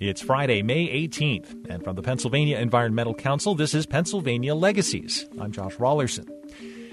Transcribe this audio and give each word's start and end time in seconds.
It's 0.00 0.20
Friday, 0.20 0.62
May 0.62 0.88
18th, 0.88 1.70
and 1.70 1.84
from 1.84 1.94
the 1.94 2.02
Pennsylvania 2.02 2.58
Environmental 2.58 3.14
Council, 3.14 3.54
this 3.54 3.72
is 3.72 3.86
Pennsylvania 3.86 4.54
Legacies. 4.54 5.28
I'm 5.40 5.52
Josh 5.52 5.76
Raulerson. 5.76 6.28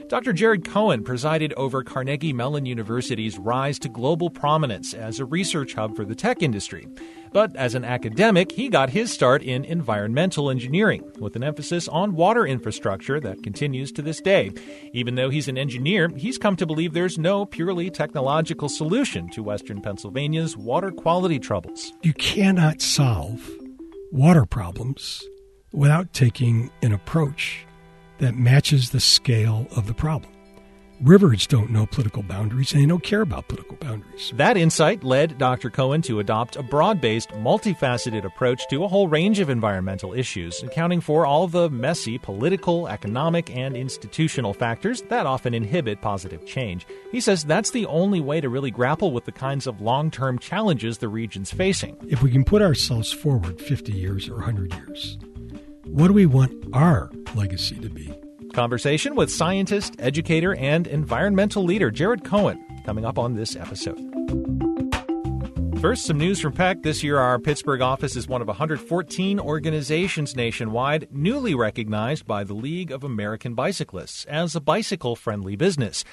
Dr. 0.09 0.31
Jared 0.31 0.63
Cohon 0.63 1.03
presided 1.03 1.53
over 1.57 1.83
Carnegie 1.83 2.31
Mellon 2.31 2.65
University's 2.65 3.37
rise 3.37 3.77
to 3.79 3.89
global 3.89 4.29
prominence 4.29 4.93
as 4.93 5.19
a 5.19 5.25
research 5.25 5.73
hub 5.73 5.97
for 5.97 6.05
the 6.05 6.15
tech 6.15 6.41
industry. 6.41 6.87
But 7.33 7.53
as 7.57 7.75
an 7.75 7.83
academic, 7.83 8.53
he 8.53 8.69
got 8.69 8.89
his 8.89 9.11
start 9.11 9.43
in 9.43 9.65
environmental 9.65 10.49
engineering, 10.49 11.03
with 11.19 11.35
an 11.35 11.43
emphasis 11.43 11.89
on 11.89 12.15
water 12.15 12.47
infrastructure 12.47 13.19
that 13.19 13.43
continues 13.43 13.91
to 13.91 14.01
this 14.01 14.21
day. 14.21 14.51
Even 14.93 15.15
though 15.15 15.29
he's 15.29 15.49
an 15.49 15.57
engineer, 15.57 16.09
he's 16.15 16.37
come 16.37 16.55
to 16.55 16.65
believe 16.65 16.93
there's 16.93 17.17
no 17.17 17.45
purely 17.45 17.89
technological 17.89 18.69
solution 18.69 19.29
to 19.31 19.43
Western 19.43 19.81
Pennsylvania's 19.81 20.55
water 20.55 20.89
quality 20.89 21.37
troubles. 21.37 21.91
You 22.01 22.13
cannot 22.13 22.81
solve 22.81 23.45
water 24.13 24.45
problems 24.45 25.21
without 25.73 26.13
taking 26.13 26.71
an 26.81 26.93
approach 26.93 27.66
that 28.19 28.35
matches 28.35 28.89
the 28.89 28.99
scale 28.99 29.67
of 29.75 29.87
the 29.87 29.93
problem. 29.93 30.31
Rivers 31.01 31.45
don't 31.45 31.69
know 31.69 31.85
political 31.85 32.23
boundaries 32.23 32.73
and 32.73 32.81
they 32.81 32.87
don't 32.87 33.03
care 33.03 33.21
about 33.21 33.47
political 33.47 33.77
boundaries. 33.77 34.33
That 34.35 34.57
insight 34.57 35.03
led 35.03 35.37
Dr. 35.37 35.69
Cohon 35.69 36.01
to 36.05 36.19
adopt 36.19 36.55
a 36.55 36.63
broad 36.63 36.99
based, 36.99 37.29
multifaceted 37.33 38.25
approach 38.25 38.67
to 38.69 38.83
a 38.83 38.87
whole 38.87 39.07
range 39.07 39.39
of 39.39 39.51
environmental 39.51 40.13
issues, 40.15 40.63
accounting 40.63 40.99
for 40.99 41.23
all 41.23 41.47
the 41.47 41.69
messy 41.69 42.17
political, 42.17 42.87
economic, 42.87 43.55
and 43.55 43.77
institutional 43.77 44.55
factors 44.55 45.03
that 45.03 45.27
often 45.27 45.53
inhibit 45.53 46.01
positive 46.01 46.43
change. 46.47 46.87
He 47.11 47.21
says 47.21 47.43
that's 47.43 47.69
the 47.69 47.85
only 47.85 48.19
way 48.19 48.41
to 48.41 48.49
really 48.49 48.71
grapple 48.71 49.11
with 49.11 49.25
the 49.25 49.31
kinds 49.31 49.67
of 49.67 49.79
long 49.79 50.09
term 50.09 50.39
challenges 50.39 50.97
the 50.97 51.09
region's 51.09 51.51
facing. 51.51 51.95
If 52.07 52.23
we 52.23 52.31
can 52.31 52.43
put 52.43 52.63
ourselves 52.63 53.13
forward 53.13 53.61
50 53.61 53.91
years 53.91 54.27
or 54.27 54.37
100 54.37 54.73
years, 54.73 55.19
what 55.89 56.07
do 56.07 56.13
we 56.13 56.25
want 56.25 56.53
our 56.73 57.09
legacy 57.35 57.79
to 57.79 57.89
be? 57.89 58.13
Conversation 58.53 59.15
with 59.15 59.31
scientist, 59.31 59.95
educator, 59.99 60.55
and 60.55 60.87
environmental 60.87 61.63
leader 61.63 61.91
Jared 61.91 62.23
Cohon 62.23 62.59
coming 62.85 63.05
up 63.05 63.17
on 63.17 63.35
this 63.35 63.55
episode. 63.55 63.99
First, 65.79 66.07
some 66.07 66.17
news 66.17 66.39
from 66.39 66.53
PEC. 66.53 66.81
This 66.81 67.03
year, 67.03 67.19
our 67.19 67.37
Pittsburgh 67.37 67.81
office 67.81 68.15
is 68.15 68.27
one 68.27 68.41
of 68.41 68.47
114 68.47 69.39
organizations 69.39 70.35
nationwide 70.35 71.07
newly 71.11 71.53
recognized 71.53 72.25
by 72.25 72.43
the 72.43 72.55
League 72.55 72.91
of 72.91 73.03
American 73.03 73.53
Bicyclists 73.53 74.25
as 74.25 74.55
a 74.55 74.61
bicycle 74.61 75.15
friendly 75.15 75.55
business. 75.55 76.03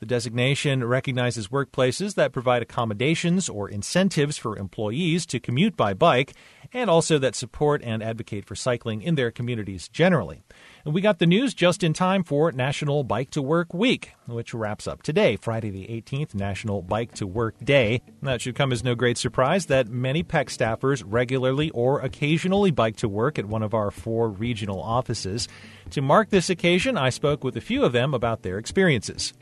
The 0.00 0.06
designation 0.06 0.84
recognizes 0.84 1.48
workplaces 1.48 2.14
that 2.14 2.32
provide 2.32 2.62
accommodations 2.62 3.48
or 3.48 3.68
incentives 3.68 4.36
for 4.36 4.56
employees 4.56 5.26
to 5.26 5.40
commute 5.40 5.76
by 5.76 5.92
bike 5.92 6.34
and 6.72 6.88
also 6.88 7.18
that 7.18 7.34
support 7.34 7.82
and 7.82 8.02
advocate 8.02 8.44
for 8.44 8.54
cycling 8.54 9.02
in 9.02 9.16
their 9.16 9.30
communities 9.30 9.88
generally. 9.88 10.42
And 10.84 10.94
we 10.94 11.00
got 11.00 11.18
the 11.18 11.26
news 11.26 11.52
just 11.52 11.82
in 11.82 11.92
time 11.92 12.22
for 12.22 12.52
National 12.52 13.02
Bike 13.02 13.30
to 13.30 13.42
Work 13.42 13.74
Week, 13.74 14.12
which 14.26 14.54
wraps 14.54 14.86
up 14.86 15.02
today, 15.02 15.36
Friday 15.36 15.70
the 15.70 15.86
18th, 15.86 16.34
National 16.34 16.80
Bike 16.82 17.12
to 17.14 17.26
Work 17.26 17.56
Day. 17.64 18.02
That 18.22 18.40
should 18.40 18.54
come 18.54 18.72
as 18.72 18.84
no 18.84 18.94
great 18.94 19.18
surprise 19.18 19.66
that 19.66 19.88
many 19.88 20.22
PEC 20.22 20.46
staffers 20.46 21.02
regularly 21.04 21.70
or 21.70 22.00
occasionally 22.00 22.70
bike 22.70 22.96
to 22.96 23.08
work 23.08 23.38
at 23.38 23.46
one 23.46 23.62
of 23.62 23.74
our 23.74 23.90
four 23.90 24.28
regional 24.28 24.80
offices. 24.80 25.48
To 25.90 26.02
mark 26.02 26.30
this 26.30 26.50
occasion, 26.50 26.96
I 26.96 27.10
spoke 27.10 27.42
with 27.42 27.56
a 27.56 27.62
few 27.62 27.84
of 27.84 27.92
them 27.92 28.14
about 28.14 28.42
their 28.42 28.58
experiences. 28.58 29.32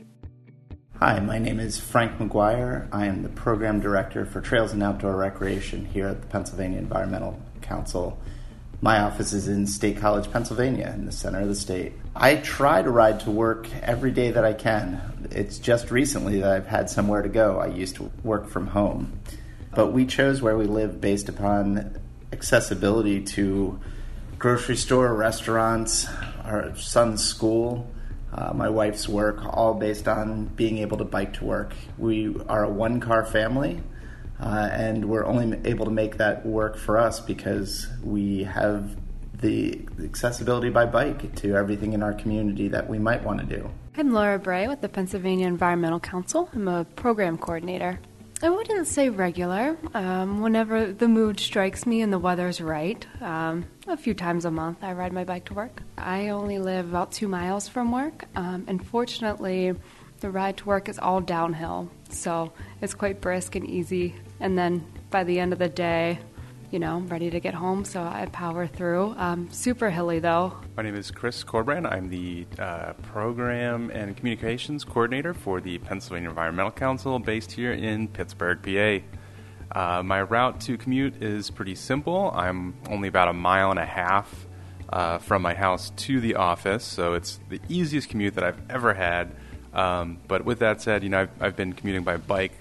Hi, 0.99 1.19
my 1.19 1.37
name 1.37 1.59
is 1.59 1.79
Frank 1.79 2.17
McGuire. 2.17 2.87
I 2.91 3.05
am 3.05 3.21
the 3.21 3.29
Program 3.29 3.79
Director 3.79 4.25
for 4.25 4.41
Trails 4.41 4.73
and 4.73 4.81
Outdoor 4.81 5.15
Recreation 5.15 5.85
here 5.85 6.07
at 6.07 6.21
the 6.21 6.25
Pennsylvania 6.25 6.79
Environmental 6.79 7.39
Council. 7.61 8.17
My 8.81 9.01
office 9.01 9.31
is 9.31 9.47
in 9.47 9.67
State 9.67 9.97
College, 9.97 10.31
Pennsylvania, 10.31 10.91
in 10.95 11.05
the 11.05 11.11
center 11.11 11.41
of 11.41 11.49
the 11.49 11.55
state. 11.55 11.93
I 12.15 12.37
try 12.37 12.81
to 12.81 12.89
ride 12.89 13.19
to 13.21 13.29
work 13.29 13.71
every 13.83 14.09
day 14.09 14.31
that 14.31 14.43
I 14.43 14.53
can. 14.53 15.27
It's 15.29 15.59
just 15.59 15.91
recently 15.91 16.39
that 16.39 16.51
I've 16.51 16.65
had 16.65 16.89
somewhere 16.89 17.21
to 17.21 17.29
go. 17.29 17.59
I 17.59 17.67
used 17.67 17.97
to 17.97 18.09
work 18.23 18.47
from 18.47 18.65
home. 18.65 19.19
But 19.75 19.93
we 19.93 20.07
chose 20.07 20.41
where 20.41 20.57
we 20.57 20.65
live 20.65 20.99
based 20.99 21.29
upon 21.29 21.99
accessibility 22.33 23.21
to 23.23 23.79
grocery 24.39 24.77
store, 24.77 25.13
restaurants, 25.13 26.07
our 26.43 26.75
son's 26.75 27.23
school, 27.23 27.87
uh, 28.37 28.53
my 28.53 28.69
wife's 28.69 29.09
work, 29.09 29.41
all 29.45 29.73
based 29.73 30.07
on 30.07 30.45
being 30.45 30.77
able 30.77 30.97
to 30.97 31.03
bike 31.03 31.33
to 31.33 31.45
work. 31.45 31.73
We 31.97 32.35
are 32.47 32.65
a 32.65 32.69
one 32.69 32.99
car 32.99 33.25
family, 33.25 33.81
uh, 34.39 34.69
and 34.71 35.05
we're 35.05 35.25
only 35.25 35.59
able 35.65 35.85
to 35.85 35.91
make 35.91 36.17
that 36.17 36.45
work 36.45 36.77
for 36.77 36.97
us 36.97 37.19
because 37.19 37.87
we 38.03 38.43
have 38.43 38.95
the 39.41 39.81
accessibility 40.03 40.69
by 40.69 40.85
bike 40.85 41.35
to 41.35 41.55
everything 41.55 41.93
in 41.93 42.03
our 42.03 42.13
community 42.13 42.67
that 42.69 42.87
we 42.87 42.99
might 42.99 43.23
want 43.23 43.39
to 43.39 43.45
do. 43.45 43.69
I'm 43.95 44.13
Laura 44.13 44.37
Bray 44.37 44.67
with 44.67 44.81
the 44.81 44.89
Pennsylvania 44.89 45.47
Environmental 45.47 45.99
Council. 45.99 46.49
I'm 46.53 46.67
a 46.67 46.85
program 46.85 47.37
coordinator. 47.37 47.99
I 48.39 48.49
wouldn't 48.49 48.85
say 48.85 49.09
regular. 49.09 49.77
Um, 49.95 50.41
whenever 50.41 50.93
the 50.93 51.07
mood 51.07 51.39
strikes 51.39 51.87
me 51.87 52.01
and 52.01 52.13
the 52.13 52.19
weather's 52.19 52.61
right, 52.61 53.05
um, 53.19 53.65
a 53.87 53.97
few 53.97 54.13
times 54.13 54.45
a 54.45 54.51
month 54.51 54.83
I 54.83 54.93
ride 54.93 55.11
my 55.11 55.23
bike 55.23 55.45
to 55.45 55.55
work. 55.55 55.81
I 55.97 56.29
only 56.29 56.59
live 56.59 56.87
about 56.87 57.11
two 57.11 57.27
miles 57.27 57.67
from 57.67 57.91
work, 57.91 58.25
um, 58.35 58.65
and 58.67 58.85
fortunately, 58.85 59.73
the 60.19 60.29
ride 60.29 60.57
to 60.57 60.65
work 60.65 60.87
is 60.87 60.99
all 60.99 61.19
downhill, 61.19 61.89
so 62.09 62.53
it's 62.81 62.93
quite 62.93 63.21
brisk 63.21 63.55
and 63.55 63.67
easy. 63.67 64.15
And 64.39 64.55
then 64.55 64.85
by 65.09 65.23
the 65.23 65.39
end 65.39 65.51
of 65.51 65.57
the 65.59 65.69
day, 65.69 66.19
you 66.71 66.79
know, 66.79 66.99
ready 66.99 67.29
to 67.29 67.39
get 67.39 67.53
home, 67.53 67.85
so 67.85 68.01
I 68.01 68.27
power 68.31 68.67
through. 68.67 69.15
Um, 69.17 69.49
super 69.51 69.89
hilly 69.89 70.19
though. 70.19 70.53
My 70.75 70.83
name 70.83 70.95
is 70.95 71.11
Chris 71.11 71.43
Corbrand. 71.43 71.91
I'm 71.91 72.09
the 72.09 72.45
uh, 72.59 72.93
program 72.93 73.89
and 73.91 74.17
communications 74.17 74.83
coordinator 74.83 75.33
for 75.33 75.61
the 75.61 75.77
Pennsylvania 75.77 76.29
Environmental 76.29 76.71
Council 76.71 77.19
based 77.19 77.51
here 77.53 77.71
in 77.71 78.07
Pittsburgh, 78.09 78.61
PA. 78.61 79.05
Uh, 79.79 80.03
my 80.03 80.21
route 80.21 80.59
to 80.61 80.77
commute 80.77 81.21
is 81.21 81.49
pretty 81.49 81.75
simple. 81.75 82.31
I'm 82.33 82.75
only 82.89 83.07
about 83.07 83.27
a 83.27 83.33
mile 83.33 83.69
and 83.69 83.79
a 83.79 83.85
half 83.85 84.47
uh, 84.89 85.17
from 85.19 85.41
my 85.41 85.53
house 85.53 85.91
to 85.91 86.19
the 86.19 86.35
office, 86.35 86.83
so 86.83 87.13
it's 87.13 87.39
the 87.49 87.59
easiest 87.69 88.09
commute 88.09 88.35
that 88.35 88.43
I've 88.43 88.61
ever 88.69 88.93
had. 88.93 89.35
Um, 89.73 90.19
but 90.27 90.45
with 90.45 90.59
that 90.59 90.81
said, 90.81 91.03
you 91.03 91.09
know, 91.09 91.21
I've, 91.21 91.41
I've 91.41 91.55
been 91.55 91.73
commuting 91.73 92.03
by 92.03 92.17
bike 92.17 92.57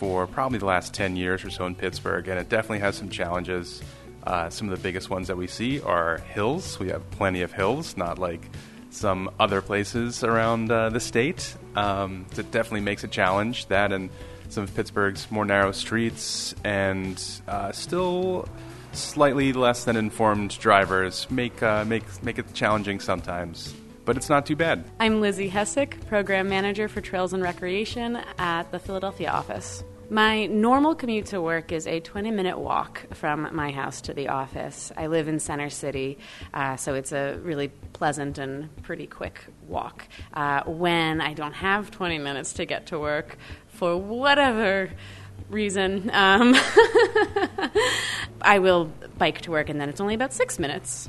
for 0.00 0.26
probably 0.26 0.58
the 0.58 0.64
last 0.64 0.94
10 0.94 1.14
years 1.14 1.44
or 1.44 1.50
so 1.50 1.66
in 1.66 1.74
Pittsburgh, 1.74 2.26
and 2.26 2.40
it 2.40 2.48
definitely 2.48 2.78
has 2.78 2.96
some 2.96 3.10
challenges. 3.10 3.82
Uh, 4.24 4.48
some 4.48 4.66
of 4.70 4.76
the 4.76 4.82
biggest 4.82 5.10
ones 5.10 5.28
that 5.28 5.36
we 5.36 5.46
see 5.46 5.78
are 5.82 6.18
hills. 6.32 6.78
We 6.78 6.88
have 6.88 7.08
plenty 7.10 7.42
of 7.42 7.52
hills, 7.52 7.98
not 7.98 8.18
like 8.18 8.40
some 8.88 9.30
other 9.38 9.60
places 9.60 10.24
around 10.24 10.72
uh, 10.72 10.88
the 10.88 11.00
state. 11.00 11.54
Um, 11.76 12.24
it 12.30 12.50
definitely 12.50 12.80
makes 12.80 13.04
a 13.04 13.08
challenge. 13.08 13.66
That 13.66 13.92
and 13.92 14.08
some 14.48 14.64
of 14.64 14.74
Pittsburgh's 14.74 15.30
more 15.30 15.44
narrow 15.44 15.70
streets, 15.70 16.54
and 16.64 17.22
uh, 17.46 17.70
still 17.72 18.48
slightly 18.92 19.52
less 19.52 19.84
than 19.84 19.96
informed 19.96 20.58
drivers 20.58 21.30
make 21.30 21.62
uh, 21.62 21.84
make 21.84 22.04
make 22.22 22.38
it 22.38 22.54
challenging 22.54 23.00
sometimes 23.00 23.74
but 24.06 24.16
it's 24.16 24.28
not 24.28 24.44
too 24.44 24.56
bad. 24.56 24.82
I'm 24.98 25.20
Lizzie 25.20 25.48
Hessick, 25.48 26.04
Program 26.08 26.48
Manager 26.48 26.88
for 26.88 27.00
Trails 27.00 27.32
and 27.32 27.42
Recreation 27.44 28.18
at 28.38 28.72
the 28.72 28.80
Philadelphia 28.80 29.30
office. 29.30 29.84
My 30.12 30.46
normal 30.46 30.96
commute 30.96 31.26
to 31.26 31.40
work 31.40 31.70
is 31.70 31.86
a 31.86 32.00
20 32.00 32.32
minute 32.32 32.58
walk 32.58 33.14
from 33.14 33.48
my 33.54 33.70
house 33.70 34.00
to 34.00 34.12
the 34.12 34.26
office. 34.26 34.90
I 34.96 35.06
live 35.06 35.28
in 35.28 35.38
Center 35.38 35.70
City, 35.70 36.18
uh, 36.52 36.74
so 36.74 36.94
it's 36.94 37.12
a 37.12 37.38
really 37.44 37.68
pleasant 37.92 38.36
and 38.38 38.74
pretty 38.82 39.06
quick 39.06 39.38
walk. 39.68 40.08
Uh, 40.34 40.64
when 40.66 41.20
I 41.20 41.32
don't 41.34 41.52
have 41.52 41.92
20 41.92 42.18
minutes 42.18 42.54
to 42.54 42.64
get 42.64 42.86
to 42.86 42.98
work, 42.98 43.38
for 43.68 43.96
whatever 43.96 44.90
reason, 45.48 46.10
um, 46.12 46.56
I 48.42 48.58
will 48.58 48.90
bike 49.16 49.42
to 49.42 49.52
work, 49.52 49.68
and 49.68 49.80
then 49.80 49.88
it's 49.88 50.00
only 50.00 50.14
about 50.14 50.32
six 50.32 50.58
minutes. 50.58 51.08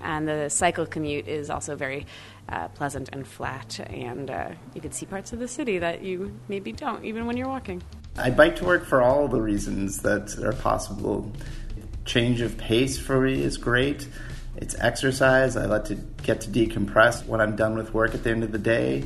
And 0.00 0.28
the 0.28 0.48
cycle 0.48 0.86
commute 0.86 1.26
is 1.26 1.50
also 1.50 1.74
very 1.74 2.06
uh, 2.48 2.68
pleasant 2.68 3.08
and 3.12 3.26
flat, 3.26 3.80
and 3.90 4.30
uh, 4.30 4.50
you 4.76 4.80
can 4.80 4.92
see 4.92 5.06
parts 5.06 5.32
of 5.32 5.40
the 5.40 5.48
city 5.48 5.78
that 5.80 6.02
you 6.02 6.38
maybe 6.46 6.70
don't, 6.70 7.04
even 7.04 7.26
when 7.26 7.36
you're 7.36 7.48
walking. 7.48 7.82
I 8.16 8.30
bike 8.30 8.56
to 8.56 8.64
work 8.64 8.84
for 8.84 9.00
all 9.00 9.26
the 9.26 9.40
reasons 9.40 9.98
that 10.02 10.38
are 10.38 10.52
possible. 10.52 11.32
Change 12.04 12.40
of 12.42 12.58
pace 12.58 12.98
for 12.98 13.20
me 13.20 13.42
is 13.42 13.56
great. 13.56 14.06
It's 14.56 14.74
exercise. 14.78 15.56
I 15.56 15.64
like 15.64 15.86
to 15.86 15.94
get 15.94 16.42
to 16.42 16.50
decompress 16.50 17.26
when 17.26 17.40
I'm 17.40 17.56
done 17.56 17.74
with 17.76 17.94
work 17.94 18.14
at 18.14 18.22
the 18.22 18.30
end 18.30 18.44
of 18.44 18.52
the 18.52 18.58
day. 18.58 19.04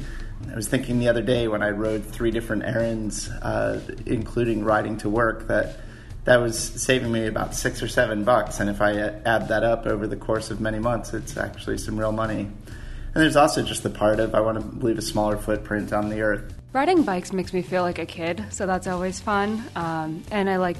I 0.51 0.55
was 0.57 0.67
thinking 0.67 0.99
the 0.99 1.09
other 1.09 1.23
day 1.23 1.47
when 1.47 1.63
I 1.63 1.71
rode 1.71 2.05
three 2.05 2.31
different 2.31 2.65
errands, 2.65 3.29
uh, 3.29 3.81
including 4.07 4.65
riding 4.65 4.99
to 4.99 5.09
work, 5.09 5.47
that 5.49 5.77
that 6.25 6.39
was 6.39 6.59
saving 6.59 7.13
me 7.13 7.27
about 7.27 7.55
six 7.55 7.83
or 7.83 7.89
seven 7.89 8.25
bucks. 8.25 8.59
And 8.59 8.69
if 8.69 8.81
I 8.81 8.99
add 8.99 9.49
that 9.49 9.63
up 9.63 9.87
over 9.87 10.09
the 10.09 10.17
course 10.17 10.51
of 10.51 10.61
many 10.61 10.81
months, 10.81 11.15
it's 11.15 11.37
actually 11.37 11.79
some 11.79 11.99
real 11.99 12.11
money. 12.11 12.41
And 12.41 13.23
there's 13.23 13.37
also 13.37 13.63
just 13.63 13.85
the 13.85 13.91
part 13.91 14.19
of 14.19 14.35
I 14.35 14.41
want 14.41 14.61
to 14.61 14.85
leave 14.85 14.99
a 14.99 15.03
smaller 15.03 15.37
footprint 15.37 15.93
on 15.93 16.11
the 16.11 16.23
earth. 16.23 16.53
Riding 16.77 17.05
bikes 17.05 17.33
makes 17.33 17.55
me 17.55 17.63
feel 17.63 17.81
like 17.81 17.99
a 17.99 18.05
kid, 18.05 18.45
so 18.51 18.67
that's 18.67 18.87
always 18.87 19.19
fun. 19.19 19.65
Um, 19.75 20.23
and 20.31 20.51
I 20.51 20.59
like 20.59 20.77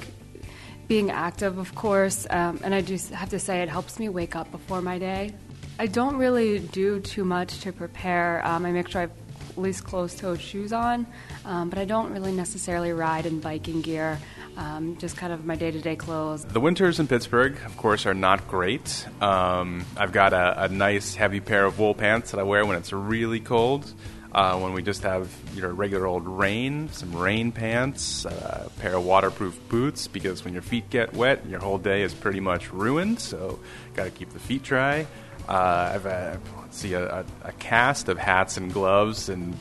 being 0.87 1.09
active, 1.09 1.57
of 1.57 1.73
course, 1.73 2.27
um, 2.29 2.59
and 2.63 2.75
I 2.75 2.81
do 2.81 2.99
have 3.13 3.29
to 3.29 3.39
say 3.39 3.63
it 3.63 3.67
helps 3.67 3.97
me 3.97 4.07
wake 4.07 4.35
up 4.35 4.51
before 4.51 4.79
my 4.79 4.99
day. 4.99 5.33
I 5.79 5.87
don't 5.87 6.17
really 6.17 6.59
do 6.59 6.99
too 6.99 7.25
much 7.25 7.61
to 7.61 7.73
prepare. 7.73 8.45
Um, 8.45 8.63
I 8.67 8.71
make 8.73 8.89
sure 8.89 9.01
I 9.01 9.05
have 9.05 9.11
at 9.49 9.57
least 9.57 9.85
closed-toed 9.85 10.39
shoes 10.39 10.71
on, 10.71 11.07
um, 11.45 11.71
but 11.71 11.79
I 11.79 11.85
don't 11.85 12.13
really 12.13 12.31
necessarily 12.31 12.91
ride 12.91 13.25
in 13.25 13.39
biking 13.39 13.81
gear. 13.81 14.19
Um, 14.55 14.97
just 14.97 15.17
kind 15.17 15.33
of 15.33 15.45
my 15.45 15.55
day-to-day 15.55 15.95
clothes. 15.95 16.45
The 16.45 16.59
winters 16.59 16.99
in 16.99 17.07
Pittsburgh, 17.07 17.57
of 17.65 17.75
course, 17.75 18.05
are 18.05 18.13
not 18.13 18.47
great. 18.47 19.07
Um, 19.19 19.83
I've 19.97 20.11
got 20.11 20.33
a, 20.33 20.65
a 20.65 20.67
nice 20.67 21.15
heavy 21.15 21.39
pair 21.39 21.65
of 21.65 21.79
wool 21.79 21.95
pants 21.95 22.31
that 22.31 22.39
I 22.39 22.43
wear 22.43 22.67
when 22.67 22.77
it's 22.77 22.93
really 22.93 23.39
cold. 23.39 23.91
Uh, 24.31 24.59
when 24.59 24.73
we 24.73 24.81
just 24.81 25.03
have 25.03 25.33
you 25.55 25.61
know 25.61 25.69
regular 25.69 26.05
old 26.05 26.27
rain, 26.27 26.89
some 26.91 27.15
rain 27.15 27.51
pants, 27.51 28.25
uh, 28.25 28.63
a 28.67 28.79
pair 28.81 28.95
of 28.95 29.05
waterproof 29.05 29.57
boots 29.69 30.07
because 30.07 30.43
when 30.43 30.53
your 30.53 30.61
feet 30.61 30.89
get 30.89 31.13
wet, 31.13 31.45
your 31.47 31.59
whole 31.59 31.77
day 31.77 32.01
is 32.01 32.13
pretty 32.13 32.39
much 32.39 32.71
ruined. 32.71 33.19
So, 33.19 33.59
got 33.95 34.03
to 34.03 34.11
keep 34.11 34.31
the 34.31 34.39
feet 34.39 34.63
dry. 34.63 35.07
Uh, 35.47 35.93
I've 35.95 36.05
let's 36.05 36.77
see 36.77 36.93
a, 36.93 37.19
a, 37.19 37.25
a, 37.43 37.51
cast 37.53 38.09
of 38.09 38.17
hats 38.17 38.57
and 38.57 38.73
gloves 38.73 39.29
and 39.29 39.55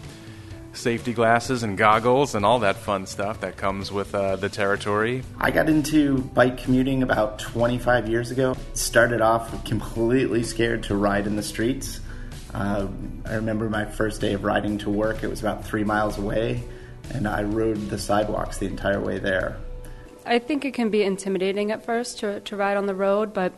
safety 0.73 1.13
glasses 1.13 1.63
and 1.63 1.79
goggles 1.79 2.35
and 2.35 2.45
all 2.45 2.59
that 2.61 2.77
fun 2.77 3.07
stuff 3.07 3.41
that 3.41 3.57
comes 3.57 3.91
with 3.91 4.15
uh, 4.15 4.37
the 4.37 4.49
territory. 4.49 5.23
I 5.39 5.51
got 5.51 5.69
into 5.69 6.19
bike 6.19 6.59
commuting 6.59 7.03
about 7.03 7.39
25 7.39 8.09
years 8.09 8.31
ago. 8.31 8.57
Started 8.75 9.21
off 9.21 9.65
completely 9.65 10.43
scared 10.43 10.83
to 10.85 10.97
ride 10.97 11.27
in 11.27 11.37
the 11.37 11.43
streets. 11.43 12.01
Uh, 12.57 12.89
I 13.27 13.35
remember 13.35 13.69
my 13.69 13.85
first 13.85 14.23
day 14.23 14.33
of 14.33 14.43
riding 14.43 14.79
to 14.79 14.89
work. 14.89 15.23
It 15.23 15.29
was 15.29 15.41
about 15.41 15.63
three 15.63 15.85
miles 15.85 16.17
away, 16.17 16.63
and 17.13 17.29
I 17.29 17.43
rode 17.43 17.91
the 17.91 17.99
sidewalks 17.99 18.57
the 18.57 18.65
entire 18.65 18.99
way 18.99 19.19
there. 19.19 19.59
I 20.25 20.39
think 20.39 20.65
it 20.65 20.73
can 20.73 20.89
be 20.89 21.03
intimidating 21.03 21.71
at 21.71 21.85
first 21.85 22.21
to, 22.21 22.41
to 22.41 22.57
ride 22.57 22.79
on 22.79 22.87
the 22.87 22.95
road, 22.95 23.35
but 23.35 23.53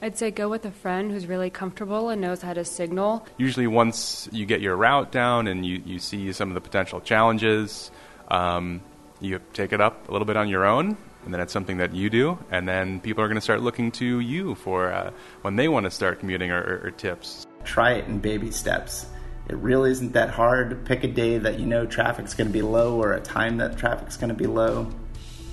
I'd 0.00 0.16
say 0.16 0.30
go 0.30 0.48
with 0.48 0.64
a 0.66 0.70
friend 0.70 1.10
who's 1.10 1.26
really 1.26 1.50
comfortable 1.50 2.10
and 2.10 2.20
knows 2.20 2.42
how 2.42 2.52
to 2.52 2.64
signal. 2.64 3.26
Usually, 3.38 3.66
once 3.66 4.28
you 4.30 4.46
get 4.46 4.60
your 4.60 4.76
route 4.76 5.10
down 5.10 5.48
and 5.48 5.66
you, 5.66 5.82
you 5.84 5.98
see 5.98 6.32
some 6.32 6.48
of 6.48 6.54
the 6.54 6.60
potential 6.60 7.00
challenges, 7.00 7.90
um, 8.28 8.80
you 9.20 9.40
take 9.52 9.72
it 9.72 9.80
up 9.80 10.08
a 10.08 10.12
little 10.12 10.26
bit 10.26 10.36
on 10.36 10.48
your 10.48 10.64
own, 10.64 10.96
and 11.24 11.34
then 11.34 11.40
it's 11.40 11.52
something 11.52 11.78
that 11.78 11.92
you 11.92 12.08
do, 12.08 12.38
and 12.52 12.68
then 12.68 13.00
people 13.00 13.24
are 13.24 13.26
going 13.26 13.34
to 13.34 13.40
start 13.40 13.62
looking 13.62 13.90
to 13.92 14.20
you 14.20 14.54
for 14.54 14.92
uh, 14.92 15.10
when 15.42 15.56
they 15.56 15.66
want 15.66 15.84
to 15.86 15.90
start 15.90 16.20
commuting 16.20 16.52
or, 16.52 16.62
or, 16.62 16.86
or 16.86 16.90
tips. 16.92 17.48
Try 17.64 17.92
it 17.94 18.06
in 18.06 18.18
baby 18.18 18.50
steps. 18.50 19.06
It 19.48 19.56
really 19.56 19.90
isn't 19.90 20.12
that 20.12 20.30
hard. 20.30 20.86
Pick 20.86 21.04
a 21.04 21.08
day 21.08 21.38
that 21.38 21.58
you 21.58 21.66
know 21.66 21.86
traffic's 21.86 22.34
going 22.34 22.46
to 22.46 22.52
be 22.52 22.62
low 22.62 23.00
or 23.00 23.12
a 23.12 23.20
time 23.20 23.58
that 23.58 23.76
traffic's 23.76 24.16
going 24.16 24.30
to 24.30 24.34
be 24.34 24.46
low. 24.46 24.90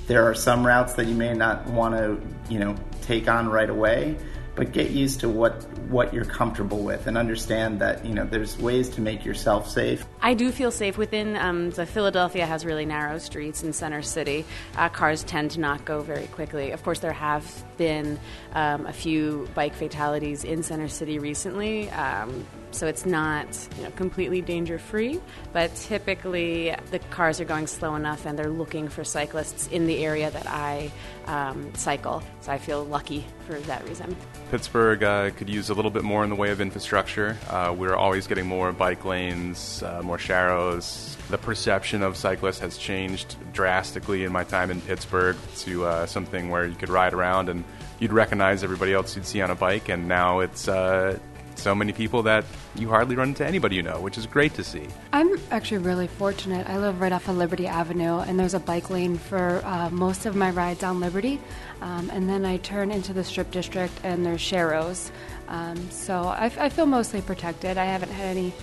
There 0.07 0.29
are 0.29 0.33
some 0.33 0.65
routes 0.65 0.93
that 0.93 1.07
you 1.07 1.15
may 1.15 1.33
not 1.33 1.67
want 1.67 1.95
to, 1.95 2.19
you 2.51 2.59
know, 2.59 2.75
take 3.01 3.27
on 3.27 3.49
right 3.49 3.69
away, 3.69 4.17
but 4.55 4.71
get 4.71 4.91
used 4.91 5.21
to 5.21 5.29
what 5.29 5.53
what 5.89 6.13
you're 6.13 6.25
comfortable 6.25 6.79
with 6.79 7.07
and 7.07 7.17
understand 7.17 7.79
that 7.79 8.05
you 8.05 8.13
know 8.13 8.25
there's 8.25 8.57
ways 8.57 8.89
to 8.89 9.01
make 9.01 9.25
yourself 9.25 9.69
safe. 9.69 10.05
I 10.21 10.33
do 10.33 10.51
feel 10.51 10.71
safe 10.71 10.97
within. 10.97 11.35
Um, 11.35 11.71
Philadelphia 11.71 12.45
has 12.45 12.65
really 12.65 12.85
narrow 12.85 13.17
streets 13.17 13.63
in 13.63 13.73
Center 13.73 14.01
City. 14.01 14.45
Uh, 14.75 14.89
cars 14.89 15.23
tend 15.23 15.51
to 15.51 15.59
not 15.59 15.85
go 15.85 16.01
very 16.01 16.27
quickly. 16.27 16.71
Of 16.71 16.83
course, 16.83 16.99
there 16.99 17.13
have 17.13 17.45
been 17.81 18.19
um, 18.53 18.85
a 18.85 18.93
few 18.93 19.49
bike 19.55 19.73
fatalities 19.73 20.43
in 20.43 20.61
Center 20.61 20.87
City 20.87 21.17
recently. 21.17 21.89
Um, 21.89 22.45
so 22.69 22.85
it's 22.85 23.07
not 23.07 23.47
you 23.75 23.83
know, 23.83 23.89
completely 23.95 24.39
danger 24.39 24.77
free, 24.77 25.19
but 25.51 25.73
typically 25.75 26.75
the 26.91 26.99
cars 27.09 27.41
are 27.41 27.45
going 27.45 27.65
slow 27.65 27.95
enough 27.95 28.27
and 28.27 28.37
they're 28.37 28.51
looking 28.51 28.87
for 28.87 29.03
cyclists 29.03 29.67
in 29.69 29.87
the 29.87 30.05
area 30.05 30.29
that 30.29 30.45
I 30.45 30.91
um, 31.25 31.73
cycle. 31.73 32.21
So 32.41 32.51
I 32.51 32.59
feel 32.59 32.85
lucky 32.85 33.25
for 33.47 33.59
that 33.61 33.83
reason. 33.89 34.15
Pittsburgh 34.51 35.01
uh, 35.03 35.31
could 35.31 35.49
use 35.49 35.71
a 35.71 35.73
little 35.73 35.91
bit 35.91 36.03
more 36.03 36.23
in 36.23 36.29
the 36.29 36.35
way 36.35 36.51
of 36.51 36.61
infrastructure. 36.61 37.35
Uh, 37.49 37.73
we're 37.75 37.95
always 37.95 38.27
getting 38.27 38.45
more 38.45 38.71
bike 38.71 39.03
lanes, 39.05 39.81
uh, 39.81 40.03
more 40.03 40.17
sharrows. 40.17 41.17
The 41.31 41.37
perception 41.37 42.03
of 42.03 42.17
cyclists 42.17 42.59
has 42.59 42.77
changed 42.77 43.37
drastically 43.53 44.25
in 44.25 44.33
my 44.33 44.43
time 44.43 44.69
in 44.69 44.81
Pittsburgh 44.81 45.37
to 45.59 45.85
uh, 45.85 46.05
something 46.05 46.49
where 46.49 46.65
you 46.65 46.75
could 46.75 46.89
ride 46.89 47.13
around 47.13 47.47
and 47.47 47.63
you'd 47.99 48.11
recognize 48.11 48.65
everybody 48.65 48.93
else 48.93 49.15
you'd 49.15 49.25
see 49.25 49.41
on 49.41 49.49
a 49.49 49.55
bike, 49.55 49.87
and 49.87 50.09
now 50.09 50.41
it's 50.41 50.67
uh, 50.67 51.17
so 51.55 51.73
many 51.73 51.93
people 51.93 52.23
that 52.23 52.43
you 52.75 52.89
hardly 52.89 53.15
run 53.15 53.29
into 53.29 53.45
anybody 53.45 53.77
you 53.77 53.81
know, 53.81 54.01
which 54.01 54.17
is 54.17 54.25
great 54.25 54.53
to 54.55 54.63
see. 54.65 54.85
I'm 55.13 55.39
actually 55.51 55.77
really 55.77 56.07
fortunate. 56.07 56.67
I 56.67 56.77
live 56.77 56.99
right 56.99 57.13
off 57.13 57.29
of 57.29 57.37
Liberty 57.37 57.65
Avenue, 57.65 58.19
and 58.19 58.37
there's 58.37 58.53
a 58.53 58.59
bike 58.59 58.89
lane 58.89 59.17
for 59.17 59.61
uh, 59.63 59.89
most 59.89 60.25
of 60.25 60.35
my 60.35 60.49
rides 60.49 60.83
on 60.83 60.99
Liberty. 60.99 61.39
Um, 61.81 62.09
and 62.09 62.27
then 62.27 62.43
I 62.43 62.57
turn 62.57 62.91
into 62.91 63.13
the 63.13 63.23
Strip 63.23 63.51
District, 63.51 63.93
and 64.03 64.25
there's 64.25 64.41
Sharrows. 64.41 65.11
Um, 65.47 65.89
so 65.91 66.23
I, 66.23 66.51
I 66.57 66.67
feel 66.67 66.87
mostly 66.87 67.21
protected. 67.21 67.77
I 67.77 67.85
haven't 67.85 68.11
had 68.11 68.35
any 68.35 68.53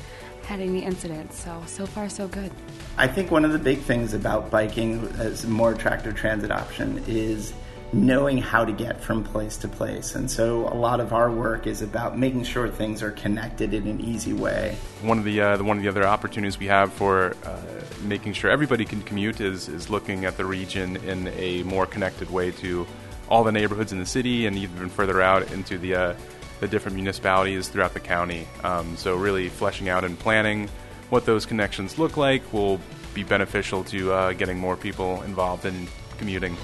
had 0.49 0.61
any 0.61 0.83
incidents, 0.83 1.39
so 1.39 1.63
so 1.67 1.87
far 1.87 2.09
so 2.09 2.27
good. 2.27 2.51
I 2.97 3.07
think 3.07 3.31
one 3.31 3.45
of 3.45 3.53
the 3.53 3.59
big 3.59 3.81
things 3.81 4.15
about 4.15 4.51
biking 4.51 5.07
as 5.19 5.45
a 5.45 5.49
more 5.49 5.73
attractive 5.73 6.17
transit 6.17 6.51
option 6.51 7.05
is 7.07 7.53
knowing 7.93 8.39
how 8.39 8.65
to 8.65 8.73
get 8.73 9.01
from 9.01 9.25
place 9.25 9.57
to 9.59 9.69
place. 9.69 10.15
And 10.15 10.31
so 10.31 10.69
a 10.69 10.75
lot 10.75 11.01
of 11.01 11.13
our 11.13 11.31
work 11.31 11.67
is 11.67 11.81
about 11.81 12.19
making 12.19 12.45
sure 12.45 12.69
things 12.69 13.03
are 13.03 13.13
connected 13.13 13.73
in 13.73 13.87
an 13.87 14.01
easy 14.01 14.33
way. 14.33 14.77
One 15.01 15.19
of 15.19 15.25
the, 15.25 15.41
uh, 15.41 15.57
the 15.57 15.65
one 15.65 15.79
of 15.79 15.83
the 15.83 15.89
other 15.89 16.07
opportunities 16.07 16.59
we 16.59 16.67
have 16.67 16.93
for 16.93 17.35
uh, 17.45 17.61
making 18.03 18.35
sure 18.35 18.51
everybody 18.51 18.85
can 18.85 19.03
commute 19.03 19.41
is 19.41 19.69
is 19.69 19.91
looking 19.91 20.25
at 20.25 20.37
the 20.37 20.45
region 20.45 20.97
in 20.97 21.29
a 21.29 21.63
more 21.65 21.87
connected 21.87 22.31
way 22.31 22.51
to 22.53 22.87
all 23.29 23.45
the 23.45 23.53
neighborhoods 23.53 23.93
in 23.93 23.99
the 23.99 24.07
city 24.07 24.47
and 24.47 24.57
even 24.57 24.89
further 24.89 25.21
out 25.21 25.51
into 25.53 25.77
the 25.79 25.95
uh, 25.95 26.15
the 26.61 26.69
different 26.69 26.97
municipalities 26.97 27.69
throughout 27.69 27.95
the 27.95 28.01
county. 28.01 28.47
Um, 28.65 28.97
so 28.97 29.17
really 29.17 29.49
fleshing 29.49 29.89
out 29.89 30.05
and 30.05 30.19
planning 30.19 30.69
what 31.11 31.25
those 31.25 31.47
connections 31.47 31.99
look 31.99 32.17
like 32.17 32.53
will 32.53 32.81
be 33.15 33.23
beneficial 33.23 33.85
to 33.85 34.13
uh, 34.13 34.33
getting 34.33 34.59
more 34.59 34.77
people 34.77 35.23
involved 35.23 35.65
in 35.65 35.89
commuting. 36.19 36.57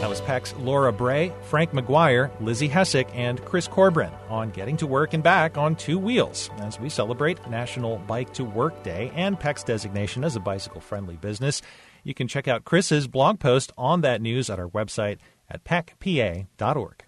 That 0.00 0.08
was 0.08 0.22
PEC's 0.22 0.54
Laura 0.54 0.94
Bray, 0.94 1.30
Frank 1.42 1.72
McGuire, 1.72 2.30
Lizzie 2.40 2.68
Hessick, 2.68 3.06
and 3.12 3.44
Chris 3.44 3.68
Corbin 3.68 4.10
on 4.30 4.50
getting 4.50 4.78
to 4.78 4.86
work 4.86 5.12
and 5.12 5.22
back 5.22 5.58
on 5.58 5.76
two 5.76 5.98
wheels 5.98 6.48
as 6.60 6.80
we 6.80 6.88
celebrate 6.88 7.46
National 7.50 7.98
Bike 7.98 8.32
to 8.32 8.44
Work 8.44 8.82
Day 8.82 9.12
and 9.14 9.38
PEC's 9.38 9.62
designation 9.62 10.24
as 10.24 10.36
a 10.36 10.40
bicycle 10.40 10.80
friendly 10.80 11.16
business. 11.16 11.60
You 12.02 12.14
can 12.14 12.28
check 12.28 12.48
out 12.48 12.64
Chris's 12.64 13.08
blog 13.08 13.40
post 13.40 13.72
on 13.76 14.00
that 14.00 14.22
news 14.22 14.48
at 14.48 14.58
our 14.58 14.68
website 14.68 15.18
at 15.50 15.64
pecpa.org. 15.64 17.04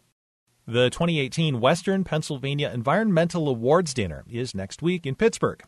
The 0.66 0.90
2018 0.90 1.59
Western 1.59 2.04
Pennsylvania 2.04 2.71
Environmental 2.73 3.49
Awards 3.49 3.92
Dinner 3.92 4.23
is 4.31 4.54
next 4.54 4.81
week 4.81 5.04
in 5.04 5.16
Pittsburgh. 5.16 5.61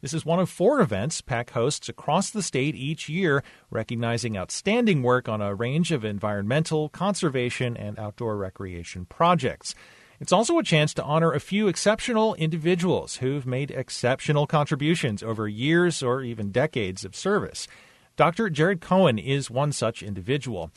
This 0.00 0.14
is 0.14 0.24
one 0.24 0.40
of 0.40 0.48
four 0.48 0.80
events 0.80 1.20
PEC 1.20 1.50
hosts 1.50 1.90
across 1.90 2.30
the 2.30 2.42
state 2.42 2.74
each 2.74 3.10
year, 3.10 3.44
recognizing 3.70 4.38
outstanding 4.38 5.02
work 5.02 5.28
on 5.28 5.42
a 5.42 5.54
range 5.54 5.92
of 5.92 6.02
environmental, 6.02 6.88
conservation, 6.88 7.76
and 7.76 7.98
outdoor 7.98 8.38
recreation 8.38 9.04
projects. 9.04 9.74
It's 10.18 10.32
also 10.32 10.58
a 10.58 10.64
chance 10.64 10.94
to 10.94 11.04
honor 11.04 11.34
a 11.34 11.40
few 11.40 11.68
exceptional 11.68 12.34
individuals 12.36 13.16
who've 13.16 13.46
made 13.46 13.70
exceptional 13.70 14.46
contributions 14.46 15.22
over 15.22 15.46
years 15.46 16.02
or 16.02 16.22
even 16.22 16.52
decades 16.52 17.04
of 17.04 17.14
service. 17.14 17.68
Dr. 18.16 18.48
Jared 18.48 18.80
Cohon 18.80 19.22
is 19.22 19.50
one 19.50 19.72
such 19.72 20.02
individual. 20.02 20.70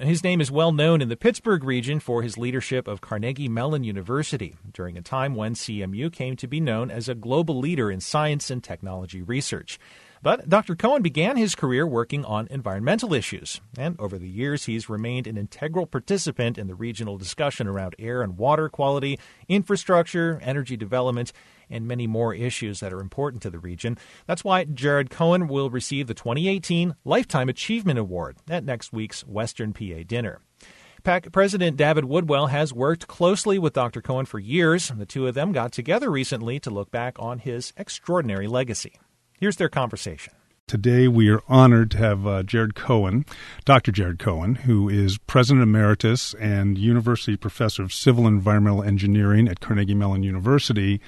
His 0.00 0.22
name 0.22 0.40
is 0.40 0.48
well 0.48 0.70
known 0.70 1.02
in 1.02 1.08
the 1.08 1.16
Pittsburgh 1.16 1.64
region 1.64 1.98
for 1.98 2.22
his 2.22 2.38
leadership 2.38 2.86
of 2.86 3.00
Carnegie 3.00 3.48
Mellon 3.48 3.82
University 3.82 4.54
during 4.72 4.96
a 4.96 5.02
time 5.02 5.34
when 5.34 5.54
CMU 5.54 6.12
came 6.12 6.36
to 6.36 6.46
be 6.46 6.60
known 6.60 6.88
as 6.88 7.08
a 7.08 7.16
global 7.16 7.58
leader 7.58 7.90
in 7.90 7.98
science 8.00 8.48
and 8.48 8.62
technology 8.62 9.22
research. 9.22 9.76
But 10.22 10.48
Dr. 10.48 10.74
Cohon 10.74 11.02
began 11.02 11.36
his 11.36 11.54
career 11.54 11.86
working 11.86 12.24
on 12.24 12.48
environmental 12.50 13.14
issues, 13.14 13.60
and 13.76 13.98
over 14.00 14.18
the 14.18 14.28
years 14.28 14.64
he's 14.64 14.88
remained 14.88 15.26
an 15.26 15.36
integral 15.36 15.86
participant 15.86 16.58
in 16.58 16.66
the 16.66 16.74
regional 16.74 17.16
discussion 17.16 17.68
around 17.68 17.94
air 17.98 18.22
and 18.22 18.36
water 18.36 18.68
quality, 18.68 19.18
infrastructure, 19.48 20.40
energy 20.42 20.76
development, 20.76 21.32
and 21.70 21.86
many 21.86 22.06
more 22.06 22.34
issues 22.34 22.80
that 22.80 22.92
are 22.92 23.00
important 23.00 23.42
to 23.42 23.50
the 23.50 23.58
region. 23.58 23.96
That's 24.26 24.42
why 24.42 24.64
Jared 24.64 25.10
Cohon 25.10 25.48
will 25.48 25.70
receive 25.70 26.06
the 26.06 26.14
2018 26.14 26.96
Lifetime 27.04 27.48
Achievement 27.48 27.98
Award 27.98 28.38
at 28.48 28.64
next 28.64 28.92
week's 28.92 29.24
Western 29.26 29.72
PA 29.72 30.02
dinner. 30.06 30.40
PEC 31.04 31.30
President 31.32 31.76
David 31.76 32.06
Woodwell 32.06 32.48
has 32.48 32.72
worked 32.72 33.06
closely 33.06 33.56
with 33.58 33.72
Dr. 33.72 34.02
Cohon 34.02 34.26
for 34.26 34.40
years. 34.40 34.88
The 34.88 35.06
two 35.06 35.28
of 35.28 35.34
them 35.34 35.52
got 35.52 35.70
together 35.70 36.10
recently 36.10 36.58
to 36.60 36.70
look 36.70 36.90
back 36.90 37.14
on 37.20 37.38
his 37.38 37.72
extraordinary 37.76 38.48
legacy. 38.48 38.98
Here's 39.40 39.56
their 39.56 39.68
conversation. 39.68 40.32
Today, 40.66 41.06
we 41.06 41.28
are 41.30 41.42
honored 41.48 41.92
to 41.92 41.98
have 41.98 42.26
uh, 42.26 42.42
Jared 42.42 42.74
Cohon, 42.74 43.24
Dr. 43.64 43.92
Jared 43.92 44.18
Cohon, 44.18 44.58
who 44.58 44.88
is 44.88 45.16
President 45.16 45.62
Emeritus 45.62 46.34
and 46.34 46.76
University 46.76 47.36
Professor 47.36 47.84
of 47.84 47.92
Civil 47.92 48.26
and 48.26 48.38
Environmental 48.38 48.82
Engineering 48.82 49.46
at 49.46 49.60
Carnegie 49.60 49.94
Mellon 49.94 50.24
University, 50.24 51.00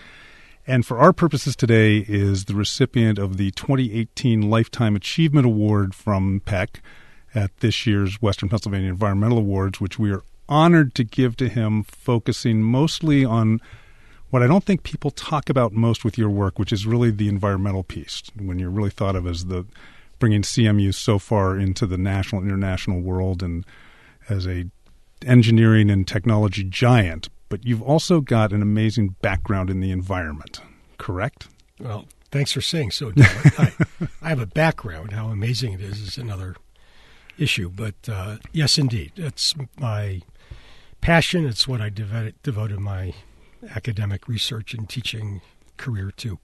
and 0.65 0.87
for 0.87 1.01
our 1.01 1.13
purposes 1.13 1.57
today 1.57 2.05
is 2.07 2.45
the 2.45 2.55
recipient 2.55 3.19
of 3.19 3.37
the 3.37 3.51
2018 3.51 4.49
Lifetime 4.49 4.95
Achievement 4.95 5.45
Award 5.45 5.93
from 5.93 6.41
PEC. 6.47 6.77
at 7.35 7.57
this 7.59 7.85
year's 7.85 8.23
Western 8.23 8.49
Pennsylvania 8.49 8.91
Environmental 8.91 9.39
Awards, 9.39 9.81
which 9.81 9.99
we 9.99 10.13
are 10.13 10.23
honored 10.49 10.95
to 10.95 11.03
give 11.03 11.37
to 11.39 11.49
him, 11.49 11.83
focusing 11.83 12.63
mostly 12.63 13.25
on 13.25 13.61
what 14.31 14.43
I 14.43 14.47
don't 14.47 14.65
think 14.65 14.83
people 14.83 15.11
talk 15.11 15.51
about 15.51 15.73
most 15.73 16.05
with 16.05 16.17
your 16.17 16.31
work, 16.31 16.59
which 16.59 16.73
is 16.73 16.87
really 16.87 17.11
the 17.11 17.29
environmental 17.29 17.83
piece. 17.83 18.23
When 18.37 18.59
you're 18.59 18.71
really 18.71 18.91
thought 18.91 19.17
of 19.17 19.27
as 19.27 19.47
the 19.47 19.67
bringing 20.19 20.43
CMU 20.43 20.95
so 20.95 21.19
far 21.19 21.59
into 21.59 21.87
the 21.87 21.99
national 21.99 22.43
international 22.43 23.01
world 23.01 23.43
and 23.43 23.65
as 24.29 24.47
a 24.47 24.67
engineering 25.27 25.91
and 25.91 26.07
technology 26.07 26.65
giant, 26.65 27.29
but 27.49 27.67
you've 27.67 27.83
also 27.83 28.21
got 28.21 28.53
an 28.53 28.63
amazing 28.63 29.17
background 29.21 29.69
in 29.69 29.81
the 29.81 29.91
environment, 29.91 30.61
correct? 30.99 31.49
Well, 31.79 32.07
thanks 32.31 32.53
for 32.53 32.61
saying 32.61 32.93
so. 32.93 33.13
I, 33.17 33.73
I, 34.23 34.29
have 34.29 34.41
a 34.41 34.47
background. 34.47 35.13
How 35.13 35.29
amazing 35.29 35.73
it 35.73 35.81
is 35.81 36.01
is 36.01 36.19
another 36.19 36.57
issue, 37.39 37.69
but 37.69 37.95
uh, 38.09 38.37
yes, 38.53 38.79
indeed, 38.79 39.13
it's 39.17 39.55
my 39.79 40.23
passion. 41.01 41.47
It's 41.47 41.67
what 41.67 41.81
I 41.81 41.89
devoted, 41.89 42.41
devoted 42.43 42.79
my 42.79 43.15
academic 43.75 44.29
research 44.29 44.75
and 44.75 44.89
teaching 44.89 45.41
career 45.77 46.11
too. 46.11 46.39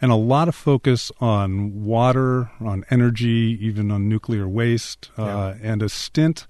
And 0.00 0.12
a 0.12 0.16
lot 0.16 0.48
of 0.48 0.54
focus 0.54 1.10
on 1.20 1.84
water, 1.84 2.50
on 2.60 2.84
energy, 2.90 3.58
even 3.60 3.90
on 3.90 4.08
nuclear 4.08 4.46
waste, 4.46 5.10
uh, 5.18 5.22
yeah. 5.22 5.36
uh, 5.36 5.54
and 5.62 5.82
a 5.82 5.88
stint 5.88 6.46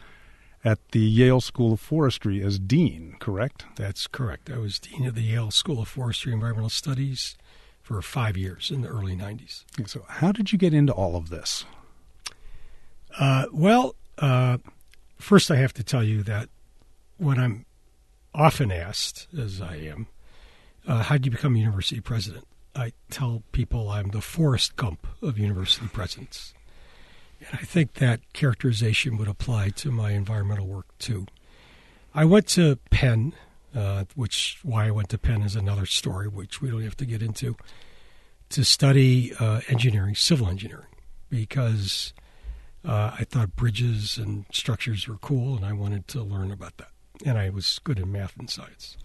at 0.64 0.78
the 0.90 1.00
Yale 1.00 1.40
School 1.40 1.72
of 1.72 1.80
Forestry 1.80 2.42
as 2.42 2.58
dean, 2.58 3.16
correct? 3.18 3.64
That's 3.76 4.06
correct. 4.06 4.50
I 4.50 4.58
was 4.58 4.78
dean 4.78 5.06
of 5.06 5.14
the 5.14 5.22
Yale 5.22 5.50
School 5.50 5.82
of 5.82 5.88
Forestry 5.88 6.32
and 6.32 6.40
Environmental 6.40 6.70
Studies 6.70 7.36
for 7.82 8.00
five 8.00 8.36
years 8.36 8.70
in 8.70 8.82
the 8.82 8.88
early 8.88 9.16
90s. 9.16 9.64
So, 9.86 10.04
how 10.08 10.32
did 10.32 10.52
you 10.52 10.58
get 10.58 10.72
into 10.72 10.92
all 10.92 11.16
of 11.16 11.30
this? 11.30 11.64
Uh, 13.18 13.46
well, 13.52 13.96
uh, 14.18 14.58
first, 15.18 15.50
I 15.50 15.56
have 15.56 15.74
to 15.74 15.84
tell 15.84 16.02
you 16.02 16.22
that 16.22 16.48
when 17.18 17.38
I'm 17.38 17.66
often 18.34 18.72
asked, 18.72 19.28
as 19.36 19.60
I 19.60 19.76
am, 19.76 20.06
uh, 20.86 21.04
how 21.04 21.16
did 21.16 21.26
you 21.26 21.32
become 21.32 21.56
university 21.56 22.00
president? 22.00 22.46
I 22.74 22.92
tell 23.10 23.42
people 23.52 23.90
I'm 23.90 24.08
the 24.08 24.20
Forrest 24.20 24.76
Gump 24.76 25.06
of 25.20 25.38
university 25.38 25.86
presidents. 25.88 26.54
And 27.40 27.58
I 27.60 27.64
think 27.64 27.94
that 27.94 28.20
characterization 28.32 29.18
would 29.18 29.28
apply 29.28 29.70
to 29.70 29.90
my 29.90 30.12
environmental 30.12 30.66
work 30.66 30.86
too. 30.98 31.26
I 32.14 32.24
went 32.24 32.46
to 32.48 32.76
Penn, 32.90 33.34
uh, 33.74 34.04
which 34.14 34.58
why 34.62 34.86
I 34.86 34.90
went 34.90 35.08
to 35.10 35.18
Penn 35.18 35.42
is 35.42 35.56
another 35.56 35.86
story, 35.86 36.28
which 36.28 36.62
we 36.62 36.70
don't 36.70 36.82
have 36.82 36.96
to 36.98 37.06
get 37.06 37.22
into, 37.22 37.56
to 38.50 38.64
study 38.64 39.34
uh, 39.38 39.60
engineering, 39.68 40.14
civil 40.14 40.48
engineering, 40.48 40.86
because 41.30 42.12
uh, 42.84 43.16
I 43.18 43.24
thought 43.24 43.56
bridges 43.56 44.18
and 44.18 44.44
structures 44.52 45.08
were 45.08 45.16
cool, 45.16 45.56
and 45.56 45.64
I 45.64 45.72
wanted 45.72 46.06
to 46.08 46.22
learn 46.22 46.50
about 46.50 46.76
that 46.78 46.91
and 47.24 47.38
I 47.38 47.50
was 47.50 47.80
good 47.84 47.98
in 47.98 48.12
math 48.12 48.36
and 48.38 48.50
science. 48.50 48.96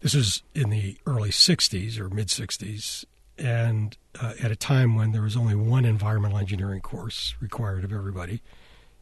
This 0.00 0.14
was 0.14 0.42
in 0.54 0.70
the 0.70 0.96
early 1.06 1.30
60s 1.30 1.98
or 1.98 2.08
mid 2.08 2.28
60s, 2.28 3.04
and 3.36 3.96
uh, 4.20 4.32
at 4.42 4.50
a 4.50 4.56
time 4.56 4.94
when 4.94 5.12
there 5.12 5.22
was 5.22 5.36
only 5.36 5.54
one 5.54 5.84
environmental 5.84 6.38
engineering 6.38 6.80
course 6.80 7.34
required 7.40 7.84
of 7.84 7.92
everybody 7.92 8.42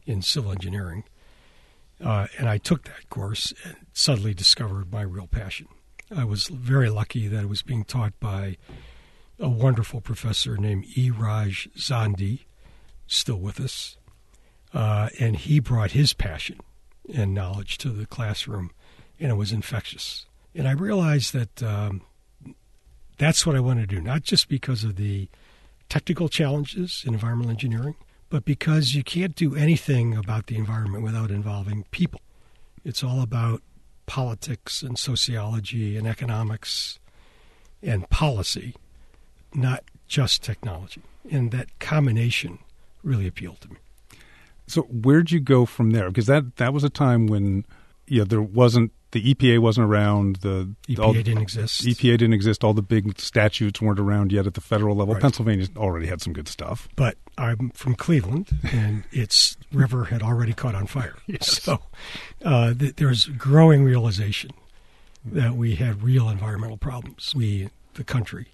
in 0.05 0.21
civil 0.21 0.51
engineering. 0.51 1.03
Uh, 2.03 2.27
and 2.37 2.47
I 2.47 2.57
took 2.57 2.83
that 2.83 3.09
course 3.09 3.53
and 3.63 3.75
suddenly 3.93 4.33
discovered 4.33 4.91
my 4.91 5.01
real 5.01 5.27
passion. 5.27 5.67
I 6.15 6.23
was 6.23 6.47
very 6.47 6.89
lucky 6.89 7.27
that 7.27 7.43
it 7.43 7.49
was 7.49 7.61
being 7.61 7.83
taught 7.83 8.17
by 8.19 8.57
a 9.39 9.49
wonderful 9.49 10.01
professor 10.01 10.57
named 10.57 10.85
E. 10.97 11.11
Raj 11.11 11.69
Zandi, 11.77 12.45
still 13.07 13.39
with 13.39 13.59
us. 13.59 13.97
Uh, 14.73 15.09
and 15.19 15.35
he 15.35 15.59
brought 15.59 15.91
his 15.91 16.13
passion 16.13 16.59
and 17.13 17.33
knowledge 17.33 17.77
to 17.79 17.89
the 17.89 18.05
classroom, 18.05 18.71
and 19.19 19.31
it 19.31 19.35
was 19.35 19.51
infectious. 19.51 20.25
And 20.55 20.67
I 20.67 20.71
realized 20.71 21.33
that 21.33 21.63
um, 21.63 22.01
that's 23.17 23.45
what 23.45 23.55
I 23.55 23.59
want 23.59 23.79
to 23.79 23.87
do, 23.87 24.01
not 24.01 24.23
just 24.23 24.49
because 24.49 24.83
of 24.83 24.95
the 24.95 25.29
technical 25.89 26.29
challenges 26.29 27.03
in 27.05 27.13
environmental 27.13 27.51
engineering, 27.51 27.95
but 28.29 28.45
because 28.45 28.93
you 28.93 29.03
can't 29.03 29.35
do 29.35 29.55
anything 29.55 30.15
about 30.15 30.47
the 30.47 30.55
environment 30.55 31.03
without 31.03 31.31
involving 31.31 31.85
people. 31.91 32.21
It's 32.85 33.03
all 33.03 33.21
about 33.21 33.61
politics 34.05 34.81
and 34.81 34.97
sociology 34.97 35.97
and 35.97 36.07
economics 36.07 36.99
and 37.81 38.09
policy, 38.09 38.75
not 39.53 39.83
just 40.07 40.43
technology. 40.43 41.01
And 41.31 41.51
that 41.51 41.79
combination 41.79 42.59
really 43.03 43.27
appealed 43.27 43.61
to 43.61 43.69
me. 43.69 43.77
So 44.69 44.83
where'd 44.83 45.31
you 45.31 45.39
go 45.39 45.65
from 45.65 45.91
there? 45.91 46.07
Because 46.09 46.27
that 46.27 46.57
that 46.57 46.73
was 46.73 46.83
a 46.83 46.89
time 46.89 47.27
when 47.27 47.65
yeah 48.07 48.23
there 48.23 48.41
wasn't 48.41 48.91
the 49.11 49.33
EPA 49.33 49.59
wasn't 49.59 49.87
around. 49.87 50.37
The 50.37 50.73
EPA 50.87 50.99
all, 50.99 51.13
didn't 51.13 51.39
exist. 51.39 51.83
EPA 51.83 52.17
didn't 52.17 52.33
exist. 52.33 52.63
All 52.63 52.73
the 52.73 52.81
big 52.83 53.19
statutes 53.19 53.81
weren't 53.81 53.99
around 53.99 54.31
yet 54.31 54.45
at 54.45 54.53
the 54.53 54.61
federal 54.61 54.95
level. 54.95 55.15
Right. 55.15 55.21
Pennsylvania 55.21 55.67
already 55.75 56.07
had 56.07 56.21
some 56.21 56.33
good 56.33 56.47
stuff. 56.47 56.87
But 56.95 57.17
I'm 57.37 57.71
from 57.71 57.95
Cleveland, 57.95 58.49
and 58.71 59.03
its 59.11 59.57
river 59.71 60.05
had 60.05 60.21
already 60.21 60.53
caught 60.53 60.75
on 60.75 60.87
fire. 60.87 61.15
Yes. 61.27 61.61
So 61.61 61.79
uh, 62.43 62.73
th- 62.73 62.95
there's 62.95 63.25
growing 63.25 63.83
realization 63.83 64.51
that 65.23 65.53
we 65.53 65.75
had 65.75 66.01
real 66.01 66.27
environmental 66.27 66.77
problems. 66.77 67.33
We, 67.35 67.69
the 67.93 68.03
country, 68.03 68.47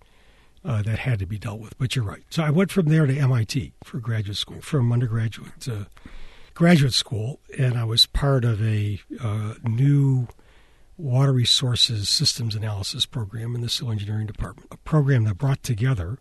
uh, 0.66 0.82
that 0.82 1.00
had 1.00 1.20
to 1.20 1.26
be 1.26 1.38
dealt 1.38 1.60
with. 1.60 1.78
But 1.78 1.96
you're 1.96 2.06
right. 2.06 2.24
So 2.30 2.44
I 2.44 2.50
went 2.50 2.72
from 2.72 2.88
there 2.88 3.06
to 3.06 3.16
MIT 3.16 3.74
for 3.84 4.00
graduate 4.00 4.38
school, 4.38 4.62
from 4.62 4.92
undergraduate 4.92 5.60
to 5.62 5.88
graduate 6.54 6.94
school, 6.94 7.40
and 7.58 7.78
I 7.78 7.84
was 7.84 8.06
part 8.06 8.44
of 8.44 8.62
a 8.62 9.00
uh, 9.22 9.56
new 9.64 10.28
water 10.98 11.34
resources 11.34 12.10
systems 12.10 12.56
analysis 12.56 13.06
program 13.06 13.54
in 13.54 13.62
the 13.62 13.70
civil 13.70 13.92
engineering 13.92 14.26
department, 14.26 14.70
a 14.72 14.78
program 14.78 15.26
that 15.26 15.38
brought 15.38 15.62
together 15.62 16.18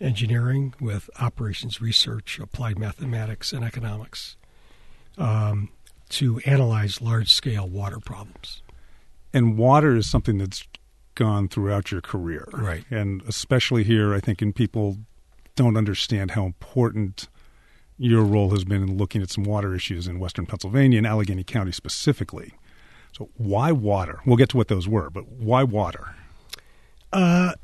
engineering 0.00 0.74
with 0.80 1.10
operations 1.20 1.80
research, 1.80 2.38
applied 2.38 2.78
mathematics, 2.78 3.52
and 3.52 3.64
economics 3.64 4.36
um, 5.18 5.70
to 6.08 6.40
analyze 6.46 7.00
large 7.02 7.30
scale 7.30 7.68
water 7.68 7.98
problems. 7.98 8.62
And 9.34 9.58
water 9.58 9.96
is 9.96 10.08
something 10.08 10.38
that's 10.38 10.64
gone 11.18 11.48
throughout 11.48 11.90
your 11.90 12.00
career. 12.00 12.48
Right. 12.52 12.84
And 12.90 13.22
especially 13.26 13.82
here, 13.82 14.14
I 14.14 14.20
think, 14.20 14.40
and 14.40 14.54
people 14.54 14.96
don't 15.56 15.76
understand 15.76 16.30
how 16.30 16.46
important 16.46 17.28
your 17.98 18.22
role 18.22 18.50
has 18.50 18.64
been 18.64 18.80
in 18.80 18.96
looking 18.96 19.20
at 19.20 19.28
some 19.28 19.42
water 19.42 19.74
issues 19.74 20.06
in 20.06 20.20
western 20.20 20.46
Pennsylvania 20.46 20.98
and 20.98 21.06
Allegheny 21.06 21.42
County 21.42 21.72
specifically. 21.72 22.52
So, 23.12 23.30
why 23.36 23.72
water? 23.72 24.20
We'll 24.24 24.36
get 24.36 24.50
to 24.50 24.56
what 24.56 24.68
those 24.68 24.86
were, 24.86 25.10
but 25.10 25.26
why 25.26 25.64
water? 25.64 26.14
Uh, 27.12 27.54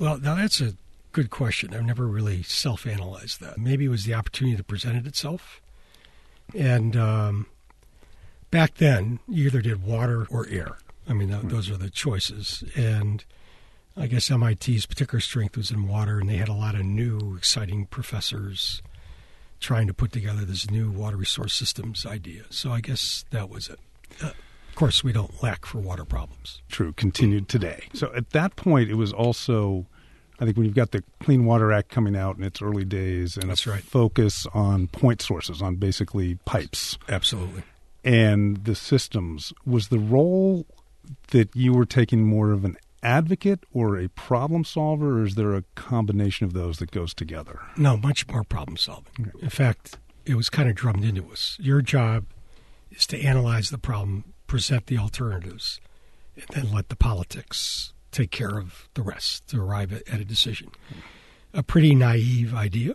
well, 0.00 0.18
now 0.18 0.34
that's 0.34 0.60
a 0.60 0.74
good 1.12 1.30
question. 1.30 1.72
I've 1.72 1.84
never 1.84 2.08
really 2.08 2.42
self 2.42 2.84
analyzed 2.84 3.40
that. 3.40 3.58
Maybe 3.58 3.84
it 3.84 3.90
was 3.90 4.04
the 4.04 4.14
opportunity 4.14 4.56
that 4.56 4.66
presented 4.66 5.06
itself. 5.06 5.60
And 6.52 6.96
um, 6.96 7.46
back 8.50 8.74
then, 8.74 9.20
you 9.28 9.46
either 9.46 9.62
did 9.62 9.84
water 9.84 10.26
or 10.30 10.48
air. 10.48 10.78
I 11.08 11.12
mean, 11.12 11.28
th- 11.28 11.42
those 11.44 11.70
are 11.70 11.76
the 11.76 11.90
choices. 11.90 12.64
And 12.74 13.24
I 13.96 14.06
guess 14.06 14.30
MIT's 14.30 14.86
particular 14.86 15.20
strength 15.20 15.56
was 15.56 15.70
in 15.70 15.88
water, 15.88 16.18
and 16.18 16.28
they 16.28 16.36
had 16.36 16.48
a 16.48 16.54
lot 16.54 16.74
of 16.74 16.84
new, 16.84 17.36
exciting 17.36 17.86
professors 17.86 18.82
trying 19.60 19.86
to 19.86 19.94
put 19.94 20.12
together 20.12 20.44
this 20.44 20.70
new 20.70 20.90
water 20.90 21.16
resource 21.16 21.54
systems 21.54 22.04
idea. 22.04 22.42
So 22.50 22.72
I 22.72 22.80
guess 22.80 23.24
that 23.30 23.48
was 23.48 23.68
it. 23.68 23.78
Uh, 24.22 24.26
of 24.68 24.74
course, 24.74 25.02
we 25.02 25.12
don't 25.12 25.42
lack 25.42 25.64
for 25.64 25.78
water 25.78 26.04
problems. 26.04 26.60
True, 26.68 26.92
continued 26.92 27.48
today. 27.48 27.84
So 27.94 28.12
at 28.14 28.30
that 28.30 28.56
point, 28.56 28.90
it 28.90 28.96
was 28.96 29.12
also, 29.14 29.86
I 30.38 30.44
think, 30.44 30.58
when 30.58 30.66
you've 30.66 30.74
got 30.74 30.90
the 30.90 31.02
Clean 31.20 31.46
Water 31.46 31.72
Act 31.72 31.88
coming 31.88 32.14
out 32.14 32.36
in 32.36 32.44
its 32.44 32.60
early 32.60 32.84
days 32.84 33.38
and 33.38 33.48
That's 33.48 33.66
a 33.66 33.70
right. 33.70 33.82
focus 33.82 34.46
on 34.52 34.88
point 34.88 35.22
sources, 35.22 35.62
on 35.62 35.76
basically 35.76 36.34
pipes. 36.44 36.98
Absolutely. 37.08 37.62
And 38.04 38.64
the 38.64 38.74
systems, 38.74 39.54
was 39.64 39.88
the 39.88 39.98
role 39.98 40.66
that 41.28 41.54
you 41.54 41.72
were 41.72 41.86
taking 41.86 42.24
more 42.24 42.52
of 42.52 42.64
an 42.64 42.76
advocate 43.02 43.64
or 43.72 43.98
a 43.98 44.08
problem 44.08 44.64
solver, 44.64 45.20
or 45.20 45.24
is 45.24 45.34
there 45.34 45.54
a 45.54 45.62
combination 45.74 46.44
of 46.44 46.52
those 46.52 46.78
that 46.78 46.90
goes 46.90 47.14
together? 47.14 47.60
No, 47.76 47.96
much 47.96 48.26
more 48.28 48.44
problem 48.44 48.76
solving. 48.76 49.12
Okay. 49.20 49.38
In 49.42 49.50
fact, 49.50 49.98
it 50.24 50.34
was 50.34 50.50
kind 50.50 50.68
of 50.68 50.74
drummed 50.74 51.04
into 51.04 51.30
us. 51.30 51.56
Your 51.60 51.82
job 51.82 52.26
is 52.90 53.06
to 53.08 53.20
analyze 53.20 53.70
the 53.70 53.78
problem, 53.78 54.32
present 54.46 54.86
the 54.86 54.98
alternatives, 54.98 55.80
and 56.34 56.46
then 56.50 56.72
let 56.72 56.88
the 56.88 56.96
politics 56.96 57.92
take 58.10 58.30
care 58.30 58.58
of 58.58 58.88
the 58.94 59.02
rest 59.02 59.46
to 59.48 59.60
arrive 59.60 59.92
at, 59.92 60.06
at 60.08 60.20
a 60.20 60.24
decision. 60.24 60.70
A 61.54 61.62
pretty 61.62 61.94
naive 61.94 62.54
idea, 62.54 62.94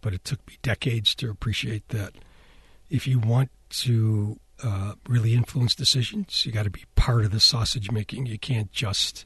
but 0.00 0.14
it 0.14 0.24
took 0.24 0.46
me 0.48 0.56
decades 0.62 1.14
to 1.16 1.30
appreciate 1.30 1.88
that 1.88 2.14
if 2.88 3.06
you 3.06 3.18
want 3.18 3.50
to 3.70 4.38
uh, 4.62 4.94
really 5.08 5.34
influence 5.34 5.74
decisions. 5.74 6.44
You 6.46 6.52
got 6.52 6.64
to 6.64 6.70
be 6.70 6.84
part 6.94 7.24
of 7.24 7.30
the 7.30 7.40
sausage 7.40 7.90
making. 7.90 8.26
You 8.26 8.38
can't 8.38 8.72
just 8.72 9.24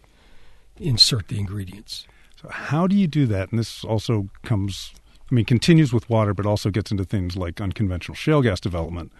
insert 0.77 1.29
the 1.29 1.39
ingredients. 1.39 2.07
So, 2.41 2.49
how 2.49 2.87
do 2.87 2.97
you 2.97 3.07
do 3.07 3.27
that? 3.27 3.51
And 3.51 3.59
this 3.59 3.85
also 3.85 4.29
comes 4.43 4.95
I 5.31 5.35
mean, 5.35 5.45
continues 5.45 5.93
with 5.93 6.09
water, 6.11 6.35
but 6.35 6.47
also 6.47 6.71
gets 6.71 6.91
into 6.91 7.05
things 7.05 7.37
like 7.37 7.61
unconventional 7.61 8.15
shale 8.15 8.43
gas 8.43 8.61
development, 8.61 9.13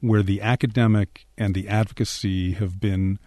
where 0.00 0.22
the 0.22 0.40
academic 0.40 1.26
and 1.36 1.54
the 1.54 1.68
advocacy 1.68 2.52
have 2.52 2.80
been, 2.80 3.18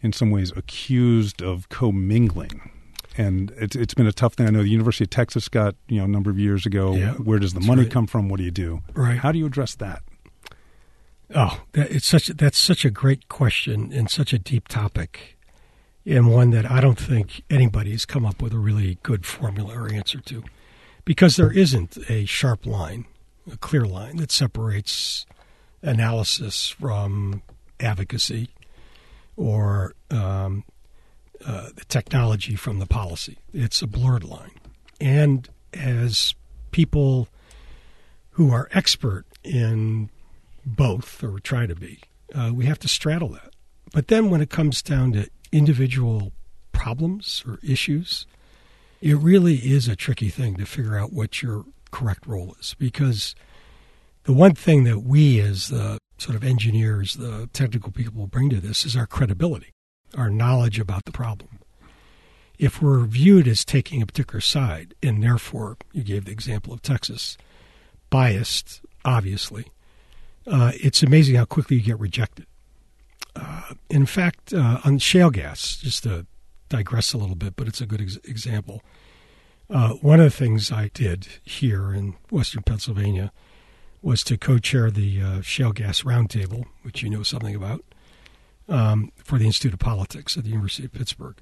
in 0.00 0.12
some 0.12 0.30
ways, 0.30 0.52
accused 0.56 1.42
of 1.42 1.68
commingling. 1.68 2.70
And 3.16 3.52
it's 3.56 3.76
it's 3.76 3.94
been 3.94 4.06
a 4.06 4.12
tough 4.12 4.34
thing. 4.34 4.46
I 4.46 4.50
know 4.50 4.62
the 4.62 4.68
University 4.68 5.04
of 5.04 5.10
Texas 5.10 5.48
got 5.48 5.74
you 5.88 5.98
know 5.98 6.04
a 6.04 6.08
number 6.08 6.30
of 6.30 6.38
years 6.38 6.66
ago. 6.66 6.94
Yeah, 6.94 7.14
where 7.14 7.38
does 7.38 7.52
the 7.52 7.60
money 7.60 7.82
right. 7.82 7.90
come 7.90 8.06
from? 8.06 8.28
What 8.28 8.38
do 8.38 8.44
you 8.44 8.50
do? 8.50 8.80
Right. 8.94 9.18
How 9.18 9.32
do 9.32 9.38
you 9.38 9.46
address 9.46 9.74
that? 9.76 10.02
Oh, 11.34 11.60
that, 11.72 11.90
it's 11.90 12.06
such 12.06 12.28
that's 12.28 12.58
such 12.58 12.84
a 12.84 12.90
great 12.90 13.28
question 13.28 13.92
and 13.92 14.10
such 14.10 14.32
a 14.32 14.38
deep 14.38 14.66
topic, 14.68 15.36
and 16.06 16.32
one 16.32 16.50
that 16.50 16.70
I 16.70 16.80
don't 16.80 16.98
think 16.98 17.42
anybody's 17.50 18.06
come 18.06 18.24
up 18.24 18.40
with 18.40 18.54
a 18.54 18.58
really 18.58 18.98
good 19.02 19.26
formula 19.26 19.78
or 19.78 19.92
answer 19.92 20.20
to, 20.20 20.42
because 21.04 21.36
there 21.36 21.52
isn't 21.52 21.98
a 22.08 22.24
sharp 22.24 22.64
line, 22.64 23.04
a 23.50 23.58
clear 23.58 23.84
line 23.84 24.16
that 24.16 24.32
separates 24.32 25.26
analysis 25.82 26.70
from 26.70 27.42
advocacy, 27.78 28.48
or 29.36 29.92
um, 30.10 30.64
uh, 31.44 31.68
the 31.74 31.84
technology 31.84 32.56
from 32.56 32.78
the 32.78 32.86
policy. 32.86 33.36
It's 33.52 33.82
a 33.82 33.86
blurred 33.86 34.24
line, 34.24 34.52
and 34.98 35.46
as 35.74 36.34
people 36.70 37.28
who 38.30 38.50
are 38.50 38.68
expert 38.72 39.26
in 39.44 40.08
both 40.76 41.22
or 41.22 41.38
try 41.40 41.66
to 41.66 41.74
be. 41.74 42.00
Uh, 42.34 42.50
we 42.54 42.66
have 42.66 42.78
to 42.80 42.88
straddle 42.88 43.28
that. 43.30 43.54
But 43.92 44.08
then 44.08 44.30
when 44.30 44.40
it 44.40 44.50
comes 44.50 44.82
down 44.82 45.12
to 45.12 45.28
individual 45.50 46.32
problems 46.72 47.42
or 47.46 47.58
issues, 47.62 48.26
it 49.00 49.16
really 49.16 49.56
is 49.56 49.88
a 49.88 49.96
tricky 49.96 50.28
thing 50.28 50.56
to 50.56 50.66
figure 50.66 50.98
out 50.98 51.12
what 51.12 51.42
your 51.42 51.64
correct 51.90 52.26
role 52.26 52.54
is 52.60 52.74
because 52.78 53.34
the 54.24 54.32
one 54.32 54.54
thing 54.54 54.84
that 54.84 55.00
we 55.00 55.40
as 55.40 55.68
the 55.68 55.98
sort 56.18 56.36
of 56.36 56.44
engineers, 56.44 57.14
the 57.14 57.48
technical 57.52 57.92
people 57.92 58.26
bring 58.26 58.50
to 58.50 58.60
this 58.60 58.84
is 58.84 58.96
our 58.96 59.06
credibility, 59.06 59.70
our 60.16 60.28
knowledge 60.28 60.78
about 60.78 61.04
the 61.04 61.12
problem. 61.12 61.60
If 62.58 62.82
we're 62.82 63.04
viewed 63.04 63.46
as 63.46 63.64
taking 63.64 64.02
a 64.02 64.06
particular 64.06 64.40
side, 64.40 64.94
and 65.02 65.22
therefore, 65.22 65.76
you 65.92 66.02
gave 66.02 66.24
the 66.24 66.32
example 66.32 66.74
of 66.74 66.82
Texas, 66.82 67.38
biased, 68.10 68.80
obviously, 69.04 69.66
uh, 70.50 70.72
it's 70.74 71.02
amazing 71.02 71.36
how 71.36 71.44
quickly 71.44 71.76
you 71.76 71.82
get 71.82 71.98
rejected. 71.98 72.46
Uh, 73.36 73.74
in 73.90 74.06
fact, 74.06 74.52
uh, 74.52 74.80
on 74.84 74.98
shale 74.98 75.30
gas, 75.30 75.76
just 75.76 76.02
to 76.02 76.26
digress 76.68 77.12
a 77.12 77.18
little 77.18 77.36
bit, 77.36 77.54
but 77.56 77.68
it's 77.68 77.80
a 77.80 77.86
good 77.86 78.00
ex- 78.00 78.18
example. 78.24 78.82
Uh, 79.70 79.90
one 79.94 80.18
of 80.18 80.24
the 80.24 80.36
things 80.36 80.72
I 80.72 80.90
did 80.94 81.28
here 81.44 81.92
in 81.92 82.14
Western 82.30 82.62
Pennsylvania 82.62 83.32
was 84.00 84.24
to 84.24 84.38
co-chair 84.38 84.90
the 84.90 85.20
uh, 85.20 85.40
shale 85.42 85.72
gas 85.72 86.02
roundtable, 86.02 86.64
which 86.82 87.02
you 87.02 87.10
know 87.10 87.22
something 87.22 87.54
about, 87.54 87.84
um, 88.68 89.12
for 89.22 89.38
the 89.38 89.46
Institute 89.46 89.74
of 89.74 89.78
Politics 89.78 90.36
at 90.36 90.44
the 90.44 90.50
University 90.50 90.86
of 90.86 90.92
Pittsburgh. 90.92 91.36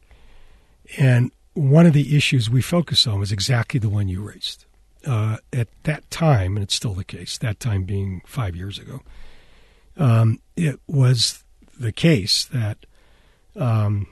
And 0.98 1.30
one 1.54 1.86
of 1.86 1.92
the 1.92 2.16
issues 2.16 2.50
we 2.50 2.62
focused 2.62 3.06
on 3.06 3.20
was 3.20 3.32
exactly 3.32 3.78
the 3.78 3.88
one 3.88 4.08
you 4.08 4.22
raised 4.22 4.65
uh, 5.06 5.38
at 5.52 5.68
that 5.84 6.10
time, 6.10 6.56
and 6.56 6.64
it's 6.64 6.74
still 6.74 6.94
the 6.94 7.04
case, 7.04 7.38
that 7.38 7.60
time 7.60 7.84
being 7.84 8.22
five 8.26 8.56
years 8.56 8.78
ago, 8.78 9.00
um, 9.96 10.40
it 10.56 10.80
was 10.86 11.44
the 11.78 11.92
case 11.92 12.44
that 12.46 12.78
um, 13.54 14.06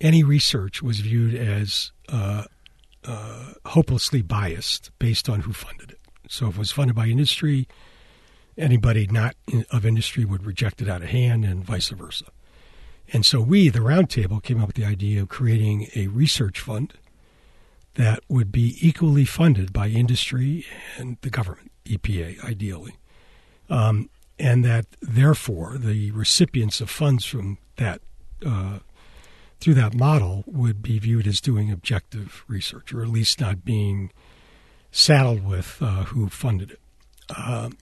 any 0.00 0.22
research 0.22 0.82
was 0.82 1.00
viewed 1.00 1.34
as 1.34 1.92
uh, 2.08 2.44
uh, 3.04 3.52
hopelessly 3.66 4.22
biased 4.22 4.90
based 4.98 5.28
on 5.28 5.40
who 5.40 5.52
funded 5.52 5.92
it. 5.92 6.00
So 6.28 6.48
if 6.48 6.56
it 6.56 6.58
was 6.58 6.72
funded 6.72 6.96
by 6.96 7.06
industry, 7.06 7.68
anybody 8.56 9.06
not 9.06 9.36
in, 9.50 9.64
of 9.70 9.86
industry 9.86 10.24
would 10.24 10.44
reject 10.44 10.82
it 10.82 10.88
out 10.88 11.02
of 11.02 11.08
hand, 11.08 11.44
and 11.44 11.64
vice 11.64 11.88
versa. 11.90 12.26
And 13.12 13.24
so 13.24 13.40
we, 13.40 13.68
the 13.68 13.80
roundtable, 13.80 14.42
came 14.42 14.60
up 14.60 14.68
with 14.68 14.76
the 14.76 14.84
idea 14.84 15.22
of 15.22 15.28
creating 15.28 15.88
a 15.94 16.06
research 16.08 16.60
fund 16.60 16.94
that 17.94 18.20
would 18.28 18.50
be 18.50 18.76
equally 18.80 19.24
funded 19.24 19.72
by 19.72 19.88
industry 19.88 20.66
and 20.96 21.16
the 21.22 21.30
government, 21.30 21.70
EPA, 21.86 22.42
ideally. 22.44 22.96
Um, 23.70 24.10
and 24.38 24.64
that 24.64 24.86
therefore 25.00 25.78
the 25.78 26.10
recipients 26.10 26.80
of 26.80 26.90
funds 26.90 27.24
from 27.24 27.58
that 27.76 28.00
uh, 28.44 28.80
through 29.60 29.74
that 29.74 29.94
model 29.94 30.44
would 30.46 30.82
be 30.82 30.98
viewed 30.98 31.26
as 31.26 31.40
doing 31.40 31.70
objective 31.70 32.44
research, 32.48 32.92
or 32.92 33.02
at 33.02 33.08
least 33.08 33.40
not 33.40 33.64
being 33.64 34.10
saddled 34.90 35.46
with 35.46 35.78
uh, 35.80 36.04
who 36.04 36.28
funded 36.28 36.72
it. 36.72 36.80
Um, 37.34 37.78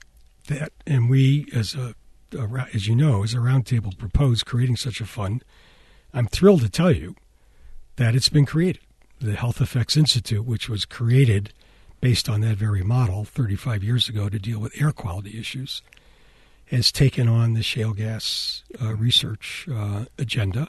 that 0.48 0.72
and 0.86 1.08
we, 1.08 1.46
as 1.54 1.74
a, 1.74 1.94
a 2.38 2.66
as 2.74 2.86
you 2.86 2.94
know, 2.94 3.24
as 3.24 3.34
a 3.34 3.38
roundtable, 3.38 3.96
proposed 3.96 4.44
creating 4.46 4.76
such 4.76 5.00
a 5.00 5.06
fund. 5.06 5.42
I'm 6.14 6.26
thrilled 6.26 6.60
to 6.60 6.68
tell 6.68 6.92
you 6.92 7.16
that 7.96 8.14
it's 8.14 8.28
been 8.28 8.44
created 8.44 8.82
the 9.26 9.36
Health 9.36 9.60
Effects 9.60 9.96
Institute, 9.96 10.44
which 10.44 10.68
was 10.68 10.84
created 10.84 11.52
based 12.00 12.28
on 12.28 12.40
that 12.40 12.56
very 12.56 12.82
model 12.82 13.24
35 13.24 13.82
years 13.84 14.08
ago 14.08 14.28
to 14.28 14.38
deal 14.38 14.58
with 14.58 14.72
air 14.80 14.92
quality 14.92 15.38
issues, 15.38 15.82
has 16.66 16.90
taken 16.90 17.28
on 17.28 17.54
the 17.54 17.62
shale 17.62 17.92
gas 17.92 18.64
uh, 18.80 18.94
research 18.94 19.68
uh, 19.72 20.04
agenda. 20.18 20.68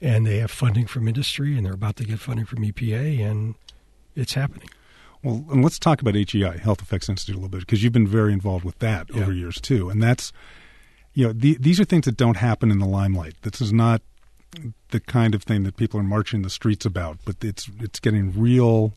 And 0.00 0.26
they 0.26 0.38
have 0.38 0.50
funding 0.50 0.86
from 0.86 1.06
industry, 1.06 1.56
and 1.56 1.64
they're 1.64 1.74
about 1.74 1.94
to 1.96 2.04
get 2.04 2.18
funding 2.18 2.44
from 2.44 2.58
EPA, 2.64 3.20
and 3.24 3.54
it's 4.16 4.34
happening. 4.34 4.68
Well, 5.22 5.44
and 5.52 5.62
let's 5.62 5.78
talk 5.78 6.02
about 6.02 6.14
HEI, 6.16 6.58
Health 6.58 6.82
Effects 6.82 7.08
Institute, 7.08 7.36
a 7.36 7.38
little 7.38 7.48
bit, 7.48 7.60
because 7.60 7.84
you've 7.84 7.92
been 7.92 8.08
very 8.08 8.32
involved 8.32 8.64
with 8.64 8.78
that 8.80 9.08
Yeah. 9.14 9.22
over 9.22 9.32
years 9.32 9.60
too. 9.60 9.88
And 9.88 10.02
that's, 10.02 10.32
you 11.14 11.26
know, 11.26 11.32
the, 11.32 11.56
these 11.60 11.78
are 11.78 11.84
things 11.84 12.06
that 12.06 12.16
don't 12.16 12.36
happen 12.38 12.72
in 12.72 12.80
the 12.80 12.86
limelight. 12.86 13.34
This 13.42 13.60
is 13.60 13.72
not 13.72 14.02
the 14.90 15.00
kind 15.00 15.34
of 15.34 15.42
thing 15.42 15.62
that 15.64 15.76
people 15.76 15.98
are 16.00 16.04
marching 16.04 16.42
the 16.42 16.50
streets 16.50 16.84
about, 16.84 17.18
but 17.24 17.36
it's 17.42 17.70
it's 17.80 18.00
getting 18.00 18.38
real 18.38 18.94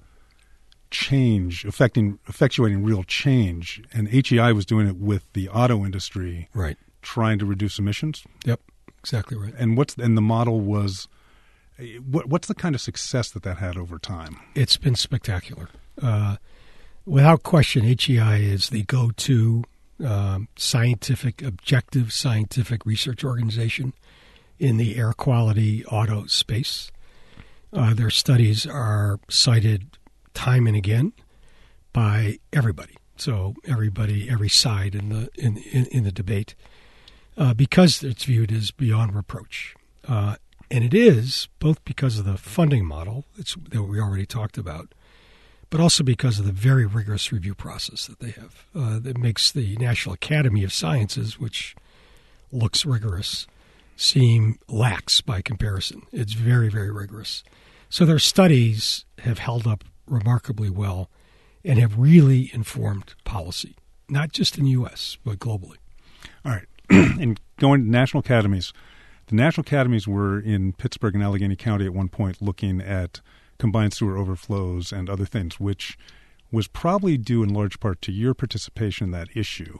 change, 0.91 1.65
affecting 1.65 2.19
effectuating 2.27 2.85
real 2.85 3.03
change. 3.03 3.81
And 3.93 4.07
HEI 4.09 4.51
was 4.51 4.65
doing 4.65 4.87
it 4.87 4.97
with 4.97 5.31
the 5.33 5.49
auto 5.49 5.83
industry, 5.85 6.49
Right. 6.53 6.77
trying 7.01 7.39
to 7.39 7.45
reduce 7.45 7.79
emissions. 7.79 8.23
Yep. 8.45 8.61
Exactly 8.99 9.37
right. 9.37 9.53
And 9.57 9.77
what's 9.77 9.95
and 9.95 10.17
the 10.17 10.21
model 10.21 10.59
was, 10.61 11.07
what, 12.09 12.27
what's 12.27 12.47
the 12.47 12.55
kind 12.55 12.73
of 12.75 12.81
success 12.81 13.29
that 13.31 13.43
that 13.43 13.57
had 13.57 13.77
over 13.77 13.99
time? 13.99 14.37
It's 14.55 14.77
been 14.77 14.95
spectacular. 14.95 15.69
Uh, 16.01 16.37
without 17.05 17.43
question, 17.43 17.83
HEI 17.83 18.37
is 18.37 18.69
the 18.69 18.83
go 18.83 19.11
to 19.17 19.63
um, 20.03 20.47
scientific, 20.57 21.41
objective 21.41 22.11
scientific 22.11 22.85
research 22.85 23.23
organization 23.23 23.93
in 24.59 24.77
the 24.77 24.97
air 24.97 25.13
quality 25.13 25.85
auto 25.85 26.25
space. 26.25 26.91
Uh, 27.73 27.93
their 27.93 28.09
studies 28.09 28.65
are 28.65 29.19
cited 29.29 29.97
time 30.33 30.67
and 30.67 30.75
again 30.75 31.13
by 31.91 32.39
everybody. 32.53 32.95
So 33.17 33.55
everybody, 33.65 34.29
every 34.29 34.49
side 34.49 34.95
in 34.95 35.09
the 35.09 35.29
in 35.35 35.57
in, 35.57 35.85
in 35.87 36.03
the 36.03 36.11
debate, 36.11 36.55
uh, 37.37 37.53
because 37.53 38.03
it's 38.03 38.25
viewed 38.25 38.51
as 38.51 38.71
beyond 38.71 39.15
reproach, 39.15 39.75
uh, 40.07 40.35
and 40.69 40.83
it 40.83 40.93
is 40.93 41.47
both 41.59 41.83
because 41.85 42.19
of 42.19 42.25
the 42.25 42.37
funding 42.37 42.85
model 42.85 43.25
that 43.37 43.83
we 43.83 43.99
already 43.99 44.25
talked 44.25 44.57
about, 44.57 44.93
but 45.69 45.79
also 45.79 46.03
because 46.03 46.39
of 46.39 46.45
the 46.45 46.51
very 46.51 46.85
rigorous 46.85 47.31
review 47.31 47.55
process 47.55 48.07
that 48.07 48.19
they 48.19 48.31
have. 48.31 48.65
Uh, 48.75 48.99
that 48.99 49.17
makes 49.17 49.51
the 49.51 49.77
National 49.77 50.13
Academy 50.13 50.63
of 50.63 50.73
Sciences, 50.73 51.39
which 51.39 51.75
looks 52.51 52.85
rigorous, 52.85 53.47
seem 53.95 54.59
lax 54.67 55.21
by 55.21 55.41
comparison. 55.41 56.03
It's 56.11 56.33
very, 56.33 56.69
very 56.69 56.91
rigorous. 56.91 57.43
So 57.89 58.05
their 58.05 58.19
studies 58.19 59.05
have 59.19 59.39
held 59.39 59.65
up 59.67 59.83
remarkably 60.07 60.69
well 60.69 61.09
and 61.63 61.79
have 61.79 61.97
really 61.97 62.51
informed 62.53 63.15
policy, 63.23 63.75
not 64.09 64.31
just 64.31 64.57
in 64.57 64.65
the 64.65 64.71
U.S., 64.71 65.17
but 65.23 65.39
globally. 65.39 65.77
All 66.43 66.51
right. 66.51 66.67
and 66.89 67.39
going 67.57 67.83
to 67.83 67.89
national 67.89 68.19
academies, 68.19 68.73
the 69.27 69.35
national 69.35 69.63
academies 69.63 70.07
were 70.07 70.39
in 70.39 70.73
Pittsburgh 70.73 71.15
and 71.15 71.23
Allegheny 71.23 71.55
County 71.55 71.85
at 71.85 71.93
one 71.93 72.09
point 72.09 72.41
looking 72.41 72.81
at 72.81 73.21
combined 73.57 73.93
sewer 73.93 74.17
overflows 74.17 74.91
and 74.91 75.09
other 75.09 75.25
things, 75.25 75.59
which 75.59 75.97
was 76.51 76.67
probably 76.67 77.17
due 77.17 77.41
in 77.41 77.53
large 77.53 77.79
part 77.79 78.01
to 78.03 78.11
your 78.11 78.33
participation 78.33 79.05
in 79.05 79.11
that 79.11 79.29
issue. 79.35 79.79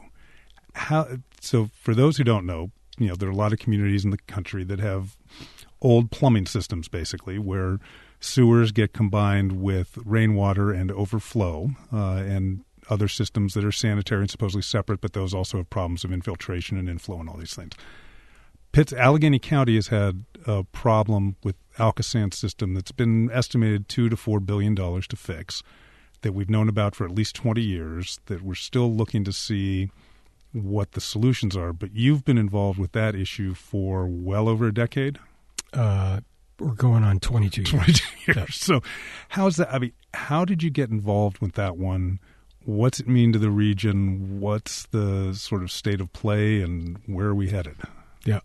How 0.74 1.18
so 1.40 1.70
for 1.74 1.94
those 1.94 2.16
who 2.16 2.24
don't 2.24 2.44
know, 2.44 2.70
you 2.98 3.08
know, 3.08 3.14
there 3.14 3.28
are 3.28 3.32
a 3.32 3.36
lot 3.36 3.52
of 3.52 3.58
communities 3.58 4.04
in 4.04 4.10
the 4.10 4.18
country 4.26 4.64
that 4.64 4.80
have 4.80 5.16
old 5.82 6.10
plumbing 6.10 6.46
systems 6.46 6.88
basically 6.88 7.38
where 7.38 7.78
sewers 8.20 8.72
get 8.72 8.92
combined 8.92 9.60
with 9.60 9.98
rainwater 10.04 10.72
and 10.72 10.90
overflow 10.90 11.70
uh, 11.92 12.16
and 12.16 12.64
other 12.88 13.08
systems 13.08 13.54
that 13.54 13.64
are 13.64 13.72
sanitary 13.72 14.22
and 14.22 14.30
supposedly 14.30 14.62
separate, 14.62 15.00
but 15.00 15.12
those 15.12 15.34
also 15.34 15.58
have 15.58 15.68
problems 15.68 16.04
of 16.04 16.12
infiltration 16.12 16.78
and 16.78 16.88
inflow 16.88 17.20
and 17.20 17.28
all 17.28 17.36
these 17.36 17.54
things. 17.54 17.72
Pitts, 18.72 18.92
Allegheny 18.92 19.38
County 19.38 19.74
has 19.74 19.88
had 19.88 20.24
a 20.46 20.62
problem 20.64 21.36
with 21.42 21.56
Alcosan 21.78 22.32
system 22.32 22.74
that's 22.74 22.92
been 22.92 23.30
estimated 23.30 23.88
two 23.88 24.08
to 24.08 24.16
four 24.16 24.38
billion 24.40 24.74
dollars 24.74 25.06
to 25.08 25.16
fix. 25.16 25.62
that 26.22 26.32
we've 26.32 26.50
known 26.50 26.68
about 26.68 26.94
for 26.94 27.04
at 27.04 27.10
least 27.10 27.36
20 27.36 27.60
years 27.60 28.18
that 28.26 28.42
we're 28.42 28.54
still 28.54 28.92
looking 28.92 29.22
to 29.24 29.32
see 29.32 29.90
what 30.64 30.92
the 30.92 31.00
solutions 31.00 31.56
are. 31.56 31.72
But 31.72 31.94
you've 31.94 32.24
been 32.24 32.38
involved 32.38 32.78
with 32.78 32.92
that 32.92 33.14
issue 33.14 33.54
for 33.54 34.06
well 34.06 34.48
over 34.48 34.66
a 34.66 34.74
decade. 34.74 35.18
Uh, 35.72 36.20
we're 36.58 36.72
going 36.72 37.04
on 37.04 37.20
22 37.20 37.62
years. 37.62 37.70
22 37.70 38.04
years. 38.26 38.36
Yeah. 38.36 38.46
So, 38.50 38.80
how's 39.28 39.56
that? 39.56 39.72
I 39.72 39.78
mean, 39.78 39.92
how 40.14 40.44
did 40.44 40.62
you 40.62 40.70
get 40.70 40.90
involved 40.90 41.38
with 41.38 41.52
that 41.54 41.76
one? 41.76 42.18
What's 42.64 42.98
it 42.98 43.06
mean 43.06 43.32
to 43.32 43.38
the 43.38 43.50
region? 43.50 44.40
What's 44.40 44.86
the 44.86 45.34
sort 45.34 45.62
of 45.62 45.70
state 45.70 46.00
of 46.00 46.12
play, 46.12 46.60
and 46.62 46.98
where 47.06 47.26
are 47.26 47.34
we 47.34 47.50
headed? 47.50 47.76
Yeah. 48.24 48.40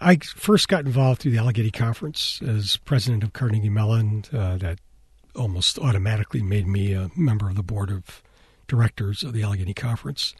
I 0.00 0.16
first 0.16 0.68
got 0.68 0.84
involved 0.84 1.20
through 1.22 1.32
the 1.32 1.38
Allegheny 1.38 1.70
Conference 1.70 2.40
as 2.42 2.78
president 2.78 3.22
of 3.22 3.32
Carnegie 3.32 3.68
Mellon. 3.68 4.24
Uh, 4.32 4.56
that 4.56 4.78
almost 5.36 5.78
automatically 5.78 6.42
made 6.42 6.66
me 6.66 6.92
a 6.92 7.10
member 7.16 7.48
of 7.48 7.56
the 7.56 7.62
board 7.62 7.90
of 7.90 8.22
directors 8.66 9.22
of 9.22 9.32
the 9.32 9.42
Allegheny 9.42 9.74
Conference. 9.74 10.34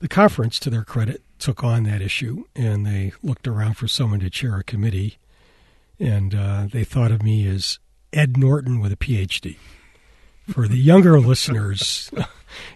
The 0.00 0.08
conference, 0.08 0.58
to 0.60 0.70
their 0.70 0.84
credit, 0.84 1.22
took 1.38 1.64
on 1.64 1.84
that 1.84 2.02
issue 2.02 2.44
and 2.54 2.86
they 2.86 3.12
looked 3.22 3.48
around 3.48 3.74
for 3.74 3.88
someone 3.88 4.20
to 4.20 4.30
chair 4.30 4.56
a 4.56 4.64
committee. 4.64 5.18
And 5.98 6.34
uh, 6.34 6.68
they 6.70 6.84
thought 6.84 7.10
of 7.10 7.22
me 7.22 7.46
as 7.48 7.78
Ed 8.12 8.36
Norton 8.36 8.80
with 8.80 8.92
a 8.92 8.96
PhD. 8.96 9.56
For 10.48 10.68
the 10.68 10.78
younger 10.78 11.18
listeners 11.20 12.10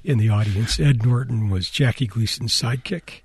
in 0.03 0.19
the 0.19 0.29
audience, 0.29 0.81
Ed 0.81 1.05
Norton 1.07 1.49
was 1.49 1.71
Jackie 1.71 2.07
Gleason's 2.07 2.53
sidekick 2.53 3.21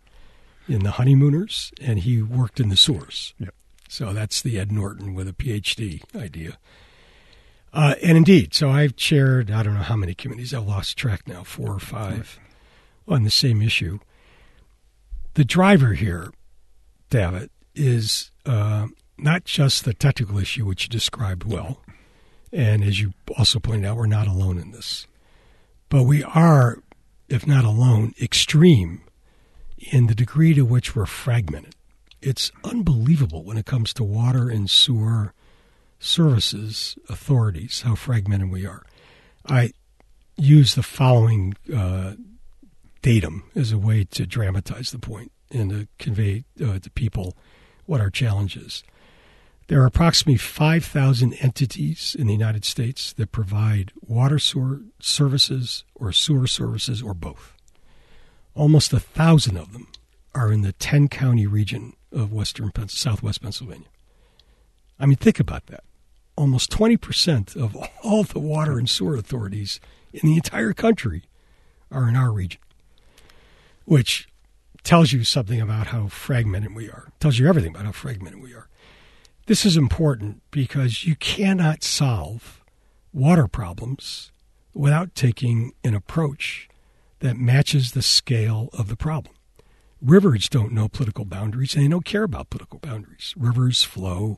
in 0.67 0.83
The 0.83 0.91
Honeymooners, 0.91 1.71
and 1.81 1.99
he 1.99 2.21
worked 2.21 2.59
in 2.59 2.69
the 2.69 2.77
sewers. 2.77 3.33
Yep. 3.39 3.53
So 3.89 4.13
that's 4.13 4.41
the 4.41 4.59
Ed 4.59 4.71
Norton 4.71 5.15
with 5.15 5.27
a 5.27 5.33
PhD 5.33 6.03
idea. 6.15 6.57
Uh, 7.73 7.95
and 8.03 8.17
indeed, 8.17 8.53
so 8.53 8.69
I've 8.69 8.95
chaired, 8.95 9.49
I 9.49 9.63
don't 9.63 9.73
know 9.73 9.81
how 9.81 9.95
many 9.95 10.13
committees, 10.13 10.53
I've 10.53 10.67
lost 10.67 10.97
track 10.97 11.27
now, 11.27 11.43
four 11.43 11.73
or 11.73 11.79
five 11.79 12.39
on 13.07 13.23
the 13.23 13.31
same 13.31 13.61
issue. 13.61 13.99
The 15.35 15.45
driver 15.45 15.93
here, 15.93 16.31
David, 17.09 17.49
is 17.75 18.31
uh, 18.45 18.87
not 19.17 19.45
just 19.45 19.85
the 19.85 19.93
technical 19.93 20.37
issue, 20.37 20.65
which 20.65 20.83
you 20.83 20.89
described 20.89 21.43
well. 21.43 21.81
And 22.51 22.83
as 22.83 22.99
you 22.99 23.13
also 23.37 23.59
pointed 23.59 23.85
out, 23.85 23.97
we're 23.97 24.07
not 24.07 24.27
alone 24.27 24.57
in 24.57 24.71
this. 24.71 25.07
But 25.89 26.03
we 26.03 26.23
are, 26.23 26.79
if 27.29 27.45
not 27.45 27.65
alone, 27.65 28.13
extreme 28.21 29.01
in 29.77 30.07
the 30.07 30.15
degree 30.15 30.53
to 30.53 30.63
which 30.63 30.95
we're 30.95 31.05
fragmented. 31.05 31.75
It's 32.21 32.51
unbelievable 32.63 33.43
when 33.43 33.57
it 33.57 33.65
comes 33.65 33.93
to 33.93 34.03
water 34.03 34.49
and 34.49 34.69
sewer 34.69 35.33
services 35.99 36.97
authorities, 37.09 37.81
how 37.81 37.95
fragmented 37.95 38.49
we 38.49 38.65
are. 38.65 38.83
I 39.45 39.71
use 40.35 40.75
the 40.75 40.83
following 40.83 41.55
uh, 41.73 42.13
datum 43.01 43.43
as 43.55 43.71
a 43.71 43.77
way 43.77 44.03
to 44.03 44.25
dramatize 44.25 44.91
the 44.91 44.99
point 44.99 45.31
and 45.51 45.69
to 45.69 45.87
convey 45.97 46.43
uh, 46.63 46.79
to 46.79 46.89
people 46.91 47.35
what 47.85 48.01
our 48.01 48.09
challenge 48.09 48.57
is. 48.57 48.83
There 49.67 49.81
are 49.81 49.85
approximately 49.85 50.37
5,000 50.37 51.33
entities 51.35 52.15
in 52.17 52.27
the 52.27 52.33
United 52.33 52.63
States 52.63 53.11
that 53.13 53.33
provide 53.33 53.91
water 54.01 54.39
sewer 54.39 54.81
services 54.99 55.83
or 55.93 56.13
sewer 56.13 56.47
services 56.47 57.01
or 57.01 57.13
both. 57.13 57.53
Almost 58.55 58.93
a 58.93 58.99
thousand 58.99 59.57
of 59.57 59.73
them 59.73 59.87
are 60.33 60.51
in 60.53 60.61
the 60.61 60.71
10 60.73 61.09
county 61.09 61.45
region 61.45 61.93
of 62.13 62.31
western 62.31 62.71
southwest 62.87 63.41
Pennsylvania. 63.41 63.87
I 64.99 65.05
mean, 65.05 65.17
think 65.17 65.39
about 65.39 65.67
that. 65.67 65.83
Almost 66.35 66.71
20% 66.71 67.55
of 67.55 67.75
all 68.03 68.23
the 68.23 68.39
water 68.39 68.77
and 68.77 68.89
sewer 68.89 69.15
authorities 69.15 69.79
in 70.13 70.29
the 70.29 70.35
entire 70.35 70.73
country 70.73 71.23
are 71.91 72.07
in 72.07 72.15
our 72.15 72.31
region, 72.31 72.61
which 73.87 74.27
tells 74.83 75.13
you 75.13 75.23
something 75.23 75.61
about 75.61 75.87
how 75.87 76.07
fragmented 76.07 76.75
we 76.75 76.89
are, 76.89 77.09
tells 77.21 77.39
you 77.39 77.47
everything 77.47 77.71
about 77.71 77.85
how 77.85 77.91
fragmented 77.93 78.41
we 78.41 78.53
are. 78.53 78.67
This 79.45 79.65
is 79.65 79.77
important 79.77 80.41
because 80.51 81.05
you 81.05 81.15
cannot 81.15 81.83
solve 81.83 82.61
water 83.13 83.47
problems 83.47 84.33
without 84.73 85.15
taking 85.15 85.71
an 85.85 85.93
approach 85.93 86.67
that 87.19 87.37
matches 87.37 87.93
the 87.93 88.01
scale 88.01 88.67
of 88.73 88.89
the 88.89 88.97
problem. 88.97 89.33
Rivers 90.01 90.49
don't 90.49 90.73
know 90.73 90.89
political 90.89 91.23
boundaries 91.23 91.73
and 91.73 91.85
they 91.85 91.89
don't 91.89 92.03
care 92.03 92.23
about 92.23 92.49
political 92.49 92.79
boundaries. 92.79 93.33
Rivers 93.37 93.85
flow 93.85 94.37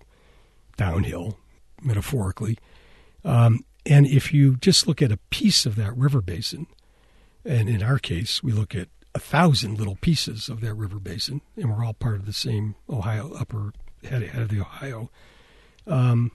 downhill, 0.78 1.40
metaphorically. 1.82 2.60
Um, 3.26 3.66
and 3.84 4.06
if 4.06 4.32
you 4.32 4.58
just 4.58 4.88
look 4.88 5.02
at 5.02 5.12
a 5.12 5.18
piece 5.32 5.66
of 5.66 5.76
that 5.76 5.98
river 5.98 6.22
basin, 6.22 6.68
and 7.44 7.68
in 7.68 7.82
our 7.82 7.98
case, 7.98 8.44
we 8.44 8.52
look 8.52 8.76
at 8.76 8.90
a 9.16 9.20
thousand 9.20 9.78
little 9.78 9.96
pieces 9.96 10.50
of 10.50 10.62
that 10.62 10.74
river 10.74 11.00
basin, 11.00 11.42
and 11.56 11.70
we're 11.70 11.84
all 11.84 11.94
part 11.94 12.16
of 12.16 12.26
the 12.26 12.34
same 12.34 12.76
Ohio 12.90 13.34
upper 13.34 13.74
head, 14.04 14.24
head 14.24 14.42
of 14.44 14.50
the 14.50 14.62
Ohio. 14.62 15.10
Um, 15.88 16.32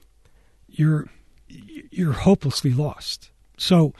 you're 0.67 1.07
you're 1.47 2.13
hopelessly 2.13 2.73
lost. 2.73 3.31
So, 3.57 3.93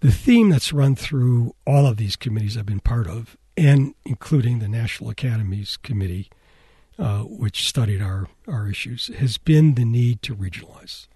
the 0.00 0.10
theme 0.10 0.48
that's 0.48 0.72
run 0.72 0.96
through 0.96 1.54
all 1.66 1.86
of 1.86 1.96
these 1.96 2.16
committees 2.16 2.56
I've 2.56 2.66
been 2.66 2.80
part 2.80 3.06
of, 3.06 3.36
and 3.56 3.94
including 4.04 4.58
the 4.58 4.68
National 4.68 5.10
Academies 5.10 5.76
Committee, 5.76 6.30
uh, 6.98 7.20
which 7.20 7.68
studied 7.68 8.00
our, 8.00 8.28
our 8.46 8.68
issues, 8.68 9.08
has 9.18 9.38
been 9.38 9.74
the 9.74 9.84
need 9.84 10.22
to 10.22 10.34
regionalize. 10.34 11.06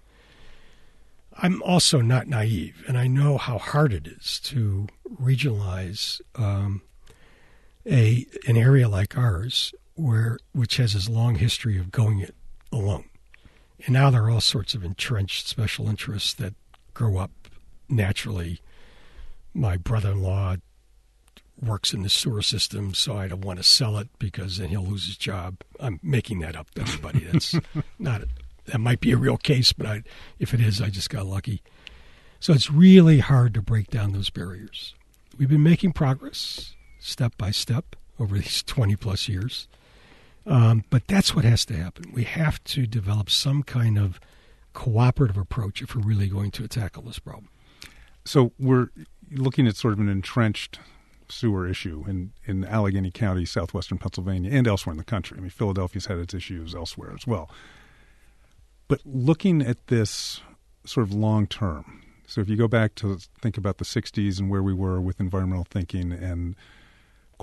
I'm 1.35 1.61
also 1.63 2.01
not 2.01 2.27
naive, 2.27 2.83
and 2.87 2.97
I 2.97 3.07
know 3.07 3.37
how 3.37 3.57
hard 3.57 3.93
it 3.93 4.07
is 4.07 4.39
to 4.41 4.87
regionalize 5.09 6.21
um, 6.35 6.81
a 7.85 8.25
an 8.47 8.57
area 8.57 8.87
like 8.87 9.17
ours, 9.17 9.73
where 9.95 10.37
which 10.53 10.77
has 10.77 10.93
this 10.93 11.09
long 11.09 11.35
history 11.35 11.77
of 11.77 11.91
going 11.91 12.19
it 12.19 12.35
alone, 12.71 13.05
and 13.85 13.93
now 13.93 14.09
there 14.09 14.23
are 14.23 14.29
all 14.29 14.41
sorts 14.41 14.73
of 14.73 14.83
entrenched 14.83 15.47
special 15.47 15.87
interests 15.87 16.33
that 16.35 16.53
grow 16.93 17.17
up 17.17 17.31
naturally. 17.89 18.61
My 19.53 19.77
brother-in-law 19.77 20.57
works 21.61 21.93
in 21.93 22.01
the 22.01 22.09
sewer 22.09 22.41
system, 22.41 22.93
so 22.93 23.17
I 23.17 23.27
don't 23.27 23.45
want 23.45 23.59
to 23.59 23.63
sell 23.63 23.97
it 23.97 24.09
because 24.19 24.57
then 24.57 24.69
he'll 24.69 24.85
lose 24.85 25.05
his 25.05 25.17
job. 25.17 25.57
I'm 25.79 25.99
making 26.01 26.39
that 26.39 26.55
up, 26.55 26.67
everybody. 26.77 27.19
That's 27.19 27.55
not 27.99 28.23
that 28.65 28.79
might 28.79 28.99
be 28.99 29.11
a 29.11 29.17
real 29.17 29.37
case, 29.37 29.73
but 29.73 29.85
I, 29.85 30.03
if 30.39 30.53
it 30.53 30.61
is, 30.61 30.81
I 30.81 30.89
just 30.89 31.09
got 31.09 31.25
lucky. 31.25 31.61
So 32.39 32.53
it's 32.53 32.71
really 32.71 33.19
hard 33.19 33.53
to 33.53 33.61
break 33.61 33.89
down 33.89 34.11
those 34.11 34.29
barriers. 34.29 34.95
We've 35.37 35.49
been 35.49 35.63
making 35.63 35.93
progress 35.93 36.75
step 37.03 37.37
by 37.37 37.51
step 37.51 37.95
over 38.19 38.37
these 38.37 38.63
20 38.67 38.95
plus 38.95 39.27
years. 39.27 39.67
Um, 40.45 40.83
but 40.89 41.07
that's 41.07 41.33
what 41.33 41.45
has 41.45 41.65
to 41.65 41.75
happen. 41.75 42.11
We 42.13 42.23
have 42.23 42.63
to 42.65 42.85
develop 42.85 43.29
some 43.29 43.63
kind 43.63 43.97
of 43.97 44.19
cooperative 44.73 45.37
approach 45.37 45.81
if 45.81 45.95
we're 45.95 46.01
really 46.01 46.27
going 46.27 46.51
to 46.51 46.67
tackle 46.67 47.03
this 47.03 47.19
problem. 47.19 47.49
So 48.25 48.51
we're 48.59 48.87
looking 49.31 49.67
at 49.67 49.77
sort 49.77 49.93
of 49.93 49.99
an 49.99 50.09
entrenched 50.09 50.79
sewer 51.29 51.67
issue 51.67 52.03
in, 52.07 52.33
in 52.45 52.65
Allegheny 52.65 53.11
County, 53.11 53.45
southwestern 53.45 53.97
Pennsylvania, 53.97 54.51
and 54.51 54.67
elsewhere 54.67 54.91
in 54.91 54.97
the 54.97 55.03
country. 55.03 55.37
I 55.37 55.41
mean, 55.41 55.49
Philadelphia's 55.49 56.07
had 56.07 56.17
its 56.17 56.33
issues 56.33 56.75
elsewhere 56.75 57.13
as 57.15 57.25
well. 57.25 57.49
But 58.87 59.01
looking 59.05 59.61
at 59.61 59.87
this 59.87 60.41
sort 60.85 61.07
of 61.07 61.13
long 61.13 61.47
term, 61.47 62.01
so 62.27 62.41
if 62.41 62.49
you 62.49 62.55
go 62.55 62.67
back 62.67 62.95
to 62.95 63.17
think 63.41 63.57
about 63.57 63.77
the 63.77 63.85
60s 63.85 64.39
and 64.39 64.49
where 64.49 64.63
we 64.63 64.73
were 64.73 64.99
with 64.99 65.19
environmental 65.19 65.65
thinking 65.69 66.11
and 66.11 66.55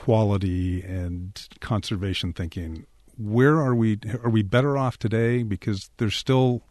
quality 0.00 0.80
and 0.80 1.46
conservation 1.60 2.32
thinking, 2.32 2.86
where 3.18 3.56
are 3.56 3.74
we? 3.74 3.98
Are 4.24 4.30
we 4.30 4.42
better 4.42 4.78
off 4.78 4.98
today? 4.98 5.42
Because 5.42 5.90
there's 5.98 6.16
still, 6.16 6.62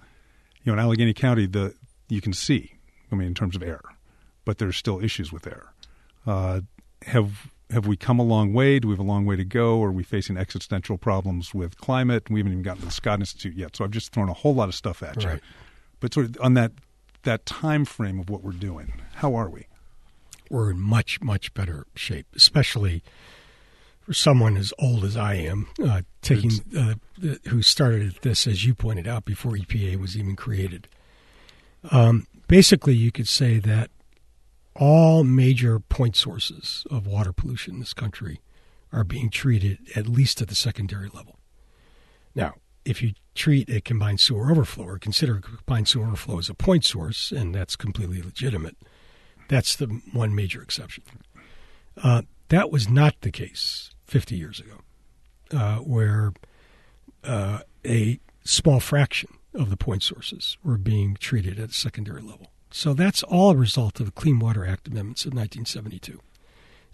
you 0.63 0.71
know, 0.71 0.73
in 0.73 0.79
Allegheny 0.79 1.13
County, 1.13 1.45
the 1.45 1.75
you 2.07 2.21
can 2.21 2.33
see, 2.33 2.73
I 3.11 3.15
mean, 3.15 3.27
in 3.27 3.35
terms 3.35 3.55
of 3.55 3.61
air, 3.61 3.81
but 4.45 4.57
there's 4.57 4.77
still 4.77 4.99
issues 4.99 5.31
with 5.31 5.45
air. 5.45 5.71
Uh, 6.25 6.61
have 7.03 7.51
have 7.69 7.85
we 7.85 7.95
come 7.95 8.17
a 8.17 8.23
long 8.23 8.51
way? 8.51 8.79
Do 8.79 8.87
we 8.87 8.93
have 8.93 8.99
a 8.99 9.03
long 9.03 9.27
way 9.27 9.35
to 9.35 9.45
go? 9.45 9.83
Are 9.83 9.91
we 9.91 10.01
facing 10.01 10.35
existential 10.35 10.97
problems 10.97 11.53
with 11.53 11.77
climate? 11.77 12.31
We 12.31 12.39
haven't 12.39 12.53
even 12.53 12.63
gotten 12.63 12.79
to 12.79 12.87
the 12.87 12.91
Scott 12.91 13.19
Institute 13.19 13.55
yet. 13.55 13.75
So 13.75 13.85
I've 13.85 13.91
just 13.91 14.11
thrown 14.11 14.27
a 14.27 14.33
whole 14.33 14.55
lot 14.55 14.69
of 14.69 14.75
stuff 14.75 15.03
at 15.03 15.21
you. 15.21 15.29
Right. 15.29 15.41
But 15.99 16.15
sort 16.15 16.25
of 16.25 16.37
on 16.41 16.55
that 16.55 16.71
that 17.23 17.45
time 17.45 17.85
frame 17.85 18.19
of 18.19 18.31
what 18.31 18.43
we're 18.43 18.53
doing, 18.53 18.93
how 19.13 19.35
are 19.35 19.51
we? 19.51 19.67
We're 20.49 20.71
in 20.71 20.79
much 20.79 21.21
much 21.21 21.53
better 21.53 21.85
shape, 21.95 22.27
especially 22.35 23.03
for 24.01 24.13
someone 24.13 24.57
as 24.57 24.73
old 24.79 25.03
as 25.03 25.15
I 25.15 25.35
am, 25.35 25.67
uh, 25.83 26.01
taking 26.21 26.51
uh, 26.75 26.95
who 27.49 27.61
started 27.61 28.17
this 28.21 28.47
as 28.47 28.65
you 28.65 28.73
pointed 28.73 29.07
out 29.07 29.25
before 29.25 29.51
EPA 29.51 29.97
was 29.97 30.17
even 30.17 30.35
created. 30.35 30.87
Um, 31.91 32.27
basically, 32.47 32.95
you 32.95 33.11
could 33.11 33.27
say 33.27 33.59
that 33.59 33.91
all 34.75 35.23
major 35.23 35.79
point 35.79 36.15
sources 36.15 36.85
of 36.89 37.05
water 37.05 37.33
pollution 37.33 37.75
in 37.75 37.79
this 37.79 37.93
country 37.93 38.41
are 38.91 39.03
being 39.03 39.29
treated 39.29 39.79
at 39.95 40.07
least 40.07 40.41
at 40.41 40.47
the 40.47 40.55
secondary 40.55 41.09
level. 41.09 41.37
Now, 42.33 42.55
if 42.85 43.01
you 43.01 43.13
treat 43.35 43.69
a 43.69 43.81
combined 43.81 44.19
sewer 44.19 44.49
overflow 44.49 44.85
or 44.85 44.97
consider 44.97 45.37
a 45.37 45.41
combined 45.41 45.87
sewer 45.87 46.07
overflow 46.07 46.39
as 46.39 46.49
a 46.49 46.53
point 46.53 46.85
source, 46.85 47.31
and 47.31 47.53
that's 47.53 47.75
completely 47.75 48.21
legitimate, 48.21 48.77
that's 49.49 49.75
the 49.75 49.87
one 50.13 50.33
major 50.33 50.61
exception. 50.61 51.03
Uh, 52.01 52.21
that 52.47 52.71
was 52.71 52.87
not 52.87 53.15
the 53.21 53.31
case 53.31 53.91
50 54.05 54.35
years 54.35 54.59
ago, 54.61 54.79
uh, 55.51 55.77
where 55.79 56.31
uh, 57.23 57.59
a 57.85 58.19
small 58.45 58.79
fraction 58.79 59.29
of 59.53 59.69
the 59.69 59.77
point 59.77 60.03
sources 60.03 60.57
were 60.63 60.77
being 60.77 61.17
treated 61.19 61.59
at 61.59 61.71
a 61.71 61.73
secondary 61.73 62.21
level. 62.21 62.51
So 62.71 62.93
that's 62.93 63.23
all 63.23 63.51
a 63.51 63.57
result 63.57 63.99
of 63.99 64.05
the 64.05 64.11
Clean 64.11 64.37
Water 64.39 64.65
Act 64.65 64.87
amendments 64.87 65.25
of 65.25 65.33
1972. 65.33 66.19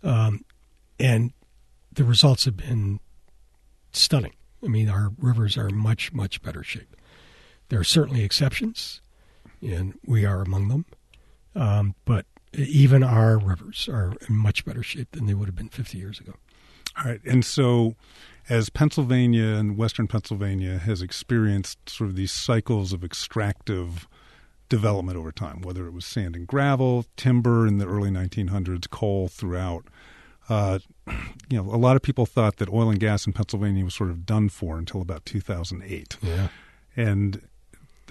Um, 0.04 0.46
and 1.00 1.34
the 1.92 2.06
results 2.06 2.46
have 2.46 2.58
been 2.58 3.00
stunning. 3.92 4.34
I 4.64 4.68
mean, 4.68 4.90
our 4.90 5.12
rivers 5.20 5.58
are 5.58 5.70
much, 5.70 6.14
much 6.14 6.42
better 6.42 6.64
shape. 6.64 6.96
There 7.70 7.80
are 7.80 7.86
certainly 7.86 8.24
exceptions, 8.24 9.02
and 9.62 10.00
we 10.06 10.26
are 10.26 10.42
among 10.42 10.70
them. 10.70 10.86
Um, 11.56 11.96
but 12.06 12.26
even 12.58 13.04
our 13.04 13.38
rivers 13.38 13.88
are 13.92 14.14
in 14.28 14.36
much 14.36 14.66
better 14.66 14.84
shape 14.84 15.12
than 15.12 15.26
they 15.26 15.34
would 15.34 15.48
have 15.48 15.56
been 15.56 15.70
50 15.70 15.98
years 15.98 16.20
ago. 16.20 16.34
All 16.98 17.12
right. 17.12 17.22
And 17.26 17.44
so, 17.44 17.96
as 18.50 18.70
Pennsylvania 18.70 19.56
and 19.56 19.78
Western 19.78 20.08
Pennsylvania 20.08 20.78
has 20.78 21.02
experienced 21.02 21.90
sort 21.90 22.10
of 22.10 22.16
these 22.16 22.32
cycles 22.32 22.94
of 22.94 23.04
extractive 23.04 24.08
development 24.70 25.18
over 25.18 25.32
time, 25.32 25.62
whether 25.62 25.88
it 25.88 25.92
was 25.92 26.06
sand 26.06 26.36
and 26.36 26.48
gravel, 26.48 27.06
timber 27.18 27.68
in 27.68 27.78
the 27.78 27.88
early 27.88 28.10
1900s, 28.10 28.90
coal 28.90 29.28
throughout. 29.28 29.86
Uh, 30.48 30.80
you 31.50 31.62
know, 31.62 31.64
a 31.64 31.78
lot 31.78 31.96
of 31.96 32.02
people 32.02 32.26
thought 32.26 32.58
that 32.58 32.70
oil 32.70 32.90
and 32.90 33.00
gas 33.00 33.28
in 33.28 33.34
Pennsylvania 33.34 33.84
was 33.84 33.96
sort 33.96 34.10
of 34.10 34.26
done 34.26 34.50
for 34.50 34.78
until 34.78 35.02
about 35.02 35.26
2008. 35.26 36.18
Yeah. 36.22 36.48
And 36.96 37.42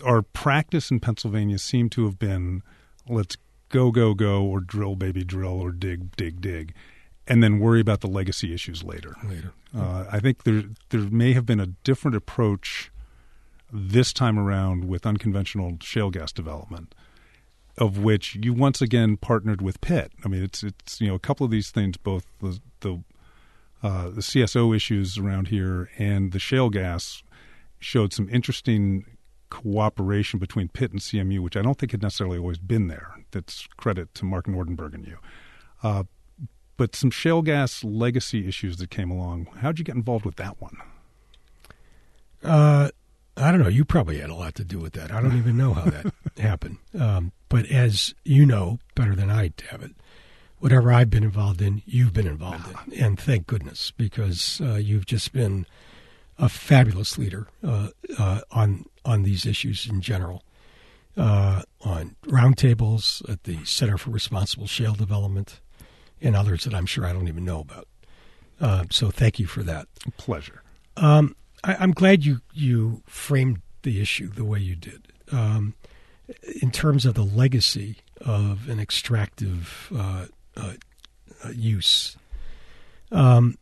our 0.04 0.22
practice 0.22 0.90
in 0.90 1.00
Pennsylvania 1.00 1.58
seemed 1.58 1.92
to 1.92 2.04
have 2.04 2.18
been 2.18 2.62
let's 3.08 3.36
go, 3.68 3.90
go, 3.90 4.14
go, 4.14 4.44
or 4.44 4.60
drill, 4.60 4.96
baby, 4.96 5.24
drill, 5.24 5.60
or 5.60 5.72
dig, 5.72 6.16
dig, 6.16 6.40
dig, 6.40 6.74
and 7.26 7.42
then 7.42 7.58
worry 7.58 7.80
about 7.80 8.00
the 8.00 8.06
legacy 8.06 8.54
issues 8.54 8.82
later. 8.82 9.16
Later. 9.24 9.52
Uh, 9.76 10.06
I 10.10 10.20
think 10.20 10.44
there 10.44 10.64
there 10.90 11.00
may 11.00 11.32
have 11.32 11.46
been 11.46 11.60
a 11.60 11.66
different 11.66 12.16
approach 12.16 12.90
this 13.72 14.12
time 14.12 14.38
around 14.38 14.84
with 14.84 15.04
unconventional 15.04 15.78
shale 15.80 16.10
gas 16.10 16.32
development, 16.32 16.94
of 17.76 17.98
which 17.98 18.36
you 18.36 18.52
once 18.52 18.80
again 18.80 19.16
partnered 19.16 19.60
with 19.60 19.80
Pitt. 19.80 20.12
I 20.24 20.28
mean, 20.28 20.44
it's 20.44 20.62
it's 20.62 21.00
you 21.00 21.08
know 21.08 21.14
a 21.14 21.20
couple 21.20 21.44
of 21.44 21.50
these 21.50 21.70
things, 21.70 21.96
both 21.96 22.26
the 22.40 22.60
the 22.80 23.02
uh, 23.82 24.04
the 24.10 24.22
CSO 24.22 24.74
issues 24.74 25.18
around 25.18 25.48
here 25.48 25.90
and 25.98 26.32
the 26.32 26.38
shale 26.38 26.70
gas 26.70 27.22
showed 27.80 28.14
some 28.14 28.28
interesting 28.30 29.04
cooperation 29.50 30.38
between 30.38 30.68
Pitt 30.68 30.92
and 30.92 31.00
CMU, 31.00 31.40
which 31.40 31.56
I 31.56 31.62
don't 31.62 31.78
think 31.78 31.92
had 31.92 32.02
necessarily 32.02 32.38
always 32.38 32.58
been 32.58 32.88
there. 32.88 33.14
That's 33.30 33.66
credit 33.76 34.14
to 34.14 34.24
Mark 34.24 34.46
Nordenberg 34.46 34.94
and 34.94 35.06
you. 35.06 35.18
Uh, 35.82 36.04
but 36.76 36.96
some 36.96 37.10
shale 37.10 37.42
gas 37.42 37.84
legacy 37.84 38.48
issues 38.48 38.78
that 38.78 38.90
came 38.90 39.10
along. 39.10 39.46
How'd 39.60 39.78
you 39.78 39.84
get 39.84 39.94
involved 39.94 40.24
with 40.24 40.36
that 40.36 40.60
one? 40.60 40.76
Uh, 42.42 42.90
I 43.36 43.50
don't 43.50 43.60
know. 43.60 43.68
You 43.68 43.84
probably 43.84 44.18
had 44.18 44.30
a 44.30 44.34
lot 44.34 44.54
to 44.56 44.64
do 44.64 44.78
with 44.78 44.92
that. 44.94 45.10
I 45.12 45.20
don't 45.20 45.36
even 45.36 45.56
know 45.56 45.72
how 45.72 45.84
that 45.84 46.12
happened. 46.38 46.78
Um, 46.98 47.32
but 47.48 47.66
as 47.66 48.14
you 48.24 48.46
know 48.46 48.78
better 48.94 49.14
than 49.14 49.30
I, 49.30 49.52
David, 49.56 49.94
whatever 50.58 50.92
I've 50.92 51.10
been 51.10 51.24
involved 51.24 51.60
in, 51.60 51.82
you've 51.84 52.12
been 52.12 52.26
involved 52.26 52.66
in, 52.68 53.00
and 53.00 53.18
thank 53.18 53.46
goodness 53.46 53.92
because 53.96 54.60
uh, 54.60 54.74
you've 54.74 55.06
just 55.06 55.32
been 55.32 55.66
a 56.38 56.48
fabulous 56.48 57.18
leader 57.18 57.48
uh, 57.62 57.88
uh, 58.18 58.40
on 58.50 58.84
on 59.04 59.22
these 59.22 59.46
issues 59.46 59.86
in 59.88 60.00
general. 60.00 60.42
Uh, 61.16 61.62
on 61.82 62.16
roundtables 62.24 63.28
at 63.30 63.44
the 63.44 63.64
Center 63.64 63.96
for 63.96 64.10
Responsible 64.10 64.66
Shale 64.66 64.94
Development, 64.94 65.60
and 66.20 66.34
others 66.34 66.64
that 66.64 66.74
I'm 66.74 66.86
sure 66.86 67.06
I 67.06 67.12
don't 67.12 67.28
even 67.28 67.44
know 67.44 67.60
about. 67.60 67.86
Uh, 68.60 68.84
so 68.90 69.10
thank 69.10 69.38
you 69.38 69.46
for 69.46 69.62
that. 69.62 69.86
Pleasure. 70.16 70.62
Um, 70.96 71.36
I, 71.62 71.82
am 71.82 71.92
glad 71.92 72.24
you 72.24 72.40
you 72.52 73.02
framed 73.06 73.62
the 73.82 74.00
issue 74.00 74.28
the 74.28 74.44
way 74.44 74.58
you 74.58 74.74
did. 74.74 75.12
Um, 75.30 75.74
in 76.60 76.70
terms 76.70 77.04
of 77.04 77.14
the 77.14 77.24
legacy 77.24 77.98
of 78.20 78.68
an 78.68 78.80
extractive 78.80 79.92
uh, 79.94 80.26
uh, 80.56 80.72
uh 81.44 81.50
use. 81.50 82.16
Um, 83.12 83.56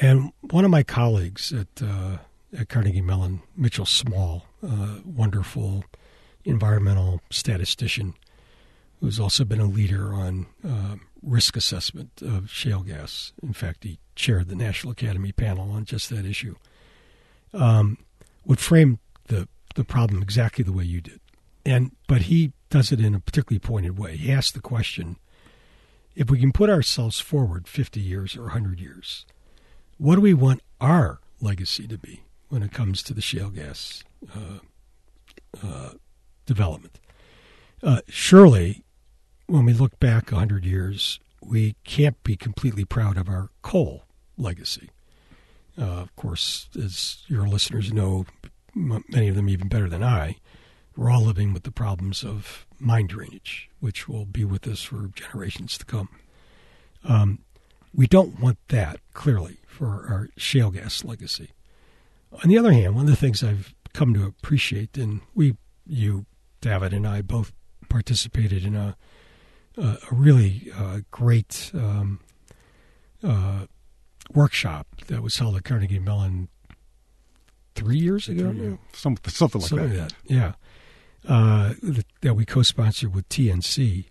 and 0.00 0.32
one 0.40 0.64
of 0.64 0.70
my 0.70 0.82
colleagues 0.82 1.52
at, 1.52 1.82
uh, 1.82 2.18
at 2.58 2.68
Carnegie 2.68 3.02
Mellon, 3.02 3.42
Mitchell 3.56 3.86
Small, 3.86 4.46
uh, 4.66 4.98
wonderful 5.04 5.84
environmental 6.44 7.20
statistician, 7.30 8.14
who's 9.00 9.20
also 9.20 9.44
been 9.44 9.60
a 9.60 9.66
leader 9.66 10.14
on 10.14 10.46
uh, 10.66 10.96
risk 11.22 11.56
assessment 11.56 12.22
of 12.22 12.50
shale 12.50 12.80
gas. 12.80 13.32
In 13.42 13.52
fact, 13.52 13.84
he 13.84 13.98
chaired 14.16 14.48
the 14.48 14.56
National 14.56 14.92
Academy 14.92 15.32
panel 15.32 15.70
on 15.70 15.84
just 15.84 16.08
that 16.10 16.24
issue. 16.24 16.56
Um, 17.52 17.98
would 18.44 18.60
frame 18.60 18.98
the 19.26 19.48
the 19.74 19.84
problem 19.84 20.22
exactly 20.22 20.64
the 20.64 20.72
way 20.72 20.84
you 20.84 21.00
did, 21.00 21.20
and 21.64 21.92
but 22.08 22.22
he 22.22 22.52
does 22.70 22.90
it 22.92 23.00
in 23.00 23.14
a 23.14 23.20
particularly 23.20 23.58
pointed 23.58 23.98
way. 23.98 24.16
He 24.16 24.32
asks 24.32 24.52
the 24.52 24.60
question: 24.60 25.16
If 26.14 26.30
we 26.30 26.38
can 26.38 26.52
put 26.52 26.70
ourselves 26.70 27.20
forward 27.20 27.68
fifty 27.68 28.00
years 28.00 28.36
or 28.36 28.50
hundred 28.50 28.80
years, 28.80 29.26
what 30.00 30.14
do 30.14 30.22
we 30.22 30.32
want 30.32 30.62
our 30.80 31.20
legacy 31.42 31.86
to 31.86 31.98
be 31.98 32.22
when 32.48 32.62
it 32.62 32.72
comes 32.72 33.02
to 33.02 33.12
the 33.12 33.20
shale 33.20 33.50
gas 33.50 34.02
uh, 34.34 34.58
uh, 35.62 35.90
development? 36.46 36.98
Uh, 37.82 38.00
surely, 38.08 38.82
when 39.46 39.66
we 39.66 39.74
look 39.74 40.00
back 40.00 40.32
100 40.32 40.64
years, 40.64 41.20
we 41.42 41.76
can't 41.84 42.22
be 42.24 42.34
completely 42.34 42.84
proud 42.84 43.18
of 43.18 43.28
our 43.28 43.50
coal 43.60 44.04
legacy. 44.38 44.88
Uh, 45.78 45.84
of 45.84 46.16
course, 46.16 46.70
as 46.82 47.22
your 47.28 47.46
listeners 47.46 47.92
know, 47.92 48.24
many 48.74 49.28
of 49.28 49.34
them 49.34 49.50
even 49.50 49.68
better 49.68 49.88
than 49.88 50.02
I, 50.02 50.36
we're 50.96 51.10
all 51.10 51.24
living 51.24 51.52
with 51.52 51.64
the 51.64 51.70
problems 51.70 52.24
of 52.24 52.66
mine 52.78 53.06
drainage, 53.06 53.68
which 53.80 54.08
will 54.08 54.24
be 54.24 54.44
with 54.44 54.66
us 54.66 54.82
for 54.82 55.10
generations 55.14 55.76
to 55.76 55.84
come. 55.84 56.08
Um, 57.04 57.40
we 57.94 58.06
don't 58.06 58.40
want 58.40 58.58
that, 58.68 59.00
clearly, 59.12 59.59
for 59.80 60.06
our 60.10 60.28
shale 60.36 60.70
gas 60.70 61.04
legacy. 61.04 61.52
On 62.44 62.50
the 62.50 62.58
other 62.58 62.70
hand, 62.70 62.94
one 62.94 63.06
of 63.06 63.10
the 63.10 63.16
things 63.16 63.42
I've 63.42 63.74
come 63.94 64.12
to 64.12 64.26
appreciate, 64.26 64.98
and 64.98 65.22
we, 65.34 65.56
you, 65.86 66.26
David, 66.60 66.92
and 66.92 67.08
I 67.08 67.22
both 67.22 67.50
participated 67.88 68.62
in 68.62 68.76
a, 68.76 68.94
a, 69.78 69.82
a 69.82 70.14
really 70.14 70.70
uh, 70.76 70.98
great 71.10 71.70
um, 71.72 72.20
uh, 73.24 73.64
workshop 74.34 74.86
that 75.06 75.22
was 75.22 75.38
held 75.38 75.56
at 75.56 75.64
Carnegie 75.64 75.98
Mellon 75.98 76.50
three 77.74 77.98
years 77.98 78.28
ago. 78.28 78.50
Yeah, 78.50 78.76
something, 78.92 79.32
something 79.32 79.62
like 79.62 79.70
something 79.70 79.92
that. 79.94 80.10
that. 80.10 80.14
Yeah, 80.26 80.52
uh, 81.26 81.72
that 82.20 82.34
we 82.34 82.44
co-sponsored 82.44 83.14
with 83.14 83.26
TNC, 83.30 84.04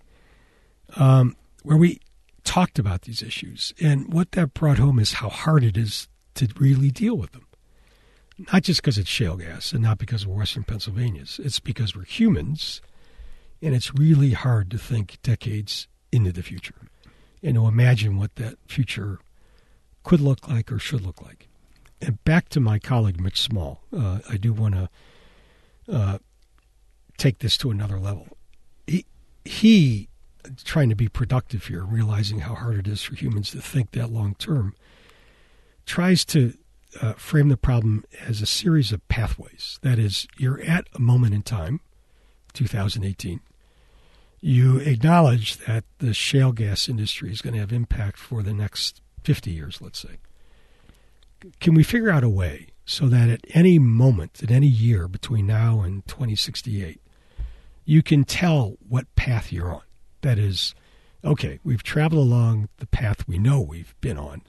um, 0.95 1.36
where 1.62 1.77
we 1.77 1.99
talked 2.49 2.79
about 2.79 3.03
these 3.03 3.21
issues, 3.21 3.75
and 3.79 4.12
what 4.12 4.31
that 4.31 4.55
brought 4.55 4.79
home 4.79 4.97
is 4.97 5.13
how 5.13 5.29
hard 5.29 5.63
it 5.63 5.77
is 5.77 6.07
to 6.33 6.47
really 6.57 6.89
deal 6.89 7.15
with 7.15 7.31
them. 7.31 7.45
Not 8.51 8.63
just 8.63 8.81
because 8.81 8.97
it's 8.97 9.07
shale 9.07 9.38
gas, 9.38 9.71
and 9.71 9.83
not 9.83 9.99
because 9.99 10.25
we're 10.25 10.39
Western 10.39 10.63
Pennsylvanians. 10.63 11.39
It's 11.43 11.59
because 11.59 11.95
we're 11.95 12.05
humans, 12.05 12.81
and 13.62 13.75
it's 13.75 13.93
really 13.93 14.31
hard 14.31 14.71
to 14.71 14.79
think 14.79 15.19
decades 15.21 15.88
into 16.12 16.31
the 16.31 16.41
future 16.41 16.73
and 17.43 17.53
to 17.53 17.67
imagine 17.67 18.17
what 18.17 18.33
that 18.38 18.55
future 18.67 19.19
could 20.01 20.19
look 20.19 20.47
like 20.47 20.71
or 20.71 20.79
should 20.79 21.05
look 21.05 21.21
like. 21.21 21.49
And 22.01 22.23
back 22.23 22.49
to 22.49 22.59
my 22.59 22.79
colleague 22.79 23.21
Mitch 23.21 23.39
Small, 23.39 23.83
uh, 23.95 24.21
I 24.27 24.38
do 24.38 24.53
want 24.53 24.73
to 24.73 24.89
uh, 25.88 26.17
take 27.19 27.39
this 27.39 27.57
to 27.57 27.69
another 27.69 27.99
level. 27.99 28.27
He, 28.88 29.05
he, 29.45 30.09
trying 30.63 30.89
to 30.89 30.95
be 30.95 31.08
productive 31.08 31.65
here, 31.67 31.84
realizing 31.84 32.39
how 32.39 32.56
hard 32.56 32.78
it 32.78 32.88
is 32.88 33.02
for 33.02 33.15
humans 33.15 33.52
to 33.52 33.62
think 33.62 33.91
that 33.91 34.12
long 34.12 34.36
term, 34.36 34.75
tries 35.86 36.23
to 36.25 36.54
uh, 37.02 37.13
frame 37.13 37.49
the 37.49 37.58
problem 37.58 38.04
as 38.25 38.41
a 38.41 38.45
series 38.45 38.91
of 38.91 39.08
pathways. 39.08 39.80
That 39.82 39.99
is, 39.99 40.28
you're 40.38 40.62
at 40.62 40.88
a 40.93 40.99
moment 40.99 41.34
in 41.34 41.43
time, 41.43 41.82
2018. 42.54 43.41
You 44.41 44.78
acknowledge 44.78 45.58
that 45.65 45.84
the 45.99 46.13
shale 46.13 46.52
gas 46.52 46.88
industry 46.88 47.32
is 47.32 47.41
going 47.41 47.54
to 47.54 47.60
have 47.60 47.73
impact 47.73 48.17
for 48.17 48.41
the 48.41 48.54
next 48.54 49.02
50 49.23 49.52
years, 49.52 49.82
let's 49.82 49.99
say. 49.99 50.17
Can 51.60 51.73
we 51.73 51.84
figure 51.84 52.10
out 52.10 52.23
a 52.23 52.30
way 52.30 52.67
so 52.86 53.08
that 53.08 53.30
at 53.30 53.45
any 53.54 53.80
moment, 53.80 54.41
at 54.41 54.52
any 54.52 54.67
year 54.67 55.08
between 55.08 55.45
now 55.45 55.82
and 55.82 56.06
2068, 56.08 57.02
you 57.86 58.02
can 58.02 58.23
tell 58.23 58.78
what 58.88 59.13
path 59.15 59.52
you're 59.52 59.73
on? 59.73 59.82
That 60.21 60.38
is, 60.38 60.75
okay, 61.23 61.60
we've 61.63 61.84
traveled 61.84 62.25
along 62.25 62.69
the 62.77 62.88
path 62.88 63.27
we 63.27 63.38
know 63.38 63.62
we've 63.62 63.95
been 64.01 64.17
on, 64.17 64.41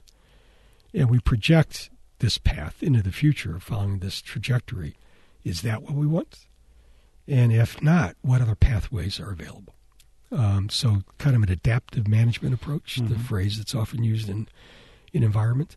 and 0.93 1.09
we 1.09 1.19
project 1.19 1.89
this 2.19 2.37
path 2.37 2.83
into 2.83 3.01
the 3.01 3.11
future, 3.11 3.59
following 3.59 3.99
this 3.99 4.21
trajectory. 4.21 4.95
Is 5.43 5.61
that 5.61 5.81
what 5.81 5.93
we 5.93 6.05
want? 6.05 6.45
And 7.27 7.51
if 7.51 7.81
not, 7.81 8.15
what 8.21 8.41
other 8.41 8.55
pathways 8.55 9.19
are 9.19 9.31
available? 9.31 9.75
Um, 10.31 10.69
so, 10.69 11.01
kind 11.17 11.35
of 11.35 11.43
an 11.43 11.51
adaptive 11.51 12.07
management 12.07 12.53
approach, 12.53 12.95
mm-hmm. 12.95 13.13
the 13.13 13.19
phrase 13.19 13.57
that's 13.57 13.75
often 13.75 14.03
used 14.03 14.29
in 14.29 14.47
in 15.13 15.23
environment. 15.23 15.75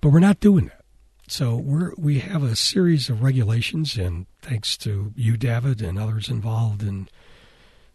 But 0.00 0.10
we're 0.10 0.20
not 0.20 0.40
doing 0.40 0.66
that. 0.66 0.82
So 1.28 1.56
we're 1.56 1.92
we 1.96 2.18
have 2.18 2.42
a 2.42 2.56
series 2.56 3.08
of 3.08 3.22
regulations, 3.22 3.96
and 3.96 4.26
thanks 4.42 4.76
to 4.78 5.12
you, 5.16 5.36
David, 5.36 5.80
and 5.80 5.98
others 5.98 6.28
involved 6.28 6.82
in 6.82 7.08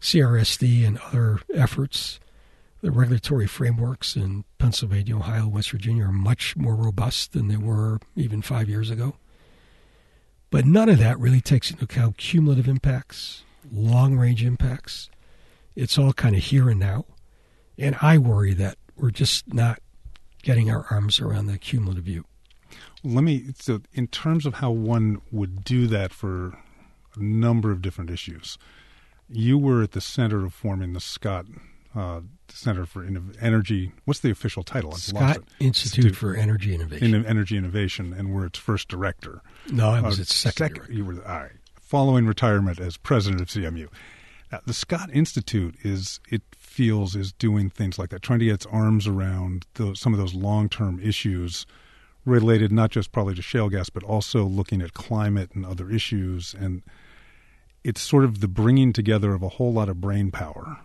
CRSD 0.00 0.86
and 0.86 0.98
other 0.98 1.40
efforts, 1.52 2.20
the 2.80 2.90
regulatory 2.90 3.46
frameworks 3.46 4.16
in 4.16 4.44
Pennsylvania, 4.58 5.16
Ohio, 5.16 5.48
West 5.48 5.70
Virginia 5.70 6.04
are 6.04 6.12
much 6.12 6.56
more 6.56 6.76
robust 6.76 7.32
than 7.32 7.48
they 7.48 7.56
were 7.56 7.98
even 8.14 8.40
five 8.42 8.68
years 8.68 8.90
ago. 8.90 9.16
But 10.50 10.64
none 10.64 10.88
of 10.88 10.98
that 10.98 11.18
really 11.18 11.40
takes 11.40 11.70
into 11.70 11.84
account 11.84 12.16
cumulative 12.16 12.68
impacts, 12.68 13.42
long 13.70 14.16
range 14.16 14.44
impacts. 14.44 15.10
It's 15.76 15.98
all 15.98 16.12
kind 16.12 16.36
of 16.36 16.42
here 16.42 16.70
and 16.70 16.80
now. 16.80 17.04
And 17.76 17.96
I 18.00 18.18
worry 18.18 18.54
that 18.54 18.78
we're 18.96 19.10
just 19.10 19.52
not 19.52 19.80
getting 20.42 20.70
our 20.70 20.86
arms 20.90 21.20
around 21.20 21.46
the 21.46 21.58
cumulative 21.58 22.04
view. 22.04 22.24
Let 23.04 23.22
me, 23.24 23.52
so 23.58 23.80
in 23.92 24.06
terms 24.08 24.46
of 24.46 24.54
how 24.54 24.70
one 24.70 25.20
would 25.30 25.64
do 25.64 25.86
that 25.88 26.12
for 26.12 26.58
a 27.14 27.22
number 27.22 27.70
of 27.70 27.82
different 27.82 28.10
issues, 28.10 28.58
you 29.28 29.58
were 29.58 29.82
at 29.82 29.92
the 29.92 30.00
center 30.00 30.44
of 30.44 30.54
forming 30.54 30.92
the 30.92 31.00
Scott 31.00 31.46
uh, 31.94 32.20
Center 32.48 32.86
for 32.86 33.06
Energy. 33.40 33.92
What's 34.04 34.20
the 34.20 34.30
official 34.30 34.62
title? 34.62 34.92
I've 34.92 35.00
Scott 35.00 35.38
Institute, 35.58 36.04
Institute, 36.04 36.16
for 36.16 36.34
Energy 36.34 36.74
Innovation. 36.74 37.14
In, 37.14 37.26
Energy 37.26 37.56
Innovation, 37.56 38.12
and 38.12 38.34
we're 38.34 38.46
its 38.46 38.58
first 38.58 38.88
director. 38.88 39.42
No, 39.70 39.90
I 39.90 40.00
was 40.00 40.18
uh, 40.18 40.22
its 40.22 40.34
second. 40.34 40.76
Sec- 40.76 40.90
you 40.90 41.04
were 41.04 41.14
all 41.26 41.40
right. 41.40 41.52
Following 41.80 42.26
retirement 42.26 42.78
as 42.80 42.96
president 42.96 43.40
of 43.40 43.48
CMU. 43.48 43.88
Now, 44.52 44.60
the 44.66 44.74
Scott 44.74 45.10
Institute 45.12 45.76
is 45.82 46.20
it 46.30 46.42
feels 46.56 47.16
is 47.16 47.32
doing 47.32 47.70
things 47.70 47.98
like 47.98 48.10
that, 48.10 48.22
trying 48.22 48.38
to 48.38 48.44
get 48.46 48.54
its 48.54 48.66
arms 48.66 49.06
around 49.06 49.66
those, 49.74 50.00
some 50.00 50.12
of 50.12 50.18
those 50.18 50.34
long 50.34 50.68
term 50.68 51.00
issues 51.00 51.66
related 52.24 52.70
not 52.70 52.90
just 52.90 53.10
probably 53.12 53.34
to 53.34 53.42
shale 53.42 53.68
gas, 53.68 53.88
but 53.90 54.02
also 54.02 54.44
looking 54.44 54.82
at 54.82 54.94
climate 54.94 55.50
and 55.54 55.64
other 55.64 55.90
issues. 55.90 56.54
And 56.54 56.82
it's 57.88 58.02
sort 58.02 58.24
of 58.24 58.40
the 58.40 58.48
bringing 58.48 58.92
together 58.92 59.32
of 59.32 59.42
a 59.42 59.48
whole 59.48 59.72
lot 59.72 59.88
of 59.88 60.00
brain 60.00 60.30
power 60.30 60.78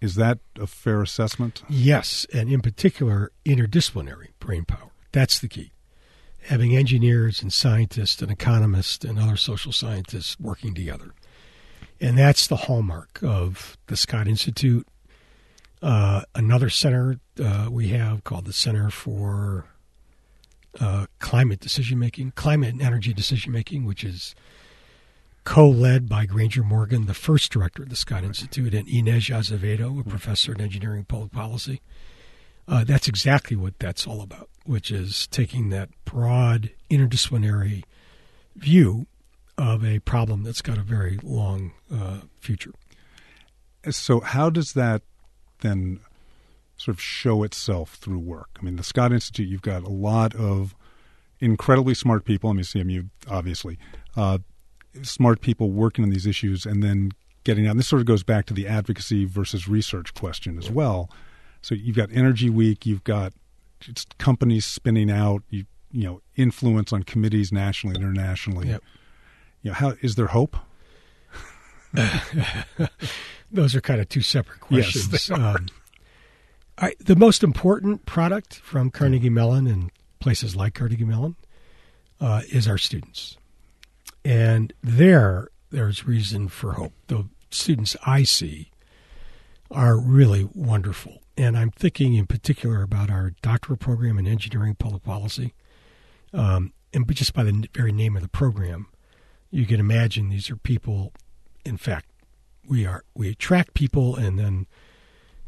is 0.00 0.14
that 0.16 0.38
a 0.58 0.66
fair 0.66 1.02
assessment? 1.02 1.62
Yes, 1.68 2.26
and 2.32 2.50
in 2.50 2.60
particular, 2.60 3.32
interdisciplinary 3.44 4.28
brain 4.38 4.64
power. 4.64 4.90
That's 5.12 5.38
the 5.38 5.48
key. 5.48 5.72
Having 6.44 6.76
engineers 6.76 7.42
and 7.42 7.52
scientists 7.52 8.22
and 8.22 8.30
economists 8.30 9.04
and 9.04 9.18
other 9.18 9.36
social 9.36 9.72
scientists 9.72 10.38
working 10.38 10.74
together. 10.74 11.12
And 12.00 12.18
that's 12.18 12.46
the 12.46 12.56
hallmark 12.56 13.20
of 13.22 13.76
the 13.86 13.96
Scott 13.96 14.28
Institute. 14.28 14.86
Uh, 15.82 16.22
another 16.34 16.68
center 16.70 17.18
uh, 17.42 17.68
we 17.70 17.88
have 17.88 18.22
called 18.22 18.44
the 18.44 18.52
Center 18.52 18.90
for 18.90 19.66
uh, 20.78 21.06
Climate 21.18 21.60
Decision 21.60 21.98
Making, 21.98 22.32
Climate 22.32 22.70
and 22.70 22.82
Energy 22.82 23.14
Decision 23.14 23.52
Making, 23.52 23.86
which 23.86 24.04
is 24.04 24.34
co 25.46 25.68
led 25.68 26.08
by 26.08 26.26
Granger 26.26 26.64
Morgan, 26.64 27.06
the 27.06 27.14
first 27.14 27.52
director 27.52 27.84
of 27.84 27.88
the 27.88 27.96
Scott 27.96 28.24
Institute, 28.24 28.74
and 28.74 28.86
Inês 28.88 29.34
Azevedo, 29.34 30.00
a 30.00 30.04
professor 30.04 30.52
in 30.52 30.60
engineering 30.60 30.98
and 30.98 31.08
public 31.08 31.30
policy. 31.30 31.80
Uh, 32.68 32.82
that's 32.82 33.06
exactly 33.06 33.56
what 33.56 33.78
that's 33.78 34.08
all 34.08 34.20
about, 34.20 34.50
which 34.64 34.90
is 34.90 35.28
taking 35.28 35.68
that 35.68 35.88
broad 36.04 36.70
interdisciplinary 36.90 37.84
view 38.56 39.06
of 39.56 39.84
a 39.84 40.00
problem 40.00 40.42
that's 40.42 40.60
got 40.60 40.78
a 40.78 40.82
very 40.82 41.16
long 41.22 41.72
uh, 41.94 42.18
future. 42.40 42.72
So, 43.88 44.18
how 44.18 44.50
does 44.50 44.72
that 44.72 45.02
then 45.60 46.00
sort 46.76 46.96
of 46.96 47.00
show 47.00 47.44
itself 47.44 47.94
through 47.94 48.18
work? 48.18 48.48
I 48.60 48.64
mean, 48.64 48.74
the 48.74 48.82
Scott 48.82 49.12
Institute, 49.12 49.48
you've 49.48 49.62
got 49.62 49.84
a 49.84 49.88
lot 49.88 50.34
of 50.34 50.74
incredibly 51.38 51.94
smart 51.94 52.24
people. 52.24 52.50
I 52.50 52.54
mean, 52.54 52.64
CMU, 52.64 53.10
obviously, 53.30 53.78
uh, 54.16 54.38
smart 55.02 55.40
people 55.40 55.70
working 55.70 56.04
on 56.04 56.10
these 56.10 56.26
issues 56.26 56.66
and 56.66 56.82
then 56.82 57.12
getting 57.44 57.66
out. 57.66 57.72
And 57.72 57.78
this 57.78 57.88
sort 57.88 58.00
of 58.00 58.06
goes 58.06 58.22
back 58.22 58.46
to 58.46 58.54
the 58.54 58.66
advocacy 58.66 59.24
versus 59.24 59.68
research 59.68 60.14
question 60.14 60.58
as 60.58 60.70
well. 60.70 61.10
So 61.62 61.74
you've 61.74 61.96
got 61.96 62.10
Energy 62.12 62.50
Week, 62.50 62.86
you've 62.86 63.04
got 63.04 63.32
companies 64.18 64.64
spinning 64.64 65.10
out, 65.10 65.42
you 65.50 65.64
you 65.92 66.04
know, 66.04 66.20
influence 66.36 66.92
on 66.92 67.02
committees 67.04 67.52
nationally 67.52 67.96
and 67.96 68.04
internationally. 68.04 68.68
Yep. 68.68 68.82
You 69.62 69.70
know, 69.70 69.74
how 69.74 69.94
is 70.02 70.16
there 70.16 70.26
hope? 70.26 70.56
Those 73.50 73.74
are 73.74 73.80
kind 73.80 74.00
of 74.00 74.08
two 74.08 74.20
separate 74.20 74.60
questions. 74.60 75.10
Yes, 75.10 75.30
um, 75.30 75.68
I, 76.78 76.92
the 77.00 77.16
most 77.16 77.42
important 77.42 78.04
product 78.04 78.56
from 78.56 78.90
Carnegie 78.90 79.30
Mellon 79.30 79.66
and 79.66 79.90
places 80.20 80.54
like 80.54 80.74
Carnegie 80.74 81.04
Mellon 81.04 81.36
uh, 82.20 82.42
is 82.50 82.68
our 82.68 82.76
students. 82.76 83.38
And 84.26 84.72
there, 84.82 85.50
there's 85.70 86.04
reason 86.04 86.48
for 86.48 86.72
hope. 86.72 86.92
The 87.06 87.28
students 87.48 87.94
I 88.04 88.24
see 88.24 88.72
are 89.70 89.96
really 89.96 90.48
wonderful. 90.52 91.22
And 91.36 91.56
I'm 91.56 91.70
thinking 91.70 92.14
in 92.14 92.26
particular 92.26 92.82
about 92.82 93.08
our 93.08 93.34
doctoral 93.40 93.76
program 93.76 94.18
in 94.18 94.26
engineering 94.26 94.74
public 94.74 95.04
policy. 95.04 95.54
Um, 96.32 96.72
and 96.92 97.08
just 97.14 97.34
by 97.34 97.44
the 97.44 97.68
very 97.72 97.92
name 97.92 98.16
of 98.16 98.22
the 98.22 98.28
program, 98.28 98.88
you 99.52 99.64
can 99.64 99.78
imagine 99.78 100.28
these 100.28 100.50
are 100.50 100.56
people. 100.56 101.12
In 101.64 101.76
fact, 101.76 102.06
we 102.66 102.84
are 102.84 103.04
we 103.14 103.30
attract 103.30 103.74
people 103.74 104.16
and 104.16 104.40
then 104.40 104.66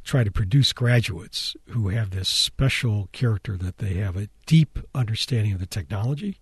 try 0.04 0.22
to 0.22 0.30
produce 0.30 0.72
graduates 0.72 1.56
who 1.70 1.88
have 1.88 2.10
this 2.10 2.28
special 2.28 3.08
character 3.10 3.56
that 3.56 3.78
they 3.78 3.94
have 3.94 4.16
a 4.16 4.28
deep 4.46 4.78
understanding 4.94 5.52
of 5.52 5.58
the 5.58 5.66
technology 5.66 6.38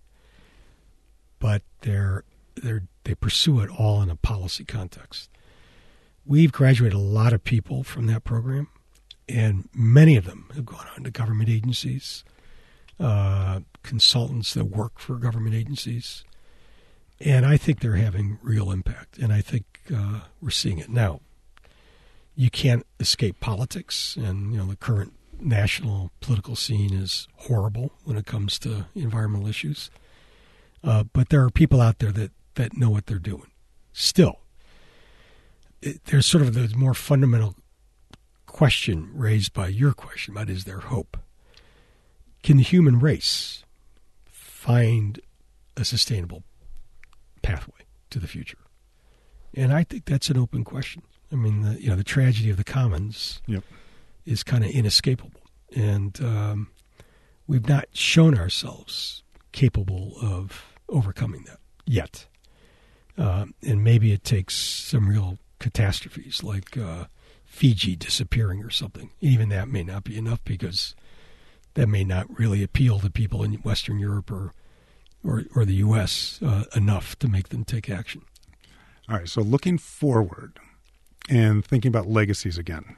but 1.39 1.61
they're 1.81 2.23
they 2.55 2.79
they 3.03 3.15
pursue 3.15 3.59
it 3.61 3.69
all 3.69 4.01
in 4.01 4.09
a 4.09 4.15
policy 4.15 4.65
context. 4.65 5.29
We've 6.25 6.51
graduated 6.51 6.97
a 6.97 7.01
lot 7.01 7.33
of 7.33 7.43
people 7.43 7.83
from 7.83 8.07
that 8.07 8.23
program, 8.23 8.67
and 9.29 9.69
many 9.73 10.17
of 10.17 10.25
them 10.25 10.49
have 10.55 10.65
gone 10.65 10.87
on 10.95 11.03
to 11.03 11.11
government 11.11 11.49
agencies, 11.49 12.25
uh, 12.99 13.61
consultants 13.83 14.53
that 14.53 14.65
work 14.65 14.99
for 14.99 15.15
government 15.15 15.55
agencies, 15.55 16.25
and 17.19 17.45
I 17.45 17.57
think 17.57 17.79
they're 17.79 17.95
having 17.95 18.39
real 18.41 18.71
impact. 18.71 19.17
And 19.17 19.31
I 19.31 19.41
think 19.41 19.65
uh, 19.95 20.21
we're 20.41 20.49
seeing 20.49 20.79
it 20.79 20.89
now. 20.89 21.21
You 22.35 22.49
can't 22.49 22.85
escape 22.99 23.39
politics, 23.39 24.15
and 24.15 24.51
you 24.51 24.57
know 24.57 24.65
the 24.65 24.75
current 24.75 25.13
national 25.39 26.11
political 26.19 26.55
scene 26.55 26.93
is 26.93 27.27
horrible 27.35 27.93
when 28.03 28.17
it 28.17 28.25
comes 28.25 28.59
to 28.59 28.87
environmental 28.95 29.47
issues. 29.47 29.89
Uh, 30.83 31.03
but 31.03 31.29
there 31.29 31.43
are 31.43 31.49
people 31.49 31.81
out 31.81 31.99
there 31.99 32.11
that, 32.11 32.31
that 32.55 32.77
know 32.77 32.89
what 32.89 33.05
they're 33.05 33.19
doing. 33.19 33.51
Still, 33.93 34.39
it, 35.81 36.05
there's 36.05 36.25
sort 36.25 36.43
of 36.43 36.53
the 36.53 36.75
more 36.77 36.93
fundamental 36.93 37.55
question 38.45 39.09
raised 39.13 39.53
by 39.53 39.67
your 39.67 39.93
question 39.93 40.33
about 40.33 40.49
is 40.49 40.63
there 40.63 40.79
hope? 40.79 41.17
Can 42.43 42.57
the 42.57 42.63
human 42.63 42.99
race 42.99 43.63
find 44.25 45.19
a 45.75 45.83
sustainable 45.83 46.43
pathway 47.41 47.85
to 48.09 48.19
the 48.19 48.27
future? 48.27 48.57
And 49.53 49.73
I 49.73 49.83
think 49.83 50.05
that's 50.05 50.29
an 50.29 50.37
open 50.37 50.63
question. 50.63 51.03
I 51.31 51.35
mean, 51.35 51.61
the, 51.61 51.81
you 51.81 51.89
know, 51.89 51.95
the 51.95 52.03
tragedy 52.03 52.49
of 52.49 52.57
the 52.57 52.63
commons 52.63 53.41
yep. 53.47 53.63
is 54.25 54.43
kind 54.43 54.63
of 54.63 54.71
inescapable, 54.71 55.41
and 55.75 56.19
um, 56.21 56.69
we've 57.47 57.67
not 57.67 57.85
shown 57.93 58.37
ourselves 58.37 59.23
capable 59.57 60.13
of 60.21 60.75
overcoming 60.87 61.43
that 61.45 61.57
yet. 61.83 62.27
Uh, 63.17 63.47
and 63.63 63.83
maybe 63.83 64.11
it 64.11 64.23
takes 64.23 64.53
some 64.53 65.09
real 65.09 65.39
catastrophes 65.57 66.43
like 66.43 66.77
uh, 66.77 67.05
Fiji 67.43 67.95
disappearing 67.95 68.63
or 68.63 68.69
something. 68.69 69.09
Even 69.19 69.49
that 69.49 69.67
may 69.67 69.83
not 69.83 70.03
be 70.03 70.15
enough 70.15 70.43
because 70.43 70.95
that 71.73 71.87
may 71.87 72.03
not 72.03 72.27
really 72.37 72.61
appeal 72.61 72.99
to 72.99 73.09
people 73.09 73.41
in 73.43 73.53
Western 73.55 73.97
Europe 73.97 74.31
or 74.31 74.53
or, 75.23 75.43
or 75.55 75.65
the 75.65 75.73
U.S. 75.87 76.39
Uh, 76.45 76.65
enough 76.75 77.17
to 77.17 77.27
make 77.27 77.49
them 77.49 77.65
take 77.65 77.89
action. 77.89 78.21
All 79.09 79.17
right. 79.17 79.27
So 79.27 79.41
looking 79.41 79.79
forward 79.79 80.59
and 81.29 81.65
thinking 81.65 81.89
about 81.89 82.07
legacies 82.07 82.59
again, 82.59 82.95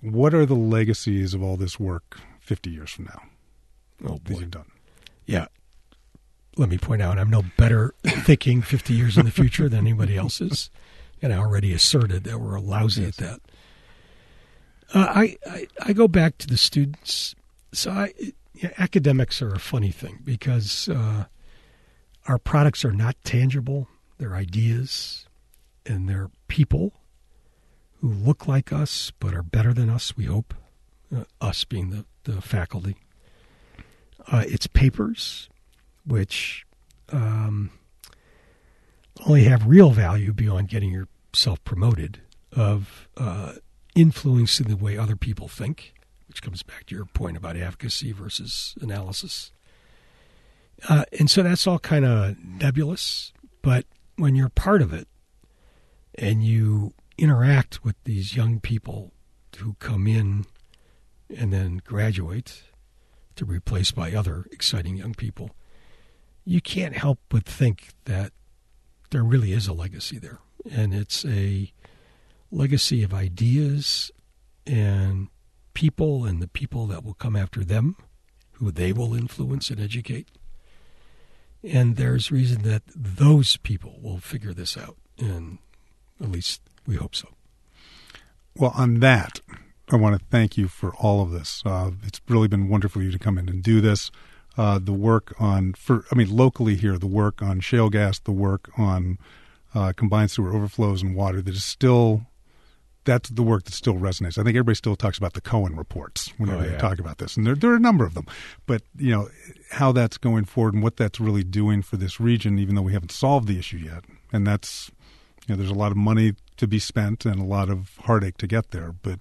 what 0.00 0.32
are 0.32 0.46
the 0.46 0.54
legacies 0.54 1.34
of 1.34 1.42
all 1.42 1.58
this 1.58 1.78
work 1.78 2.18
50 2.40 2.70
years 2.70 2.90
from 2.90 3.04
now? 3.04 3.22
Oh, 4.08 4.16
boy. 4.16 4.40
you've 4.40 4.50
done. 4.50 4.70
Yeah, 5.30 5.46
let 6.56 6.68
me 6.68 6.76
point 6.76 7.02
out, 7.02 7.18
I'm 7.18 7.30
no 7.30 7.44
better 7.56 7.94
thinking 8.04 8.62
50 8.62 8.92
years 8.94 9.16
in 9.16 9.26
the 9.26 9.30
future 9.30 9.68
than 9.68 9.80
anybody 9.80 10.16
else 10.16 10.40
is. 10.40 10.70
And 11.22 11.32
I 11.32 11.36
already 11.36 11.72
asserted 11.72 12.24
that 12.24 12.40
we're 12.40 12.58
lousy 12.58 13.02
yes. 13.02 13.20
at 13.20 13.24
that. 13.24 13.40
Uh, 14.92 15.06
I, 15.08 15.36
I, 15.46 15.66
I 15.86 15.92
go 15.92 16.08
back 16.08 16.38
to 16.38 16.48
the 16.48 16.56
students. 16.56 17.36
So 17.72 17.92
I, 17.92 18.12
Yeah, 18.54 18.70
academics 18.78 19.40
are 19.40 19.54
a 19.54 19.60
funny 19.60 19.92
thing 19.92 20.18
because 20.24 20.88
uh, 20.88 21.26
our 22.26 22.38
products 22.38 22.84
are 22.84 22.92
not 22.92 23.16
tangible. 23.22 23.86
They're 24.18 24.34
ideas, 24.34 25.26
and 25.86 26.08
they're 26.08 26.30
people 26.48 26.92
who 28.00 28.08
look 28.08 28.48
like 28.48 28.72
us 28.72 29.12
but 29.20 29.34
are 29.34 29.42
better 29.42 29.72
than 29.72 29.88
us, 29.88 30.16
we 30.16 30.24
hope. 30.24 30.54
Uh, 31.14 31.24
us 31.40 31.64
being 31.64 31.90
the, 31.90 32.04
the 32.24 32.40
faculty. 32.40 32.96
Uh, 34.30 34.44
it's 34.46 34.66
papers, 34.66 35.48
which 36.06 36.64
um, 37.10 37.70
only 39.26 39.44
have 39.44 39.66
real 39.66 39.90
value 39.90 40.32
beyond 40.32 40.68
getting 40.68 40.90
yourself 40.90 41.62
promoted, 41.64 42.20
of 42.52 43.08
uh, 43.16 43.54
influencing 43.94 44.68
the 44.68 44.76
way 44.76 44.96
other 44.96 45.16
people 45.16 45.48
think, 45.48 45.94
which 46.28 46.42
comes 46.42 46.62
back 46.62 46.86
to 46.86 46.94
your 46.94 47.04
point 47.04 47.36
about 47.36 47.56
advocacy 47.56 48.12
versus 48.12 48.76
analysis. 48.80 49.52
Uh, 50.88 51.04
and 51.18 51.30
so 51.30 51.42
that's 51.42 51.66
all 51.66 51.78
kind 51.78 52.04
of 52.04 52.36
nebulous, 52.42 53.32
but 53.62 53.84
when 54.16 54.34
you're 54.34 54.48
part 54.48 54.80
of 54.80 54.92
it 54.92 55.08
and 56.14 56.44
you 56.44 56.94
interact 57.18 57.84
with 57.84 57.96
these 58.04 58.34
young 58.34 58.60
people 58.60 59.12
who 59.58 59.74
come 59.74 60.06
in 60.06 60.46
and 61.36 61.52
then 61.52 61.80
graduate 61.84 62.62
to 63.36 63.46
be 63.46 63.54
replaced 63.54 63.94
by 63.94 64.12
other 64.12 64.46
exciting 64.50 64.96
young 64.96 65.14
people, 65.14 65.50
you 66.44 66.60
can't 66.60 66.96
help 66.96 67.18
but 67.28 67.44
think 67.44 67.88
that 68.04 68.32
there 69.10 69.22
really 69.22 69.52
is 69.52 69.66
a 69.66 69.72
legacy 69.72 70.18
there. 70.18 70.38
And 70.70 70.94
it's 70.94 71.24
a 71.24 71.72
legacy 72.50 73.02
of 73.02 73.14
ideas 73.14 74.10
and 74.66 75.28
people 75.74 76.24
and 76.24 76.42
the 76.42 76.48
people 76.48 76.86
that 76.86 77.04
will 77.04 77.14
come 77.14 77.36
after 77.36 77.64
them, 77.64 77.96
who 78.52 78.70
they 78.70 78.92
will 78.92 79.14
influence 79.14 79.70
and 79.70 79.80
educate. 79.80 80.28
And 81.62 81.96
there's 81.96 82.30
reason 82.30 82.62
that 82.62 82.82
those 82.94 83.56
people 83.58 83.98
will 84.02 84.18
figure 84.18 84.52
this 84.52 84.76
out. 84.76 84.96
And 85.18 85.58
at 86.20 86.30
least 86.30 86.62
we 86.86 86.96
hope 86.96 87.14
so. 87.14 87.28
Well, 88.56 88.72
on 88.74 89.00
that, 89.00 89.40
I 89.90 89.96
want 89.96 90.18
to 90.18 90.24
thank 90.30 90.56
you 90.56 90.68
for 90.68 90.94
all 90.96 91.22
of 91.22 91.30
this. 91.30 91.62
Uh, 91.66 91.90
it's 92.04 92.20
really 92.28 92.48
been 92.48 92.68
wonderful 92.68 93.00
for 93.00 93.04
you 93.04 93.10
to 93.10 93.18
come 93.18 93.38
in 93.38 93.48
and 93.48 93.62
do 93.62 93.80
this. 93.80 94.10
Uh, 94.56 94.78
the 94.78 94.92
work 94.92 95.34
on, 95.40 95.72
for 95.74 96.04
I 96.12 96.14
mean, 96.14 96.34
locally 96.34 96.76
here, 96.76 96.98
the 96.98 97.06
work 97.06 97.42
on 97.42 97.60
shale 97.60 97.88
gas, 97.88 98.18
the 98.18 98.32
work 98.32 98.70
on 98.78 99.18
uh, 99.74 99.92
combined 99.96 100.30
sewer 100.30 100.52
overflows 100.52 101.02
and 101.02 101.14
water 101.14 101.40
that 101.42 101.54
is 101.54 101.64
still 101.64 102.22
that's 103.04 103.30
the 103.30 103.42
work 103.42 103.64
that 103.64 103.72
still 103.72 103.94
resonates. 103.94 104.38
I 104.38 104.42
think 104.42 104.50
everybody 104.50 104.74
still 104.74 104.94
talks 104.94 105.16
about 105.16 105.32
the 105.32 105.40
Cohon 105.40 105.76
reports 105.76 106.32
whenever 106.36 106.62
oh, 106.62 106.64
yeah. 106.64 106.72
they 106.72 106.76
talk 106.76 106.98
about 106.98 107.18
this, 107.18 107.36
and 107.36 107.46
there, 107.46 107.54
there 107.54 107.70
are 107.70 107.76
a 107.76 107.80
number 107.80 108.04
of 108.04 108.14
them. 108.14 108.26
But 108.66 108.82
you 108.96 109.10
know 109.10 109.28
how 109.70 109.92
that's 109.92 110.18
going 110.18 110.44
forward 110.44 110.74
and 110.74 110.82
what 110.82 110.96
that's 110.96 111.18
really 111.18 111.44
doing 111.44 111.82
for 111.82 111.96
this 111.96 112.20
region, 112.20 112.58
even 112.58 112.74
though 112.74 112.82
we 112.82 112.92
haven't 112.92 113.12
solved 113.12 113.48
the 113.48 113.58
issue 113.58 113.78
yet. 113.78 114.04
And 114.32 114.46
that's 114.46 114.90
you 115.46 115.54
know 115.54 115.56
there's 115.56 115.70
a 115.70 115.74
lot 115.74 115.92
of 115.92 115.96
money 115.96 116.34
to 116.58 116.66
be 116.66 116.78
spent 116.78 117.24
and 117.24 117.40
a 117.40 117.44
lot 117.44 117.70
of 117.70 117.96
heartache 118.04 118.36
to 118.38 118.46
get 118.46 118.70
there, 118.70 118.92
but 119.02 119.20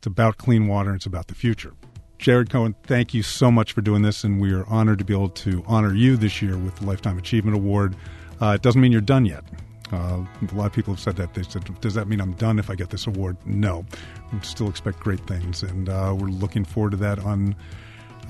it's 0.00 0.06
about 0.06 0.38
clean 0.38 0.66
water 0.66 0.88
and 0.88 0.96
it's 0.96 1.04
about 1.04 1.26
the 1.26 1.34
future. 1.34 1.74
Jared 2.16 2.48
Cohon, 2.48 2.74
thank 2.84 3.12
you 3.12 3.22
so 3.22 3.50
much 3.50 3.72
for 3.72 3.82
doing 3.82 4.00
this, 4.00 4.24
and 4.24 4.40
we 4.40 4.50
are 4.50 4.66
honored 4.66 4.98
to 4.98 5.04
be 5.04 5.12
able 5.12 5.28
to 5.28 5.62
honor 5.66 5.92
you 5.92 6.16
this 6.16 6.40
year 6.40 6.56
with 6.56 6.74
the 6.76 6.86
Lifetime 6.86 7.18
Achievement 7.18 7.54
Award. 7.54 7.94
Uh, 8.40 8.52
it 8.54 8.62
doesn't 8.62 8.80
mean 8.80 8.92
you're 8.92 9.02
done 9.02 9.26
yet. 9.26 9.44
Uh, 9.92 10.24
a 10.50 10.54
lot 10.54 10.64
of 10.64 10.72
people 10.72 10.94
have 10.94 11.00
said 11.00 11.16
that. 11.16 11.34
They 11.34 11.42
said, 11.42 11.68
"Does 11.82 11.92
that 11.94 12.08
mean 12.08 12.18
I'm 12.18 12.32
done 12.32 12.58
if 12.58 12.70
I 12.70 12.76
get 12.76 12.88
this 12.88 13.06
award?" 13.06 13.36
No, 13.44 13.84
we 14.32 14.40
still 14.40 14.70
expect 14.70 15.00
great 15.00 15.20
things, 15.26 15.62
and 15.62 15.90
uh, 15.90 16.16
we're 16.18 16.28
looking 16.28 16.64
forward 16.64 16.92
to 16.92 16.96
that 16.98 17.18
on 17.18 17.54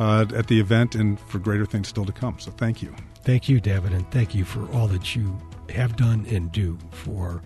uh, 0.00 0.26
at 0.34 0.48
the 0.48 0.58
event 0.58 0.96
and 0.96 1.20
for 1.20 1.38
greater 1.38 1.66
things 1.66 1.86
still 1.86 2.04
to 2.04 2.12
come. 2.12 2.36
So, 2.40 2.50
thank 2.50 2.82
you. 2.82 2.92
Thank 3.22 3.48
you, 3.48 3.60
Davitt, 3.60 3.92
and 3.92 4.10
thank 4.10 4.34
you 4.34 4.44
for 4.44 4.68
all 4.72 4.88
that 4.88 5.14
you 5.14 5.38
have 5.68 5.94
done 5.94 6.26
and 6.30 6.50
do 6.50 6.78
for 6.90 7.42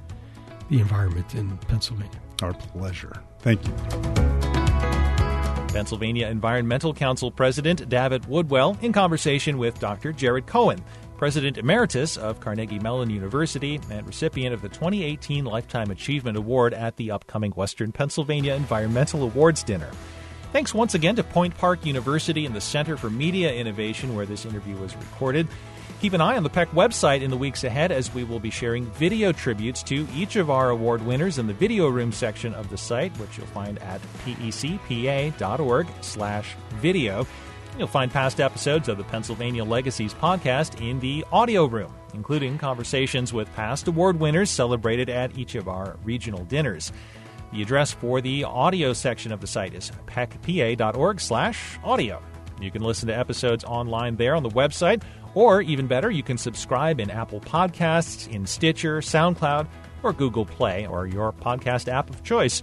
the 0.71 0.81
environment 0.81 1.35
in 1.35 1.59
Pennsylvania. 1.59 2.21
Our 2.45 2.53
pleasure. 2.53 3.23
Thank 3.39 3.67
you. 3.67 3.73
Pennsylvania 5.73 6.27
Environmental 6.27 6.93
Council 6.93 7.31
President 7.31 7.89
Davitt 7.89 8.29
Woodwell 8.29 8.77
in 8.83 8.93
conversation 8.93 9.57
with 9.57 9.81
Dr. 9.81 10.13
Jared 10.13 10.45
Cohon. 10.47 10.79
President 11.17 11.57
Emeritus 11.57 12.19
of 12.19 12.41
Carnegie 12.41 12.79
Mellon 12.79 13.09
University 13.09 13.81
and 13.91 14.07
recipient 14.07 14.53
of 14.53 14.61
the 14.61 14.69
2018 14.69 15.47
Lifetime 15.47 15.91
Achievement 15.91 16.37
Award 16.37 16.75
at 16.75 16.97
the 16.97 17.13
upcoming 17.13 17.53
Western 17.53 17.93
Pennsylvania 17.93 18.53
Environmental 18.53 19.23
Awards 19.23 19.63
Dinner. 19.63 19.91
Thanks 20.53 20.75
once 20.75 20.95
again 20.95 21.17
to 21.17 21.25
Point 21.25 21.57
Park 21.57 21.87
University 21.87 22.45
and 22.45 22.55
the 22.55 22.61
Center 22.61 22.99
for 22.99 23.09
Media 23.09 23.51
Innovation, 23.55 24.15
where 24.15 24.27
this 24.27 24.45
interview 24.45 24.77
was 24.77 24.95
recorded. 24.97 25.49
Keep 26.01 26.13
an 26.13 26.21
eye 26.21 26.37
on 26.37 26.43
the 26.43 26.51
PEC 26.51 26.67
website 26.69 27.23
in 27.23 27.31
the 27.31 27.37
weeks 27.37 27.65
ahead 27.65 27.91
as 27.91 28.13
we 28.13 28.25
will 28.25 28.41
be 28.41 28.51
sharing 28.51 28.85
video 28.93 29.33
tributes 29.33 29.83
to 29.85 30.07
each 30.15 30.37
of 30.37 30.51
our 30.51 30.69
award 30.69 31.05
winners 31.07 31.39
in 31.39 31.47
the 31.47 31.55
video 31.55 31.89
room 31.89 32.13
section 32.13 32.53
of 32.55 32.69
the 32.69 32.77
site, 32.77 33.17
which 33.19 33.39
you'll 33.39 33.47
find 33.47 33.79
at 33.79 34.01
pecpa.org 34.25 35.87
slash 36.03 36.55
video. 36.75 37.27
You'll 37.79 37.89
find 37.89 38.11
past 38.11 38.41
episodes 38.41 38.89
of 38.89 38.99
the 38.99 39.05
Pennsylvania 39.05 39.65
Legacies 39.65 40.15
podcast 40.15 40.81
in 40.87 41.01
the 41.01 41.25
audio 41.33 41.65
room, 41.65 41.93
including 42.13 42.59
conversations 42.59 43.33
with 43.33 43.53
past 43.55 43.89
award 43.89 44.21
winners 44.21 44.51
celebrated 44.51 45.09
at 45.09 45.39
each 45.39 45.55
of 45.55 45.69
our 45.69 45.97
regional 46.05 46.45
dinners. 46.45 46.93
The 47.53 47.63
address 47.63 47.93
for 47.93 48.21
the 48.21 48.45
audio 48.45 48.93
section 48.93 49.33
of 49.33 49.41
the 49.41 49.47
site 49.47 49.75
is 49.75 49.91
pecpa.org 50.07 51.19
slash 51.19 51.79
audio. 51.83 52.23
You 52.61 52.71
can 52.71 52.83
listen 52.83 53.09
to 53.09 53.19
episodes 53.19 53.65
online 53.65 54.17
there 54.17 54.35
on 54.35 54.43
the 54.43 54.51
website, 54.51 55.03
or 55.35 55.61
even 55.63 55.87
better, 55.87 56.11
you 56.11 56.23
can 56.23 56.39
subscribe 56.39 57.01
in 57.01 57.11
Apple 57.11 57.41
Podcasts, 57.41 58.29
in 58.29 58.47
Stitcher, 58.47 59.01
SoundCloud, 59.01 59.67
or 60.03 60.13
Google 60.13 60.45
Play, 60.47 60.87
or 60.87 61.07
your 61.07 61.33
podcast 61.33 61.93
app 61.93 62.11
of 62.11 62.23
choice. 62.23 62.63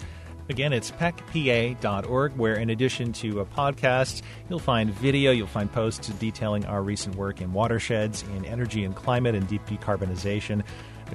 Again, 0.49 0.73
it's 0.73 0.91
pecpa.org, 0.91 2.35
where 2.35 2.55
in 2.55 2.69
addition 2.69 3.13
to 3.13 3.39
a 3.39 3.45
podcast, 3.45 4.21
you'll 4.49 4.59
find 4.59 4.89
video, 4.89 5.31
you'll 5.31 5.47
find 5.47 5.71
posts 5.71 6.09
detailing 6.09 6.65
our 6.65 6.81
recent 6.81 7.15
work 7.15 7.41
in 7.41 7.53
watersheds, 7.53 8.23
in 8.35 8.45
energy 8.45 8.83
and 8.83 8.95
climate, 8.95 9.35
and 9.35 9.47
deep 9.47 9.65
decarbonization 9.65 10.63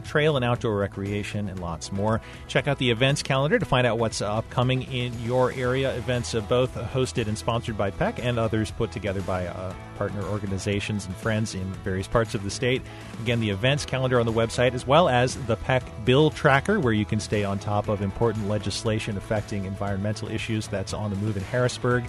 trail 0.01 0.37
and 0.37 0.45
outdoor 0.45 0.77
recreation, 0.77 1.49
and 1.49 1.61
lots 1.61 1.93
more. 1.93 2.21
Check 2.49 2.69
out 2.69 2.79
the 2.79 2.91
events 2.91 3.23
calendar 3.23 3.59
to 3.59 3.65
find 3.65 3.87
out 3.87 3.99
what's 3.99 4.21
upcoming 4.21 4.83
in 4.83 5.19
your 5.23 5.53
area. 5.53 5.97
Events 5.97 6.35
both 6.49 6.75
hosted 6.75 7.29
and 7.29 7.37
sponsored 7.37 7.77
by 7.77 7.91
PEC 7.91 8.19
and 8.23 8.39
others 8.39 8.71
put 8.71 8.93
together 8.93 9.23
by 9.23 9.47
uh, 9.47 9.75
partner 9.97 10.23
organizations 10.25 11.07
and 11.07 11.17
friends 11.17 11.55
in 11.55 11.65
various 11.85 12.07
parts 12.07 12.35
of 12.35 12.43
the 12.45 12.51
state. 12.51 12.83
Again, 13.23 13.41
the 13.41 13.51
events 13.51 13.85
calendar 13.85 14.21
on 14.21 14.27
the 14.27 14.33
website, 14.33 14.75
as 14.75 14.87
well 14.87 15.09
as 15.09 15.37
the 15.47 15.57
PEC 15.57 15.83
Bill 16.05 16.31
Tracker, 16.31 16.81
where 16.81 16.93
you 16.93 17.05
can 17.05 17.21
stay 17.21 17.45
on 17.45 17.59
top 17.59 17.89
of 17.89 18.03
important 18.03 18.49
legislation 18.49 19.17
affecting 19.17 19.65
environmental 19.65 20.29
issues 20.29 20.69
that's 20.69 20.93
on 20.93 21.11
the 21.11 21.17
move 21.17 21.37
in 21.37 21.43
Harrisburg. 21.45 22.05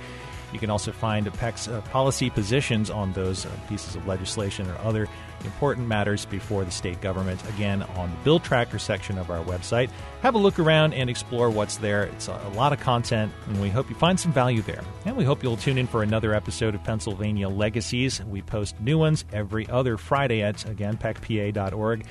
You 0.54 0.60
can 0.60 0.70
also 0.70 0.92
find 0.92 1.28
PEC's 1.34 1.68
uh, 1.68 1.82
policy 1.82 2.30
positions 2.30 2.90
on 2.90 3.14
those 3.14 3.46
uh, 3.46 3.50
pieces 3.68 3.96
of 3.96 4.08
legislation 4.08 4.70
or 4.70 4.78
other 4.80 5.08
important 5.44 5.88
matters 5.88 6.26
before 6.26 6.64
the 6.64 6.72
state 6.72 7.00
government, 7.02 7.42
again, 7.50 7.84
on 7.84 8.10
the 8.10 8.18
Bill 8.24 8.40
Tracker 8.40 8.80
section 8.80 9.18
of 9.18 9.30
our 9.30 9.44
website. 9.44 9.90
Have 10.22 10.36
a 10.36 10.38
look 10.38 10.58
around 10.60 10.94
and 10.94 11.10
explore 11.10 11.50
what's 11.50 11.78
there. 11.78 12.04
It's 12.04 12.28
a, 12.28 12.52
lot 12.56 12.74
of 12.74 12.80
content, 12.80 13.32
and 13.48 13.62
we 13.62 13.70
hope 13.70 13.90
you 13.90 13.96
find 13.96 14.20
some 14.20 14.32
value 14.34 14.62
there. 14.62 14.84
And 15.06 15.16
we 15.16 15.24
hope 15.24 15.44
you'll 15.44 15.58
tune 15.58 15.78
in 15.78 15.88
for 15.88 16.02
another 16.02 16.34
episode 16.34 16.74
of 16.74 16.84
Pennsylvania 16.84 17.50
Legacies. 17.50 18.24
We 18.24 18.42
post 18.42 18.80
new 18.80 18.98
ones 18.98 19.26
every 19.32 19.68
other 19.70 19.98
Friday 19.98 20.42
at, 20.42 20.68
again, 20.68 20.98
pecpa.org 20.98 22.06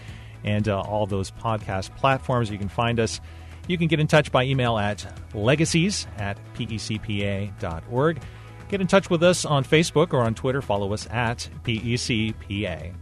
and 0.45 0.68
uh, 0.68 0.80
all 0.80 1.07
those 1.07 1.30
podcast 1.32 1.95
platforms. 1.97 2.51
You 2.51 2.59
can 2.59 2.68
find 2.68 3.01
us. 3.01 3.20
You 3.67 3.79
can 3.79 3.89
get 3.89 4.01
in 4.01 4.07
touch 4.07 4.31
by 4.31 4.45
email 4.45 4.79
at 4.79 5.07
legacies 5.35 6.07
at 6.19 6.39
pecpa.org. 6.55 8.21
Get 8.69 8.81
in 8.81 8.87
touch 8.87 9.11
with 9.11 9.23
us 9.23 9.45
on 9.45 9.64
Facebook 9.64 10.12
or 10.12 10.21
on 10.21 10.35
Twitter. 10.35 10.61
Follow 10.61 10.93
us 10.93 11.07
at 11.11 11.49
PECPA. 11.64 12.95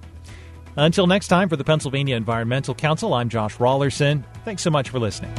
Until 0.76 1.06
next 1.06 1.28
time, 1.28 1.48
for 1.48 1.56
the 1.56 1.64
Pennsylvania 1.64 2.16
Environmental 2.16 2.74
Council, 2.74 3.14
I'm 3.14 3.28
Josh 3.28 3.56
Raulerson. 3.56 4.24
Thanks 4.44 4.62
so 4.62 4.70
much 4.70 4.90
for 4.90 4.98
listening. 4.98 5.32